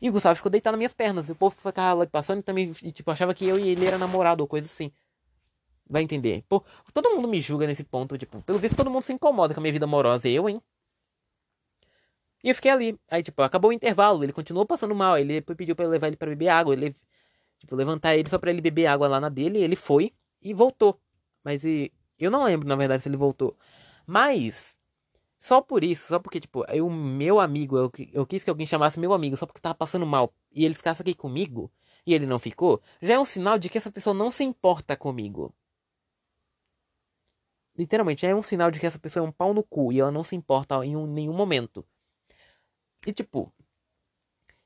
E 0.00 0.08
o 0.08 0.12
Gustavo 0.12 0.36
ficou 0.36 0.50
deitado 0.50 0.72
nas 0.74 0.78
minhas 0.78 0.92
pernas. 0.92 1.28
O 1.30 1.34
povo 1.34 1.56
ficava 1.56 1.94
lá 1.94 2.06
passando 2.06 2.40
e 2.40 2.42
também, 2.42 2.72
tipo, 2.72 3.10
achava 3.10 3.34
que 3.34 3.46
eu 3.46 3.58
e 3.58 3.68
ele 3.68 3.86
era 3.86 3.98
namorado 3.98 4.42
ou 4.42 4.48
coisa 4.48 4.66
assim. 4.66 4.92
Vai 5.88 6.02
entender. 6.02 6.44
Pô, 6.48 6.64
todo 6.92 7.10
mundo 7.10 7.28
me 7.28 7.40
julga 7.40 7.66
nesse 7.66 7.84
ponto, 7.84 8.16
tipo, 8.18 8.42
pelo 8.42 8.58
visto 8.58 8.76
todo 8.76 8.90
mundo 8.90 9.02
se 9.02 9.12
incomoda 9.12 9.54
com 9.54 9.60
a 9.60 9.62
minha 9.62 9.72
vida 9.72 9.84
amorosa. 9.84 10.28
Eu, 10.28 10.48
hein? 10.48 10.60
E 12.42 12.50
eu 12.50 12.54
fiquei 12.54 12.70
ali. 12.70 13.00
Aí, 13.10 13.22
tipo, 13.22 13.40
acabou 13.42 13.70
o 13.70 13.72
intervalo, 13.72 14.22
ele 14.22 14.32
continuou 14.32 14.66
passando 14.66 14.94
mal. 14.94 15.16
Ele 15.18 15.40
pediu 15.40 15.74
para 15.74 15.86
eu 15.86 15.90
levar 15.90 16.08
ele 16.08 16.16
para 16.16 16.28
beber 16.28 16.48
água. 16.48 16.74
Ele, 16.74 16.94
tipo, 17.64 17.76
levantar 17.76 18.16
ele 18.16 18.28
só 18.28 18.38
para 18.38 18.50
ele 18.50 18.60
beber 18.60 18.86
água 18.86 19.08
lá 19.08 19.20
na 19.20 19.28
dele. 19.28 19.58
Ele 19.58 19.76
foi 19.76 20.12
e 20.42 20.54
voltou. 20.54 21.00
Mas 21.42 21.64
e, 21.64 21.92
eu 22.18 22.30
não 22.30 22.44
lembro, 22.44 22.68
na 22.68 22.76
verdade, 22.76 23.02
se 23.02 23.08
ele 23.08 23.16
voltou. 23.16 23.56
Mas, 24.06 24.78
só 25.40 25.60
por 25.60 25.84
isso, 25.84 26.08
só 26.08 26.18
porque, 26.18 26.40
tipo, 26.40 26.64
o 26.64 26.90
meu 26.90 27.40
amigo, 27.40 27.76
eu, 27.76 27.92
eu 28.12 28.26
quis 28.26 28.44
que 28.44 28.50
alguém 28.50 28.66
chamasse 28.66 29.00
meu 29.00 29.12
amigo 29.12 29.36
só 29.36 29.46
porque 29.46 29.60
tava 29.60 29.74
passando 29.74 30.06
mal. 30.06 30.32
E 30.52 30.64
ele 30.64 30.74
ficasse 30.74 31.02
aqui 31.02 31.14
comigo, 31.14 31.70
e 32.06 32.14
ele 32.14 32.26
não 32.26 32.38
ficou, 32.38 32.82
já 33.00 33.14
é 33.14 33.18
um 33.18 33.24
sinal 33.24 33.58
de 33.58 33.68
que 33.68 33.78
essa 33.78 33.90
pessoa 33.90 34.14
não 34.14 34.30
se 34.30 34.44
importa 34.44 34.96
comigo. 34.96 35.54
Literalmente, 37.76 38.24
é 38.26 38.34
um 38.34 38.42
sinal 38.42 38.70
de 38.70 38.78
que 38.78 38.86
essa 38.86 38.98
pessoa 38.98 39.24
é 39.24 39.28
um 39.28 39.32
pau 39.32 39.52
no 39.52 39.62
cu 39.62 39.92
e 39.92 40.00
ela 40.00 40.10
não 40.10 40.22
se 40.22 40.36
importa 40.36 40.84
em 40.84 40.96
um, 40.96 41.06
nenhum 41.06 41.32
momento. 41.34 41.84
E 43.06 43.12
tipo, 43.12 43.52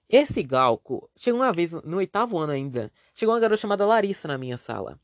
esse 0.09 0.43
Glauco, 0.43 1.11
chegou 1.17 1.41
uma 1.41 1.53
vez, 1.53 1.73
no 1.73 1.99
oitavo 1.99 2.39
ano 2.39 2.53
ainda, 2.53 2.91
chegou 3.15 3.35
uma 3.35 3.41
garota 3.41 3.61
chamada 3.61 3.85
Larissa 3.87 4.27
na 4.29 4.39
minha 4.39 4.57
sala. 4.57 4.99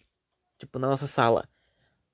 Tipo, 0.59 0.79
na 0.79 0.89
nossa 0.89 1.07
sala. 1.07 1.49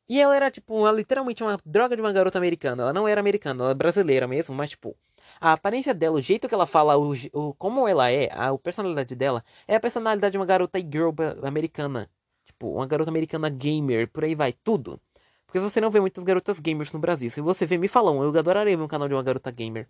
E 0.08 0.20
ela 0.20 0.34
era, 0.34 0.50
tipo, 0.50 0.74
uma, 0.74 0.90
literalmente 0.90 1.42
uma 1.42 1.58
droga 1.64 1.94
de 1.94 2.02
uma 2.02 2.12
garota 2.12 2.38
americana. 2.38 2.82
Ela 2.82 2.92
não 2.92 3.06
era 3.06 3.20
americana, 3.20 3.62
ela 3.62 3.70
é 3.72 3.74
brasileira 3.74 4.26
mesmo, 4.26 4.54
mas, 4.54 4.70
tipo, 4.70 4.96
a 5.40 5.52
aparência 5.52 5.94
dela, 5.94 6.16
o 6.16 6.20
jeito 6.20 6.48
que 6.48 6.54
ela 6.54 6.66
fala, 6.66 6.96
o, 6.98 7.12
o 7.32 7.54
como 7.54 7.86
ela 7.86 8.10
é, 8.10 8.28
a, 8.32 8.48
a 8.48 8.58
personalidade 8.58 9.14
dela, 9.14 9.44
é 9.68 9.76
a 9.76 9.80
personalidade 9.80 10.32
de 10.32 10.38
uma 10.38 10.46
garota 10.46 10.80
girl 10.80 11.10
americana. 11.44 12.10
Tipo, 12.44 12.72
uma 12.74 12.86
garota 12.86 13.10
americana 13.10 13.48
gamer, 13.48 14.08
por 14.10 14.24
aí 14.24 14.34
vai, 14.34 14.52
tudo. 14.52 15.00
Porque 15.46 15.60
você 15.60 15.80
não 15.80 15.90
vê 15.90 16.00
muitas 16.00 16.22
garotas 16.24 16.60
gamers 16.60 16.92
no 16.92 16.98
Brasil. 16.98 17.30
Se 17.30 17.40
você 17.40 17.66
vê, 17.66 17.78
me 17.78 17.88
falam, 17.88 18.22
eu 18.22 18.36
adoraria 18.38 18.76
ver 18.76 18.82
um 18.82 18.88
canal 18.88 19.08
de 19.08 19.14
uma 19.14 19.22
garota 19.22 19.50
gamer. 19.50 19.88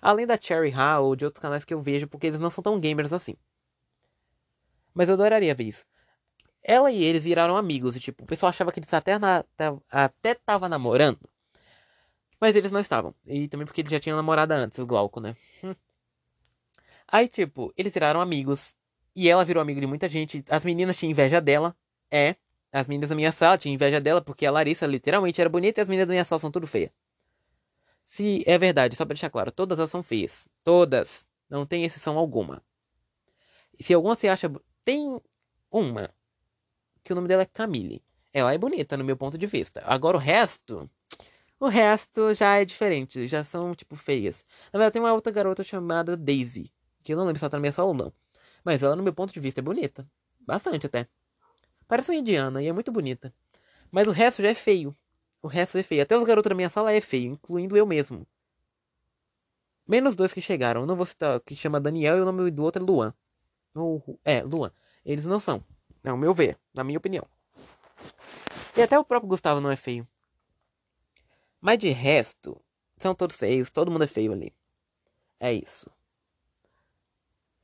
Além 0.00 0.26
da 0.26 0.38
Cherry 0.40 0.72
Ha 0.72 1.00
ou 1.00 1.16
de 1.16 1.24
outros 1.24 1.40
canais 1.40 1.64
que 1.64 1.74
eu 1.74 1.82
vejo, 1.82 2.06
porque 2.06 2.26
eles 2.26 2.40
não 2.40 2.50
são 2.50 2.62
tão 2.62 2.78
gamers 2.78 3.12
assim. 3.12 3.34
Mas 4.92 5.08
eu 5.08 5.14
adoraria 5.14 5.54
ver 5.54 5.64
isso. 5.64 5.84
Ela 6.62 6.90
e 6.90 7.02
eles 7.02 7.22
viraram 7.22 7.56
amigos, 7.56 7.94
e 7.96 8.00
tipo, 8.00 8.24
o 8.24 8.26
pessoal 8.26 8.50
achava 8.50 8.72
que 8.72 8.80
eles 8.80 8.92
até, 8.94 9.18
na, 9.18 9.44
até 9.90 10.34
tava 10.34 10.68
namorando. 10.68 11.20
Mas 12.40 12.56
eles 12.56 12.70
não 12.70 12.80
estavam. 12.80 13.14
E 13.26 13.48
também 13.48 13.66
porque 13.66 13.80
eles 13.80 13.90
já 13.90 14.00
tinham 14.00 14.16
namorada 14.16 14.54
antes, 14.54 14.78
o 14.78 14.86
Glauco, 14.86 15.20
né? 15.20 15.36
Hum. 15.62 15.74
Aí, 17.08 17.28
tipo, 17.28 17.72
eles 17.76 17.92
viraram 17.92 18.20
amigos. 18.20 18.74
E 19.14 19.28
ela 19.28 19.44
virou 19.44 19.60
amigo 19.60 19.80
de 19.80 19.86
muita 19.86 20.08
gente. 20.08 20.44
As 20.50 20.64
meninas 20.64 20.96
tinham 20.96 21.10
inveja 21.10 21.40
dela. 21.40 21.76
É. 22.10 22.34
As 22.72 22.86
meninas 22.86 23.10
da 23.10 23.16
minha 23.16 23.30
sala 23.30 23.56
tinham 23.56 23.74
inveja 23.74 24.00
dela 24.00 24.20
porque 24.20 24.44
a 24.44 24.50
Larissa 24.50 24.86
literalmente 24.86 25.40
era 25.40 25.48
bonita 25.48 25.80
e 25.80 25.82
as 25.82 25.88
meninas 25.88 26.08
da 26.08 26.12
minha 26.12 26.24
sala 26.24 26.40
são 26.40 26.50
tudo 26.50 26.66
feias. 26.66 26.90
Se 28.04 28.44
é 28.46 28.58
verdade, 28.58 28.94
só 28.94 29.04
pra 29.04 29.14
deixar 29.14 29.30
claro, 29.30 29.50
todas 29.50 29.78
elas 29.78 29.90
são 29.90 30.02
feias. 30.02 30.46
Todas. 30.62 31.26
Não 31.48 31.64
tem 31.64 31.84
exceção 31.84 32.18
alguma. 32.18 32.62
Se 33.80 33.94
alguma 33.94 34.14
você 34.14 34.28
acha. 34.28 34.52
Tem 34.84 35.20
uma. 35.70 36.10
Que 37.02 37.12
o 37.12 37.16
nome 37.16 37.26
dela 37.26 37.42
é 37.42 37.46
Camille. 37.46 38.04
Ela 38.32 38.52
é 38.52 38.58
bonita 38.58 38.96
no 38.96 39.04
meu 39.04 39.16
ponto 39.16 39.38
de 39.38 39.46
vista. 39.46 39.82
Agora 39.86 40.16
o 40.16 40.20
resto. 40.20 40.88
O 41.58 41.66
resto 41.68 42.34
já 42.34 42.56
é 42.56 42.64
diferente. 42.64 43.26
Já 43.26 43.42
são, 43.42 43.74
tipo, 43.74 43.96
feias. 43.96 44.44
Na 44.72 44.78
verdade, 44.78 44.92
tem 44.92 45.02
uma 45.02 45.12
outra 45.12 45.32
garota 45.32 45.64
chamada 45.64 46.16
Daisy. 46.16 46.70
Que 47.02 47.14
eu 47.14 47.16
não 47.16 47.24
lembro 47.24 47.38
se 47.38 47.44
ela 47.44 47.50
tá 47.50 47.56
na 47.56 47.62
minha 47.62 47.72
sala 47.72 47.88
ou 47.88 47.94
não. 47.94 48.12
Mas 48.62 48.82
ela, 48.82 48.94
no 48.94 49.02
meu 49.02 49.14
ponto 49.14 49.32
de 49.32 49.40
vista, 49.40 49.60
é 49.60 49.62
bonita. 49.62 50.06
Bastante 50.40 50.86
até. 50.86 51.08
Parece 51.88 52.10
uma 52.10 52.18
indiana 52.18 52.62
e 52.62 52.66
é 52.66 52.72
muito 52.72 52.92
bonita. 52.92 53.32
Mas 53.90 54.06
o 54.06 54.10
resto 54.10 54.42
já 54.42 54.50
é 54.50 54.54
feio. 54.54 54.94
O 55.44 55.46
resto 55.46 55.76
é 55.76 55.82
feio. 55.82 56.00
Até 56.00 56.16
os 56.16 56.24
garotos 56.24 56.48
da 56.48 56.54
minha 56.54 56.70
sala 56.70 56.90
é 56.90 57.02
feio, 57.02 57.32
incluindo 57.32 57.76
eu 57.76 57.84
mesmo. 57.84 58.26
Menos 59.86 60.14
dois 60.14 60.32
que 60.32 60.40
chegaram. 60.40 60.86
Não 60.86 60.96
vou 60.96 61.04
citar 61.04 61.38
que 61.40 61.54
chama 61.54 61.78
Daniel 61.78 62.16
e 62.16 62.22
o 62.22 62.24
nome 62.24 62.50
do 62.50 62.62
outro 62.62 62.82
é 62.82 62.86
Luan. 62.86 63.14
é, 64.24 64.42
Luan. 64.42 64.72
Eles 65.04 65.26
não 65.26 65.38
são. 65.38 65.62
É 66.02 66.10
o 66.10 66.16
meu 66.16 66.32
ver, 66.32 66.58
na 66.72 66.82
minha 66.82 66.96
opinião. 66.96 67.26
E 68.74 68.80
até 68.80 68.98
o 68.98 69.04
próprio 69.04 69.28
Gustavo 69.28 69.60
não 69.60 69.70
é 69.70 69.76
feio. 69.76 70.08
Mas 71.60 71.78
de 71.78 71.90
resto, 71.90 72.58
são 72.96 73.14
todos 73.14 73.36
feios, 73.36 73.70
todo 73.70 73.90
mundo 73.90 74.04
é 74.04 74.06
feio 74.06 74.32
ali. 74.32 74.50
É 75.38 75.52
isso. 75.52 75.90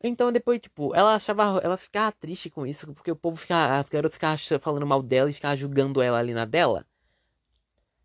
Então 0.05 0.31
depois, 0.31 0.61
tipo, 0.61 0.95
ela 0.95 1.15
achava. 1.15 1.59
Ela 1.65 1.79
ficava 1.79 2.13
triste 2.13 2.51
com 2.51 2.67
isso, 2.67 2.93
porque 2.93 3.11
o 3.11 3.17
povo 3.17 3.39
ficava. 3.39 3.79
As 3.79 3.89
garotas 3.89 4.17
ficavam 4.17 4.61
falando 4.61 4.87
mal 4.87 5.03
dela 5.03 5.31
e 5.31 5.33
ficavam 5.33 5.57
julgando 5.57 6.03
ela 6.03 6.19
ali 6.19 6.35
na 6.35 6.45
dela. 6.45 6.87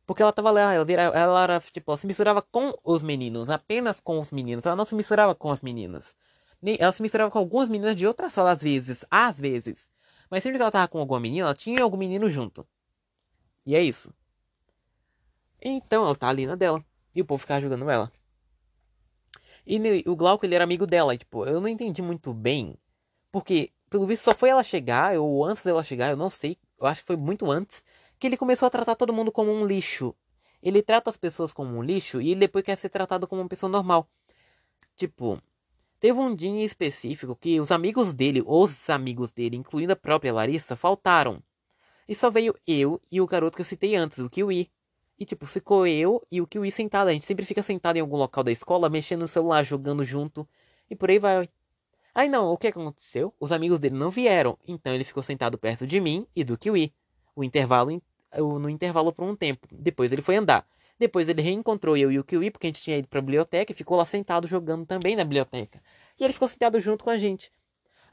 Porque 0.06 0.22
ela 0.22 0.32
tava 0.32 0.52
lá, 0.52 0.74
ela, 0.74 0.86
vira, 0.86 1.02
ela 1.02 1.44
era, 1.44 1.60
tipo, 1.60 1.92
ela 1.92 1.98
se 1.98 2.06
misturava 2.06 2.42
com 2.42 2.74
os 2.84 3.02
meninos, 3.02 3.50
apenas 3.50 4.00
com 4.00 4.20
os 4.20 4.32
meninos. 4.32 4.66
Ela 4.66 4.76
não 4.76 4.86
se 4.86 4.94
misturava 4.94 5.34
com 5.34 5.50
as 5.50 5.62
meninas. 5.62 6.16
Nem, 6.62 6.78
ela 6.80 6.92
se 6.92 7.02
misturava 7.02 7.32
com 7.32 7.40
algumas 7.40 7.70
meninas 7.70 7.96
de 7.96 8.06
outra 8.06 8.30
sala 8.30 8.52
às 8.52 8.62
vezes, 8.62 9.04
às 9.10 9.40
vezes. 9.40 9.90
Mas 10.30 10.44
sempre 10.44 10.58
que 10.58 10.62
ela 10.62 10.72
tava 10.72 10.88
com 10.88 11.00
alguma 11.00 11.20
menina, 11.20 11.48
ela 11.48 11.56
tinha 11.56 11.82
algum 11.82 11.98
menino 11.98 12.30
junto. 12.30 12.68
E 13.66 13.76
é 13.76 13.82
isso. 13.82 14.14
Então 15.62 16.06
ela 16.06 16.16
tá 16.16 16.28
ali 16.30 16.46
na 16.46 16.56
dela. 16.56 16.84
E 17.14 17.22
o 17.22 17.26
povo 17.26 17.40
ficava 17.42 17.62
julgando 17.62 17.90
ela. 17.90 18.12
E 19.66 20.04
o 20.08 20.16
Glauco, 20.16 20.46
ele 20.46 20.54
era 20.54 20.64
amigo 20.64 20.86
dela. 20.86 21.16
E, 21.16 21.18
tipo, 21.18 21.46
eu 21.46 21.60
não 21.60 21.68
entendi 21.68 22.02
muito 22.02 22.34
bem. 22.34 22.78
Porque, 23.32 23.72
pelo 23.90 24.06
visto, 24.06 24.24
só 24.24 24.36
foi 24.36 24.50
ela 24.50 24.64
chegar, 24.64 25.18
ou 25.18 25.44
antes 25.44 25.64
dela 25.64 25.84
chegar, 25.84 26.12
eu 26.12 26.18
não 26.18 26.30
sei. 26.30 26.58
Eu 26.80 26.86
acho 26.86 27.02
que 27.02 27.08
foi 27.08 27.16
muito 27.16 27.50
antes. 27.50 27.84
Que 28.20 28.28
ele 28.28 28.38
começou 28.38 28.68
a 28.68 28.70
tratar 28.70 28.96
todo 28.96 29.14
mundo 29.14 29.32
como 29.32 29.52
um 29.52 29.66
lixo. 29.66 30.16
Ele 30.62 30.82
trata 30.82 31.10
as 31.10 31.18
pessoas 31.18 31.54
como 31.54 31.78
um 31.78 31.84
lixo 31.84 32.22
e 32.22 32.34
depois 32.34 32.66
quer 32.66 32.78
ser 32.78 32.90
tratado 32.90 33.28
como 33.28 33.42
uma 33.42 33.48
pessoa 33.48 33.70
normal. 33.70 34.10
Tipo, 34.96 35.42
teve 36.00 36.18
um 36.18 36.36
dia 36.36 36.50
em 36.50 36.64
específico 36.64 37.36
que 37.36 37.60
os 37.60 37.72
amigos 37.72 38.14
dele, 38.14 38.42
os 38.46 38.90
amigos 38.90 39.32
dele, 39.32 39.58
incluindo 39.58 39.94
a 39.94 39.96
própria 39.96 40.34
Larissa, 40.34 40.76
faltaram. 40.76 41.44
E 42.08 42.16
só 42.16 42.30
veio 42.30 42.56
eu 42.66 43.02
e 43.12 43.20
o 43.20 43.28
garoto 43.28 43.56
que 43.56 43.62
eu 43.62 43.66
citei 43.66 43.96
antes, 43.96 44.20
o 44.20 44.30
Kiwi. 44.30 44.72
E, 45.18 45.26
tipo, 45.26 45.46
ficou 45.46 45.88
eu 45.88 46.26
e 46.32 46.42
o 46.42 46.48
Kiwi 46.48 46.72
sentado. 46.72 47.08
A 47.08 47.14
gente 47.14 47.26
sempre 47.26 47.46
fica 47.46 47.64
sentado 47.64 47.98
em 47.98 48.02
algum 48.02 48.18
local 48.18 48.44
da 48.44 48.52
escola, 48.52 48.90
mexendo 48.90 49.22
no 49.22 49.28
celular, 49.28 49.64
jogando 49.64 50.04
junto. 50.04 50.48
E 50.90 50.96
por 50.96 51.10
aí 51.10 51.20
vai. 51.20 51.50
Aí 52.14 52.30
não, 52.30 52.52
o 52.52 52.58
que 52.58 52.68
aconteceu? 52.68 53.34
Os 53.40 53.52
amigos 53.52 53.80
dele 53.80 53.96
não 53.96 54.10
vieram. 54.10 54.58
Então 54.68 54.94
ele 54.94 55.04
ficou 55.04 55.24
sentado 55.24 55.58
perto 55.58 55.88
de 55.88 56.00
mim 56.00 56.28
e 56.36 56.44
do 56.44 56.58
Kiwi. 56.58 56.94
O 57.36 57.44
intervalo, 57.44 58.02
no 58.38 58.70
intervalo 58.70 59.14
por 59.14 59.26
um 59.26 59.36
tempo. 59.36 59.68
Depois 59.72 60.12
ele 60.12 60.22
foi 60.22 60.36
andar. 60.38 60.68
Depois 60.98 61.28
ele 61.28 61.42
reencontrou 61.42 61.98
eu 61.98 62.12
e 62.12 62.20
o 62.20 62.24
Kiwi, 62.24 62.52
porque 62.52 62.68
a 62.68 62.70
gente 62.70 62.82
tinha 62.82 62.98
ido 62.98 63.08
pra 63.08 63.22
biblioteca 63.22 63.72
e 63.72 63.76
ficou 63.76 63.98
lá 63.98 64.06
sentado 64.06 64.48
jogando 64.48 64.86
também 64.86 65.16
na 65.16 65.24
biblioteca. 65.24 65.82
E 66.20 66.24
ele 66.24 66.34
ficou 66.34 66.48
sentado 66.48 66.80
junto 66.80 67.04
com 67.04 67.10
a 67.10 67.18
gente. 67.18 67.52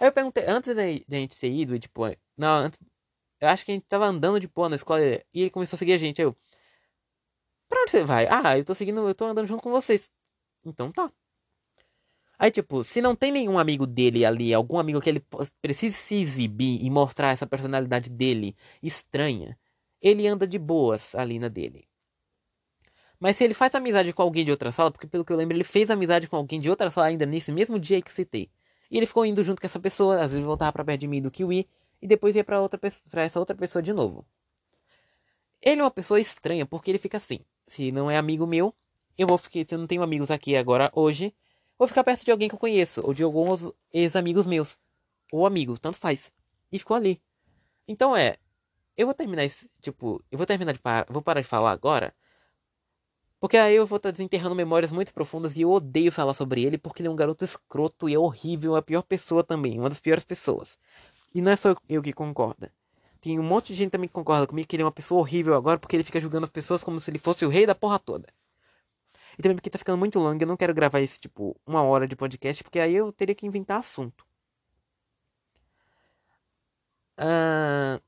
Aí 0.01 0.09
eu 0.09 0.13
perguntei, 0.13 0.45
antes 0.47 0.75
da 0.75 0.83
gente 1.17 1.39
ter 1.39 1.51
ido, 1.51 1.79
tipo, 1.79 2.03
não, 2.37 2.57
antes. 2.57 2.79
Eu 3.41 3.49
acho 3.49 3.65
que 3.65 3.73
a 3.73 3.75
gente 3.75 3.87
tava 3.87 4.07
andando 4.07 4.41
de 4.41 4.49
pô 4.49 4.69
na 4.69 4.77
escola 4.77 5.01
e 5.03 5.25
ele 5.35 5.51
começou 5.51 5.77
a 5.77 5.79
seguir 5.79 5.95
a 5.95 5.99
gente. 5.99 6.21
Aí 6.21 6.27
eu, 6.27 6.37
Pra 7.69 7.81
onde 7.83 7.91
você 7.91 8.05
vai? 8.05 8.27
Ah, 8.29 8.57
eu 8.59 8.65
tô 8.65 8.75
seguindo, 8.75 9.07
eu 9.09 9.15
tô 9.15 9.25
andando 9.25 9.47
junto 9.47 9.63
com 9.63 9.71
vocês. 9.71 10.09
Então 10.65 10.93
tá. 10.93 11.11
Aí, 12.42 12.50
tipo, 12.50 12.83
se 12.83 13.00
não 13.00 13.14
tem 13.14 13.31
nenhum 13.31 13.57
amigo 13.57 13.87
dele 13.87 14.24
ali, 14.24 14.52
algum 14.52 14.76
amigo 14.76 15.00
que 15.00 15.09
ele 15.09 15.24
precise 15.61 15.96
se 15.96 16.16
exibir 16.16 16.85
e 16.85 16.90
mostrar 16.90 17.31
essa 17.31 17.46
personalidade 17.46 18.11
dele 18.11 18.57
estranha, 18.83 19.57
ele 20.00 20.26
anda 20.26 20.44
de 20.44 20.59
boas 20.59 21.14
ali 21.14 21.38
na 21.38 21.46
dele. 21.46 21.87
Mas 23.20 23.37
se 23.37 23.44
ele 23.44 23.55
faz 23.55 23.72
amizade 23.76 24.12
com 24.12 24.22
alguém 24.22 24.44
de 24.44 24.50
outra 24.50 24.72
sala, 24.72 24.90
porque 24.90 25.07
pelo 25.07 25.24
que 25.24 25.33
eu 25.33 25.37
lembro, 25.37 25.57
ele 25.57 25.62
fez 25.62 25.88
amizade 25.88 26.26
com 26.26 26.35
alguém 26.35 26.61
de 26.61 26.68
outra 26.68 26.90
sala 26.90 27.07
ainda 27.07 27.24
nesse 27.24 27.52
mesmo 27.52 27.78
dia 27.78 28.02
que 28.02 28.12
citei. 28.12 28.50
E 28.90 28.96
ele 28.96 29.07
ficou 29.07 29.24
indo 29.24 29.40
junto 29.44 29.61
com 29.61 29.66
essa 29.68 29.78
pessoa, 29.78 30.20
às 30.20 30.33
vezes 30.33 30.44
voltava 30.44 30.72
pra 30.72 30.85
perto 30.85 31.02
de 31.02 31.07
mim 31.07 31.22
do 31.22 31.31
Kiwi, 31.31 31.68
e 32.02 32.09
depois 32.09 32.35
ia 32.35 32.42
pra, 32.42 32.61
outra, 32.61 32.76
pra 33.09 33.22
essa 33.22 33.38
outra 33.38 33.55
pessoa 33.55 33.81
de 33.81 33.92
novo. 33.92 34.26
Ele 35.62 35.81
é 35.81 35.85
uma 35.85 35.92
pessoa 35.92 36.18
estranha, 36.18 36.66
porque 36.66 36.90
ele 36.90 36.98
fica 36.98 37.18
assim 37.18 37.38
se 37.68 37.92
não 37.92 38.11
é 38.11 38.16
amigo 38.16 38.48
meu, 38.48 38.74
eu 39.16 39.28
vou 39.28 39.38
ficar, 39.38 39.61
se 39.61 39.76
eu 39.76 39.78
não 39.78 39.87
tenho 39.87 40.02
amigos 40.02 40.28
aqui 40.28 40.57
agora 40.57 40.90
hoje, 40.92 41.33
vou 41.83 41.88
ficar 41.88 42.05
perto 42.05 42.25
de 42.25 42.31
alguém 42.31 42.49
que 42.49 42.55
eu 42.55 42.59
conheço, 42.59 43.05
ou 43.05 43.12
de 43.12 43.25
alguns 43.25 43.73
ex-amigos 43.92 44.47
meus, 44.47 44.79
ou 45.33 45.45
amigo, 45.45 45.77
tanto 45.79 45.99
faz. 45.99 46.31
E 46.71 46.79
ficou 46.79 46.97
ali. 46.97 47.21
Então 47.88 48.16
é, 48.16 48.37
eu 48.97 49.07
vou 49.07 49.14
terminar 49.14 49.45
esse, 49.45 49.68
tipo, 49.81 50.23
eu 50.31 50.38
vou 50.38 50.47
terminar 50.47 50.73
de 50.73 50.79
parar, 50.79 51.07
vou 51.09 51.21
parar 51.21 51.40
de 51.40 51.49
falar 51.49 51.73
agora, 51.73 52.14
porque 53.40 53.57
aí 53.57 53.75
eu 53.75 53.85
vou 53.85 53.97
estar 53.97 54.11
tá 54.11 54.12
desenterrando 54.12 54.55
memórias 54.55 54.92
muito 54.92 55.12
profundas 55.12 55.57
e 55.57 55.62
eu 55.62 55.73
odeio 55.73 56.12
falar 56.12 56.35
sobre 56.35 56.62
ele 56.62 56.79
porque 56.79 57.03
ele 57.03 57.09
é 57.09 57.11
um 57.11 57.16
garoto 57.16 57.45
escroto 57.45 58.09
e 58.09 58.14
é 58.14 58.18
horrível, 58.18 58.77
a 58.77 58.83
pior 58.83 59.03
pessoa 59.03 59.42
também, 59.42 59.81
uma 59.81 59.88
das 59.88 59.99
piores 59.99 60.23
pessoas. 60.23 60.79
E 61.35 61.42
não 61.42 61.51
é 61.51 61.57
só 61.57 61.75
eu 61.88 62.01
que 62.01 62.12
concorda. 62.12 62.73
Tem 63.21 63.40
um 63.40 63.42
monte 63.42 63.68
de 63.68 63.75
gente 63.75 63.90
também 63.90 64.07
que 64.07 64.14
concorda 64.14 64.47
comigo 64.47 64.68
que 64.68 64.77
ele 64.77 64.85
é 64.85 64.87
uma 64.87 64.92
pessoa 64.92 65.21
horrível 65.21 65.55
agora 65.55 65.81
porque 65.81 65.97
ele 65.97 66.05
fica 66.05 66.21
julgando 66.21 66.45
as 66.45 66.51
pessoas 66.51 66.85
como 66.85 67.01
se 67.01 67.11
ele 67.11 67.18
fosse 67.18 67.45
o 67.45 67.49
rei 67.49 67.66
da 67.66 67.75
porra 67.75 67.99
toda. 67.99 68.29
E 69.38 69.42
também 69.42 69.57
porque 69.57 69.71
tá 69.71 69.79
ficando 69.79 69.99
muito 69.99 70.18
longo, 70.18 70.42
eu 70.42 70.47
não 70.47 70.57
quero 70.57 70.75
gravar 70.75 71.01
esse 71.01 71.18
tipo 71.21 71.57
uma 71.66 71.83
hora 71.83 72.07
de 72.09 72.16
podcast, 72.16 72.62
porque 72.62 72.79
aí 72.81 72.95
eu 72.95 73.12
teria 73.12 73.35
que 73.35 73.47
inventar 73.47 73.79
assunto. 73.79 74.25
Ah... 77.16 78.01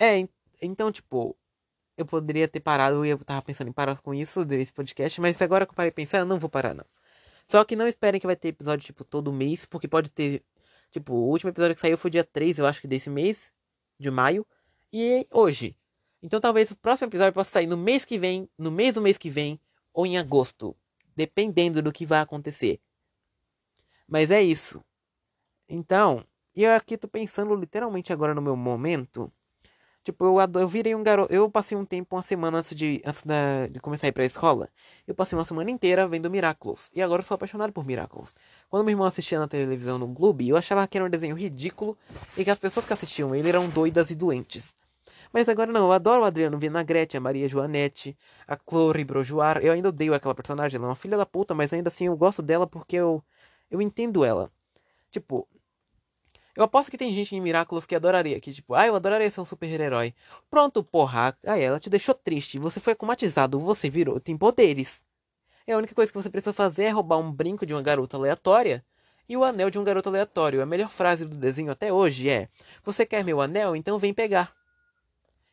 É, 0.00 0.28
então, 0.62 0.92
tipo, 0.92 1.36
eu 1.96 2.06
poderia 2.06 2.48
ter 2.48 2.60
parado 2.60 3.04
e 3.06 3.10
eu 3.10 3.18
tava 3.24 3.42
pensando 3.42 3.68
em 3.68 3.72
parar 3.72 4.00
com 4.00 4.14
isso 4.14 4.44
desse 4.44 4.72
podcast, 4.72 5.20
mas 5.20 5.40
agora 5.42 5.66
que 5.66 5.72
eu 5.72 5.76
parei 5.76 5.90
pensar, 5.92 6.18
eu 6.20 6.26
não 6.26 6.38
vou 6.38 6.50
parar, 6.50 6.74
não. 6.74 6.86
Só 7.46 7.64
que 7.64 7.76
não 7.76 7.88
esperem 7.88 8.20
que 8.20 8.26
vai 8.26 8.36
ter 8.36 8.48
episódio, 8.48 8.84
tipo, 8.86 9.04
todo 9.04 9.32
mês, 9.32 9.66
porque 9.66 9.88
pode 9.88 10.10
ter 10.10 10.44
Tipo, 10.90 11.12
o 11.14 11.28
último 11.28 11.50
episódio 11.50 11.74
que 11.74 11.80
saiu 11.80 11.98
foi 11.98 12.10
dia 12.10 12.24
3, 12.24 12.58
eu 12.58 12.66
acho 12.66 12.80
que 12.80 12.88
desse 12.88 13.10
mês, 13.10 13.52
de 13.98 14.10
maio. 14.10 14.46
E 14.92 15.26
hoje. 15.30 15.76
Então 16.22 16.40
talvez 16.40 16.70
o 16.70 16.76
próximo 16.76 17.08
episódio 17.08 17.32
possa 17.32 17.50
sair 17.50 17.66
no 17.66 17.76
mês 17.76 18.04
que 18.04 18.18
vem, 18.18 18.48
no 18.58 18.70
mês 18.70 18.94
do 18.94 19.02
mês 19.02 19.16
que 19.18 19.30
vem, 19.30 19.60
ou 19.92 20.06
em 20.06 20.18
agosto. 20.18 20.76
Dependendo 21.16 21.82
do 21.82 21.92
que 21.92 22.06
vai 22.06 22.20
acontecer. 22.20 22.80
Mas 24.06 24.30
é 24.30 24.42
isso. 24.42 24.82
Então, 25.68 26.24
eu 26.54 26.74
aqui 26.74 26.96
tô 26.96 27.06
pensando 27.06 27.54
literalmente 27.54 28.12
agora 28.12 28.34
no 28.34 28.40
meu 28.40 28.56
momento. 28.56 29.30
Tipo, 30.04 30.24
eu, 30.24 30.38
adoro, 30.38 30.64
eu 30.64 30.68
virei 30.68 30.94
um 30.94 31.02
garoto. 31.02 31.32
Eu 31.32 31.50
passei 31.50 31.76
um 31.76 31.84
tempo, 31.84 32.16
uma 32.16 32.22
semana 32.22 32.58
antes 32.58 32.74
de, 32.74 33.02
antes 33.04 33.22
da, 33.24 33.66
de 33.66 33.78
começar 33.78 34.06
a 34.06 34.08
ir 34.08 34.12
pra 34.12 34.24
escola. 34.24 34.70
Eu 35.06 35.14
passei 35.14 35.36
uma 35.36 35.44
semana 35.44 35.70
inteira 35.70 36.08
vendo 36.08 36.30
Miraculous. 36.30 36.90
E 36.94 37.02
agora 37.02 37.20
eu 37.20 37.24
sou 37.24 37.34
apaixonado 37.34 37.72
por 37.72 37.84
Miraculous. 37.84 38.34
Quando 38.70 38.84
meu 38.84 38.92
irmão 38.92 39.06
assistia 39.06 39.38
na 39.38 39.46
televisão 39.46 39.98
no 39.98 40.06
Globo, 40.06 40.42
eu 40.42 40.56
achava 40.56 40.86
que 40.86 40.96
era 40.96 41.04
um 41.04 41.10
desenho 41.10 41.36
ridículo 41.36 41.96
e 42.36 42.44
que 42.44 42.50
as 42.50 42.58
pessoas 42.58 42.86
que 42.86 42.92
assistiam 42.92 43.34
ele 43.34 43.50
eram 43.50 43.68
doidas 43.68 44.10
e 44.10 44.14
doentes. 44.14 44.74
Mas 45.32 45.48
agora 45.48 45.70
não, 45.72 45.86
eu 45.86 45.92
adoro 45.92 46.22
o 46.22 46.24
Adriano 46.24 46.58
Vinagrete, 46.58 47.16
a 47.16 47.20
Maria 47.20 47.48
Joanete, 47.48 48.16
a 48.46 48.56
Chloe 48.56 49.04
Brojoar. 49.04 49.58
Eu 49.58 49.72
ainda 49.72 49.88
odeio 49.90 50.14
aquela 50.14 50.34
personagem, 50.34 50.76
ela 50.76 50.86
é 50.86 50.90
uma 50.90 50.96
filha 50.96 51.16
da 51.16 51.26
puta, 51.26 51.54
mas 51.54 51.72
ainda 51.72 51.88
assim 51.88 52.06
eu 52.06 52.16
gosto 52.16 52.42
dela 52.42 52.66
porque 52.66 52.96
eu, 52.96 53.22
eu 53.70 53.80
entendo 53.82 54.24
ela. 54.24 54.50
Tipo, 55.10 55.48
Eu 56.56 56.64
aposto 56.64 56.90
que 56.90 56.98
tem 56.98 57.12
gente 57.14 57.36
em 57.36 57.40
Miraculous 57.40 57.86
que 57.86 57.94
adoraria, 57.94 58.40
que 58.40 58.52
tipo, 58.52 58.74
ah, 58.74 58.86
eu 58.86 58.96
adoraria 58.96 59.30
ser 59.30 59.40
um 59.40 59.44
super-herói. 59.44 60.12
Pronto, 60.50 60.82
porra, 60.82 61.36
aí 61.46 61.62
ela 61.62 61.78
te 61.78 61.88
deixou 61.88 62.14
triste, 62.14 62.58
você 62.58 62.80
foi 62.80 62.94
acomatizado, 62.94 63.60
você 63.60 63.88
virou, 63.88 64.18
tem 64.18 64.36
poderes. 64.36 65.00
E 65.66 65.72
a 65.72 65.78
única 65.78 65.94
coisa 65.94 66.12
que 66.12 66.18
você 66.20 66.30
precisa 66.30 66.52
fazer 66.52 66.84
é 66.84 66.90
roubar 66.90 67.18
um 67.18 67.32
brinco 67.32 67.66
de 67.66 67.74
uma 67.74 67.82
garota 67.82 68.16
aleatória 68.16 68.84
e 69.28 69.36
o 69.36 69.44
anel 69.44 69.70
de 69.70 69.78
um 69.78 69.84
garoto 69.84 70.08
aleatório. 70.08 70.62
A 70.62 70.66
melhor 70.66 70.90
frase 70.90 71.26
do 71.26 71.36
desenho 71.36 71.70
até 71.72 71.92
hoje 71.92 72.30
é: 72.30 72.48
Você 72.84 73.06
quer 73.06 73.24
meu 73.24 73.40
anel? 73.40 73.76
Então 73.76 73.98
vem 73.98 74.14
pegar. 74.14 74.57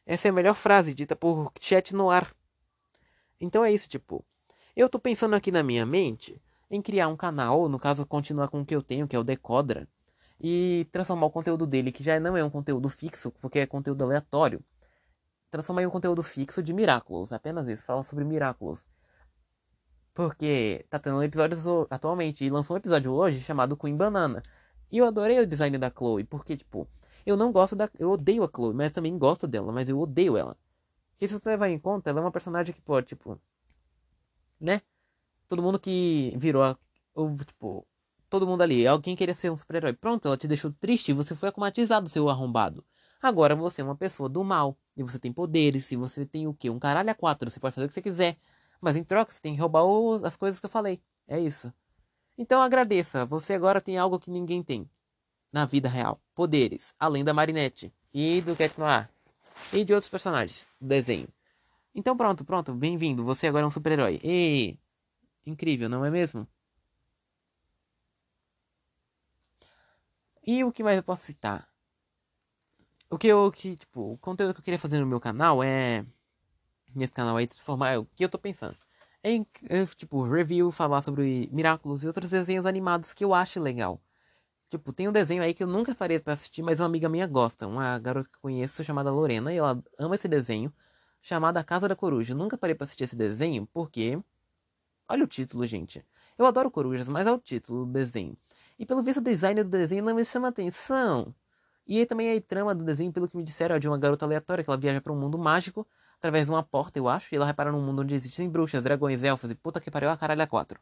Essa 0.05 0.27
é 0.27 0.29
a 0.29 0.33
melhor 0.33 0.55
frase 0.55 0.93
dita 0.93 1.15
por 1.15 1.51
chat 1.59 1.95
no 1.95 2.09
ar. 2.09 2.35
Então 3.39 3.63
é 3.65 3.71
isso, 3.71 3.87
tipo. 3.87 4.23
Eu 4.75 4.89
tô 4.89 4.99
pensando 4.99 5.35
aqui 5.35 5.51
na 5.51 5.63
minha 5.63 5.85
mente 5.85 6.41
em 6.69 6.81
criar 6.81 7.07
um 7.07 7.15
canal, 7.15 7.69
no 7.69 7.79
caso 7.79 8.05
continuar 8.05 8.49
com 8.49 8.61
o 8.61 8.65
que 8.65 8.75
eu 8.75 8.81
tenho, 8.81 9.07
que 9.07 9.15
é 9.15 9.19
o 9.19 9.23
Decodra, 9.23 9.87
e 10.39 10.87
transformar 10.91 11.27
o 11.27 11.31
conteúdo 11.31 11.65
dele, 11.65 11.91
que 11.91 12.03
já 12.03 12.19
não 12.19 12.35
é 12.35 12.43
um 12.43 12.49
conteúdo 12.49 12.89
fixo, 12.89 13.31
porque 13.41 13.59
é 13.59 13.65
conteúdo 13.65 14.03
aleatório, 14.03 14.61
transformar 15.49 15.83
em 15.83 15.85
um 15.85 15.89
conteúdo 15.89 16.21
fixo 16.21 16.61
de 16.61 16.73
Miraculous, 16.73 17.31
apenas 17.31 17.67
isso, 17.67 17.83
fala 17.83 18.03
sobre 18.03 18.25
Miraculous. 18.25 18.85
Porque 20.13 20.85
tá 20.89 20.99
tendo 20.99 21.21
episódios 21.23 21.63
atualmente, 21.89 22.43
e 22.43 22.49
lançou 22.49 22.75
um 22.75 22.79
episódio 22.79 23.13
hoje 23.13 23.39
chamado 23.41 23.77
Queen 23.77 23.95
Banana. 23.95 24.41
E 24.91 24.97
eu 24.97 25.05
adorei 25.05 25.39
o 25.39 25.47
design 25.47 25.77
da 25.77 25.89
Chloe, 25.89 26.23
porque, 26.23 26.57
tipo, 26.57 26.87
eu 27.25 27.35
não 27.35 27.51
gosto 27.51 27.75
da. 27.75 27.89
Eu 27.97 28.11
odeio 28.11 28.43
a 28.43 28.49
Chloe, 28.53 28.73
mas 28.73 28.91
também 28.91 29.17
gosto 29.17 29.47
dela, 29.47 29.71
mas 29.71 29.89
eu 29.89 29.99
odeio 29.99 30.37
ela. 30.37 30.57
Porque 31.11 31.27
se 31.27 31.33
você 31.33 31.49
levar 31.49 31.69
em 31.69 31.79
conta, 31.79 32.09
ela 32.09 32.19
é 32.19 32.23
uma 32.23 32.31
personagem 32.31 32.73
que 32.73 32.81
pode, 32.81 33.07
tipo. 33.07 33.39
Né? 34.59 34.81
Todo 35.47 35.61
mundo 35.61 35.79
que 35.79 36.33
virou 36.37 36.63
a. 36.63 36.77
Ou, 37.13 37.35
tipo. 37.37 37.87
Todo 38.29 38.45
mundo 38.47 38.61
ali. 38.61 38.85
Alguém 38.85 39.15
queria 39.15 39.33
ser 39.33 39.51
um 39.51 39.57
super-herói. 39.57 39.93
Pronto, 39.93 40.27
ela 40.27 40.37
te 40.37 40.47
deixou 40.47 40.71
triste 40.73 41.09
e 41.09 41.13
você 41.13 41.35
foi 41.35 41.49
acomatizado, 41.49 42.09
seu 42.09 42.29
arrombado. 42.29 42.83
Agora 43.21 43.55
você 43.55 43.81
é 43.81 43.83
uma 43.83 43.95
pessoa 43.95 44.27
do 44.27 44.43
mal. 44.43 44.77
E 44.97 45.03
você 45.03 45.19
tem 45.19 45.31
poderes. 45.31 45.91
E 45.91 45.95
você 45.95 46.25
tem 46.25 46.47
o 46.47 46.53
quê? 46.53 46.69
Um 46.69 46.79
caralho 46.79 47.09
a 47.09 47.15
quatro. 47.15 47.49
Você 47.49 47.59
pode 47.59 47.73
fazer 47.75 47.85
o 47.85 47.87
que 47.87 47.93
você 47.93 48.01
quiser. 48.01 48.37
Mas 48.81 48.95
em 48.95 49.03
troca 49.03 49.31
você 49.31 49.41
tem 49.41 49.55
que 49.55 49.61
roubar 49.61 49.83
as 50.25 50.35
coisas 50.35 50.59
que 50.59 50.65
eu 50.65 50.69
falei. 50.69 51.01
É 51.27 51.39
isso. 51.39 51.73
Então 52.37 52.61
agradeça. 52.61 53.25
Você 53.25 53.53
agora 53.53 53.79
tem 53.79 53.97
algo 53.97 54.19
que 54.19 54.29
ninguém 54.29 54.61
tem. 54.61 54.89
Na 55.55 55.63
vida 55.63 55.87
real. 55.87 56.19
Poderes. 56.35 56.93
Além 56.99 57.23
da 57.23 57.33
Marinette. 57.33 57.89
E 58.13 58.41
do 58.41 58.57
Cat 58.57 58.77
Noir. 58.77 59.09
E 59.71 59.85
de 59.85 59.93
outros 59.93 60.09
personagens 60.09 60.69
do 60.81 60.85
desenho. 60.89 61.29
Então 61.95 62.17
pronto, 62.17 62.43
pronto. 62.43 62.73
Bem-vindo. 62.73 63.23
Você 63.23 63.47
agora 63.47 63.63
é 63.63 63.67
um 63.67 63.71
super-herói. 63.71 64.19
E... 64.21 64.77
Incrível, 65.45 65.87
não 65.87 66.03
é 66.03 66.11
mesmo? 66.11 66.45
E 70.45 70.61
o 70.61 70.73
que 70.73 70.83
mais 70.83 70.97
eu 70.97 71.03
posso 71.03 71.23
citar? 71.23 71.69
O 73.09 73.17
que 73.17 73.27
eu, 73.27 73.49
que, 73.49 73.77
tipo, 73.77 74.11
o 74.11 74.17
conteúdo 74.17 74.55
que 74.55 74.59
eu 74.59 74.63
queria 74.65 74.77
fazer 74.77 74.99
no 74.99 75.07
meu 75.07 75.21
canal 75.21 75.63
é, 75.63 76.05
nesse 76.93 77.13
canal 77.13 77.37
aí, 77.37 77.47
transformar, 77.47 77.97
o 77.97 78.05
que 78.13 78.25
eu 78.25 78.29
tô 78.29 78.37
pensando? 78.37 78.77
É 79.23 79.31
em, 79.31 79.47
tipo, 79.95 80.21
review, 80.27 80.69
falar 80.69 81.01
sobre 81.01 81.47
Miraculous 81.49 82.03
e 82.03 82.07
outros 82.07 82.27
desenhos 82.29 82.65
animados 82.65 83.13
que 83.13 83.23
eu 83.23 83.33
acho 83.33 83.61
legal. 83.61 84.01
Tipo, 84.69 84.91
tem 84.91 85.07
um 85.07 85.11
desenho 85.11 85.43
aí 85.43 85.53
que 85.53 85.63
eu 85.63 85.67
nunca 85.67 85.93
parei 85.95 86.19
pra 86.19 86.33
assistir, 86.33 86.61
mas 86.63 86.79
uma 86.79 86.87
amiga 86.87 87.07
minha 87.07 87.27
gosta. 87.27 87.67
Uma 87.67 87.97
garota 87.99 88.27
que 88.29 88.35
eu 88.35 88.41
conheço 88.41 88.83
chamada 88.83 89.11
Lorena, 89.11 89.53
e 89.53 89.57
ela 89.57 89.81
ama 89.97 90.15
esse 90.15 90.27
desenho, 90.27 90.73
chamado 91.21 91.57
A 91.57 91.63
Casa 91.63 91.87
da 91.87 91.95
Coruja. 91.95 92.33
Eu 92.33 92.37
nunca 92.37 92.57
parei 92.57 92.75
pra 92.75 92.85
assistir 92.85 93.03
esse 93.03 93.15
desenho, 93.15 93.67
porque... 93.73 94.19
Olha 95.07 95.23
o 95.23 95.27
título, 95.27 95.65
gente. 95.67 96.03
Eu 96.37 96.45
adoro 96.45 96.71
corujas, 96.71 97.07
mas 97.07 97.27
é 97.27 97.31
o 97.31 97.37
título 97.37 97.85
do 97.85 97.91
desenho. 97.91 98.35
E 98.77 98.85
pelo 98.85 99.03
visto 99.03 99.19
o 99.19 99.23
design 99.23 99.63
do 99.63 99.69
desenho 99.69 100.03
não 100.03 100.15
me 100.15 100.25
chama 100.25 100.47
atenção. 100.47 101.33
E 101.87 101.99
aí 101.99 102.05
também 102.05 102.35
a 102.35 102.41
trama 102.41 102.73
do 102.73 102.83
desenho, 102.83 103.11
pelo 103.13 103.27
que 103.27 103.37
me 103.37 103.43
disseram, 103.43 103.75
é 103.75 103.79
de 103.79 103.87
uma 103.87 103.97
garota 103.97 104.25
aleatória 104.25 104.63
que 104.63 104.69
ela 104.69 104.77
viaja 104.77 104.99
para 104.99 105.13
um 105.13 105.19
mundo 105.19 105.37
mágico 105.37 105.87
através 106.17 106.45
de 106.45 106.51
uma 106.51 106.63
porta, 106.63 106.97
eu 106.97 107.07
acho, 107.07 107.33
e 107.33 107.37
ela 107.37 107.45
repara 107.45 107.71
num 107.71 107.81
mundo 107.81 108.01
onde 108.01 108.15
existem 108.15 108.49
bruxas, 108.49 108.81
dragões, 108.81 109.21
elfos 109.23 109.51
e 109.51 109.55
puta 109.55 109.79
que 109.79 109.91
pariu 109.91 110.09
a 110.09 110.17
caralho 110.17 110.41
a 110.41 110.47
quatro. 110.47 110.79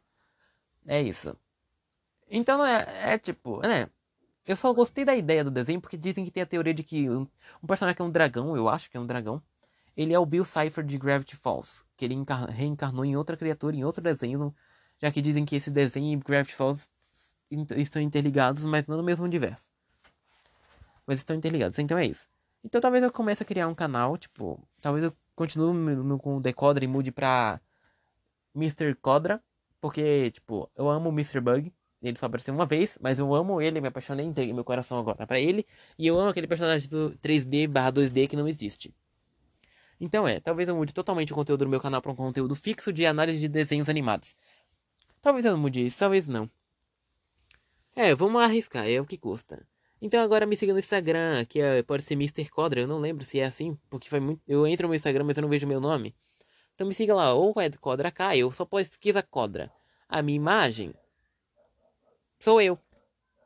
É 0.86 1.02
isso. 1.02 1.36
Então 2.30 2.64
é, 2.64 3.12
é 3.14 3.18
tipo, 3.18 3.60
né? 3.60 3.88
Eu 4.46 4.56
só 4.56 4.72
gostei 4.72 5.04
da 5.04 5.14
ideia 5.14 5.42
do 5.42 5.50
desenho 5.50 5.80
porque 5.80 5.96
dizem 5.96 6.24
que 6.24 6.30
tem 6.30 6.42
a 6.42 6.46
teoria 6.46 6.74
de 6.74 6.82
que 6.82 7.08
um, 7.08 7.26
um 7.62 7.66
personagem 7.66 7.96
que 7.96 8.02
é 8.02 8.04
um 8.04 8.10
dragão, 8.10 8.56
eu 8.56 8.68
acho 8.68 8.90
que 8.90 8.96
é 8.96 9.00
um 9.00 9.06
dragão, 9.06 9.42
ele 9.96 10.12
é 10.12 10.18
o 10.18 10.26
Bill 10.26 10.44
Cipher 10.44 10.84
de 10.84 10.98
Gravity 10.98 11.36
Falls, 11.36 11.84
que 11.96 12.04
ele 12.04 12.16
reencarnou 12.50 13.04
em 13.04 13.16
outra 13.16 13.36
criatura, 13.36 13.74
em 13.76 13.84
outro 13.84 14.02
desenho, 14.02 14.54
já 15.00 15.10
que 15.10 15.22
dizem 15.22 15.44
que 15.44 15.56
esse 15.56 15.70
desenho 15.70 16.12
e 16.12 16.16
Gravity 16.16 16.54
Falls 16.54 16.90
estão 17.76 18.02
interligados, 18.02 18.64
mas 18.64 18.86
não 18.86 18.96
no 18.96 19.02
mesmo 19.02 19.24
universo. 19.24 19.70
Mas 21.06 21.18
estão 21.18 21.36
interligados, 21.36 21.78
então 21.78 21.96
é 21.96 22.06
isso. 22.06 22.26
Então 22.62 22.80
talvez 22.80 23.02
eu 23.02 23.12
comece 23.12 23.42
a 23.42 23.46
criar 23.46 23.68
um 23.68 23.74
canal, 23.74 24.18
tipo, 24.18 24.60
talvez 24.80 25.04
eu 25.04 25.12
continue 25.34 26.18
com 26.18 26.36
o 26.36 26.40
Decoder 26.40 26.82
e 26.82 26.86
mude 26.86 27.12
pra 27.12 27.60
Mr. 28.54 28.94
Codra, 28.96 29.42
porque, 29.80 30.30
tipo, 30.30 30.70
eu 30.74 30.88
amo 30.88 31.10
Mr. 31.10 31.40
Bug. 31.40 31.72
Ele 32.04 32.18
só 32.18 32.26
apareceu 32.26 32.52
uma 32.52 32.66
vez, 32.66 32.98
mas 33.00 33.18
eu 33.18 33.34
amo 33.34 33.62
ele, 33.62 33.80
me 33.80 33.88
apaixonei, 33.88 34.26
entreguei 34.26 34.52
meu 34.52 34.62
coração 34.62 34.98
agora 34.98 35.26
para 35.26 35.40
ele. 35.40 35.66
E 35.98 36.06
eu 36.06 36.18
amo 36.20 36.28
aquele 36.28 36.46
personagem 36.46 36.86
do 36.88 37.16
3D 37.22 37.66
barra 37.66 37.92
2D 37.92 38.28
que 38.28 38.36
não 38.36 38.46
existe. 38.46 38.94
Então 39.98 40.28
é, 40.28 40.38
talvez 40.38 40.68
eu 40.68 40.76
mude 40.76 40.92
totalmente 40.92 41.32
o 41.32 41.34
conteúdo 41.34 41.64
do 41.64 41.68
meu 41.70 41.80
canal 41.80 42.02
para 42.02 42.12
um 42.12 42.14
conteúdo 42.14 42.54
fixo 42.54 42.92
de 42.92 43.06
análise 43.06 43.40
de 43.40 43.48
desenhos 43.48 43.88
animados. 43.88 44.36
Talvez 45.22 45.46
eu 45.46 45.52
não 45.52 45.58
mude 45.58 45.86
isso, 45.86 45.98
talvez 45.98 46.28
não. 46.28 46.50
É, 47.96 48.14
vamos 48.14 48.42
arriscar, 48.42 48.86
é 48.86 49.00
o 49.00 49.06
que 49.06 49.16
custa. 49.16 49.66
Então 50.02 50.22
agora 50.22 50.44
me 50.44 50.56
siga 50.56 50.74
no 50.74 50.78
Instagram, 50.78 51.46
que 51.46 51.58
é, 51.58 51.82
pode 51.82 52.02
ser 52.02 52.14
Mr. 52.14 52.50
Codra, 52.50 52.80
eu 52.80 52.86
não 52.86 52.98
lembro 52.98 53.24
se 53.24 53.40
é 53.40 53.44
assim, 53.44 53.78
porque 53.88 54.10
foi 54.10 54.20
muito. 54.20 54.42
Eu 54.46 54.66
entro 54.66 54.86
no 54.86 54.94
Instagram, 54.94 55.24
mas 55.24 55.38
eu 55.38 55.42
não 55.42 55.48
vejo 55.48 55.66
meu 55.66 55.80
nome. 55.80 56.14
Então 56.74 56.86
me 56.86 56.92
siga 56.94 57.14
lá, 57.14 57.32
ou 57.32 57.54
é 57.58 57.70
Codra 57.70 58.10
K, 58.10 58.36
eu 58.36 58.52
só 58.52 58.66
pesquisa 58.66 59.22
Codra. 59.22 59.72
A 60.06 60.20
minha 60.20 60.36
imagem 60.36 60.92
sou 62.44 62.60
eu. 62.60 62.78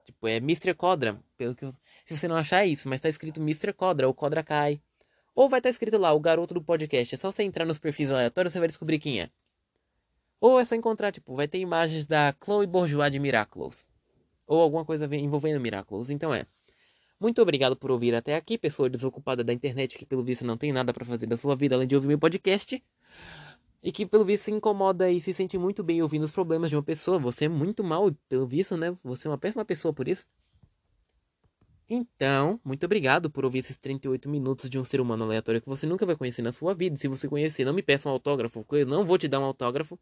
Tipo, 0.04 0.26
é 0.26 0.36
Mr. 0.36 0.74
Codra. 0.74 1.18
Pelo 1.36 1.54
que 1.54 1.64
eu... 1.64 1.72
Se 2.04 2.16
você 2.16 2.26
não 2.26 2.36
achar 2.36 2.66
isso, 2.66 2.88
mas 2.88 3.00
tá 3.00 3.08
escrito 3.08 3.40
Mr. 3.40 3.72
Codra 3.72 4.06
ou 4.06 4.14
Codra 4.14 4.42
Kai. 4.42 4.80
Ou 5.34 5.48
vai 5.48 5.60
estar 5.60 5.68
tá 5.68 5.72
escrito 5.72 5.96
lá, 5.98 6.12
o 6.12 6.20
garoto 6.20 6.54
do 6.54 6.62
podcast. 6.62 7.14
É 7.14 7.18
só 7.18 7.30
você 7.30 7.42
entrar 7.44 7.64
nos 7.64 7.78
perfis 7.78 8.10
aleatórios 8.10 8.52
você 8.52 8.58
vai 8.58 8.68
descobrir 8.68 8.98
quem 8.98 9.20
é. 9.20 9.30
Ou 10.40 10.58
é 10.58 10.64
só 10.64 10.74
encontrar, 10.74 11.12
tipo, 11.12 11.34
vai 11.34 11.46
ter 11.46 11.58
imagens 11.58 12.06
da 12.06 12.34
Chloe 12.42 12.66
Bourgeois 12.66 13.10
de 13.10 13.18
Miraculous 13.18 13.86
ou 14.48 14.62
alguma 14.62 14.84
coisa 14.84 15.04
envolvendo 15.14 15.60
Miraculous. 15.60 16.10
Então 16.10 16.34
é. 16.34 16.44
Muito 17.20 17.42
obrigado 17.42 17.76
por 17.76 17.90
ouvir 17.90 18.14
até 18.14 18.36
aqui, 18.36 18.56
pessoa 18.56 18.88
desocupada 18.88 19.42
da 19.42 19.52
internet 19.52 19.98
que 19.98 20.06
pelo 20.06 20.22
visto 20.22 20.46
não 20.46 20.56
tem 20.56 20.72
nada 20.72 20.92
para 20.92 21.04
fazer 21.04 21.26
da 21.26 21.36
sua 21.36 21.56
vida 21.56 21.74
além 21.74 21.86
de 21.86 21.94
ouvir 21.94 22.06
meu 22.06 22.18
podcast. 22.18 22.82
E 23.82 23.92
que 23.92 24.04
pelo 24.04 24.24
visto 24.24 24.44
se 24.44 24.50
incomoda 24.50 25.10
e 25.10 25.20
se 25.20 25.32
sente 25.32 25.56
muito 25.56 25.82
bem 25.84 26.02
ouvindo 26.02 26.24
os 26.24 26.32
problemas 26.32 26.70
de 26.70 26.76
uma 26.76 26.82
pessoa. 26.82 27.18
Você 27.18 27.44
é 27.44 27.48
muito 27.48 27.84
mal, 27.84 28.12
pelo 28.28 28.46
visto, 28.46 28.76
né? 28.76 28.96
Você 29.04 29.28
é 29.28 29.30
uma 29.30 29.38
péssima 29.38 29.64
pessoa 29.64 29.94
por 29.94 30.08
isso. 30.08 30.26
Então, 31.88 32.60
muito 32.64 32.84
obrigado 32.84 33.30
por 33.30 33.44
ouvir 33.44 33.60
esses 33.60 33.76
38 33.76 34.28
minutos 34.28 34.68
de 34.68 34.78
um 34.78 34.84
ser 34.84 35.00
humano 35.00 35.24
aleatório 35.24 35.60
que 35.62 35.68
você 35.68 35.86
nunca 35.86 36.04
vai 36.04 36.16
conhecer 36.16 36.42
na 36.42 36.52
sua 36.52 36.74
vida. 36.74 36.96
Se 36.96 37.08
você 37.08 37.26
conhecer, 37.28 37.64
não 37.64 37.72
me 37.72 37.82
peça 37.82 38.08
um 38.08 38.12
autógrafo, 38.12 38.62
porque 38.62 38.82
eu 38.82 38.86
não 38.86 39.06
vou 39.06 39.16
te 39.16 39.26
dar 39.28 39.40
um 39.40 39.44
autógrafo. 39.44 39.98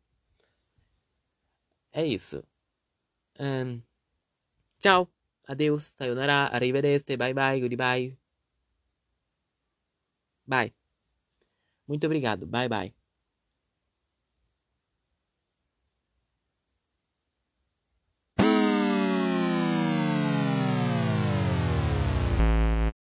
É 1.93 2.05
isso. 2.05 2.43
Um... 3.39 3.81
Tchau. 4.81 5.09
Adeus. 5.47 5.85
Sayonara. 5.97 6.49
Arrivederci. 6.53 7.16
Bye 7.16 7.35
bye. 7.35 7.61
Goodbye. 7.61 8.18
Bye. 10.47 10.72
Muito 11.87 12.07
obrigado. 12.07 12.47
Bye 12.47 12.68
bye. 12.68 13.05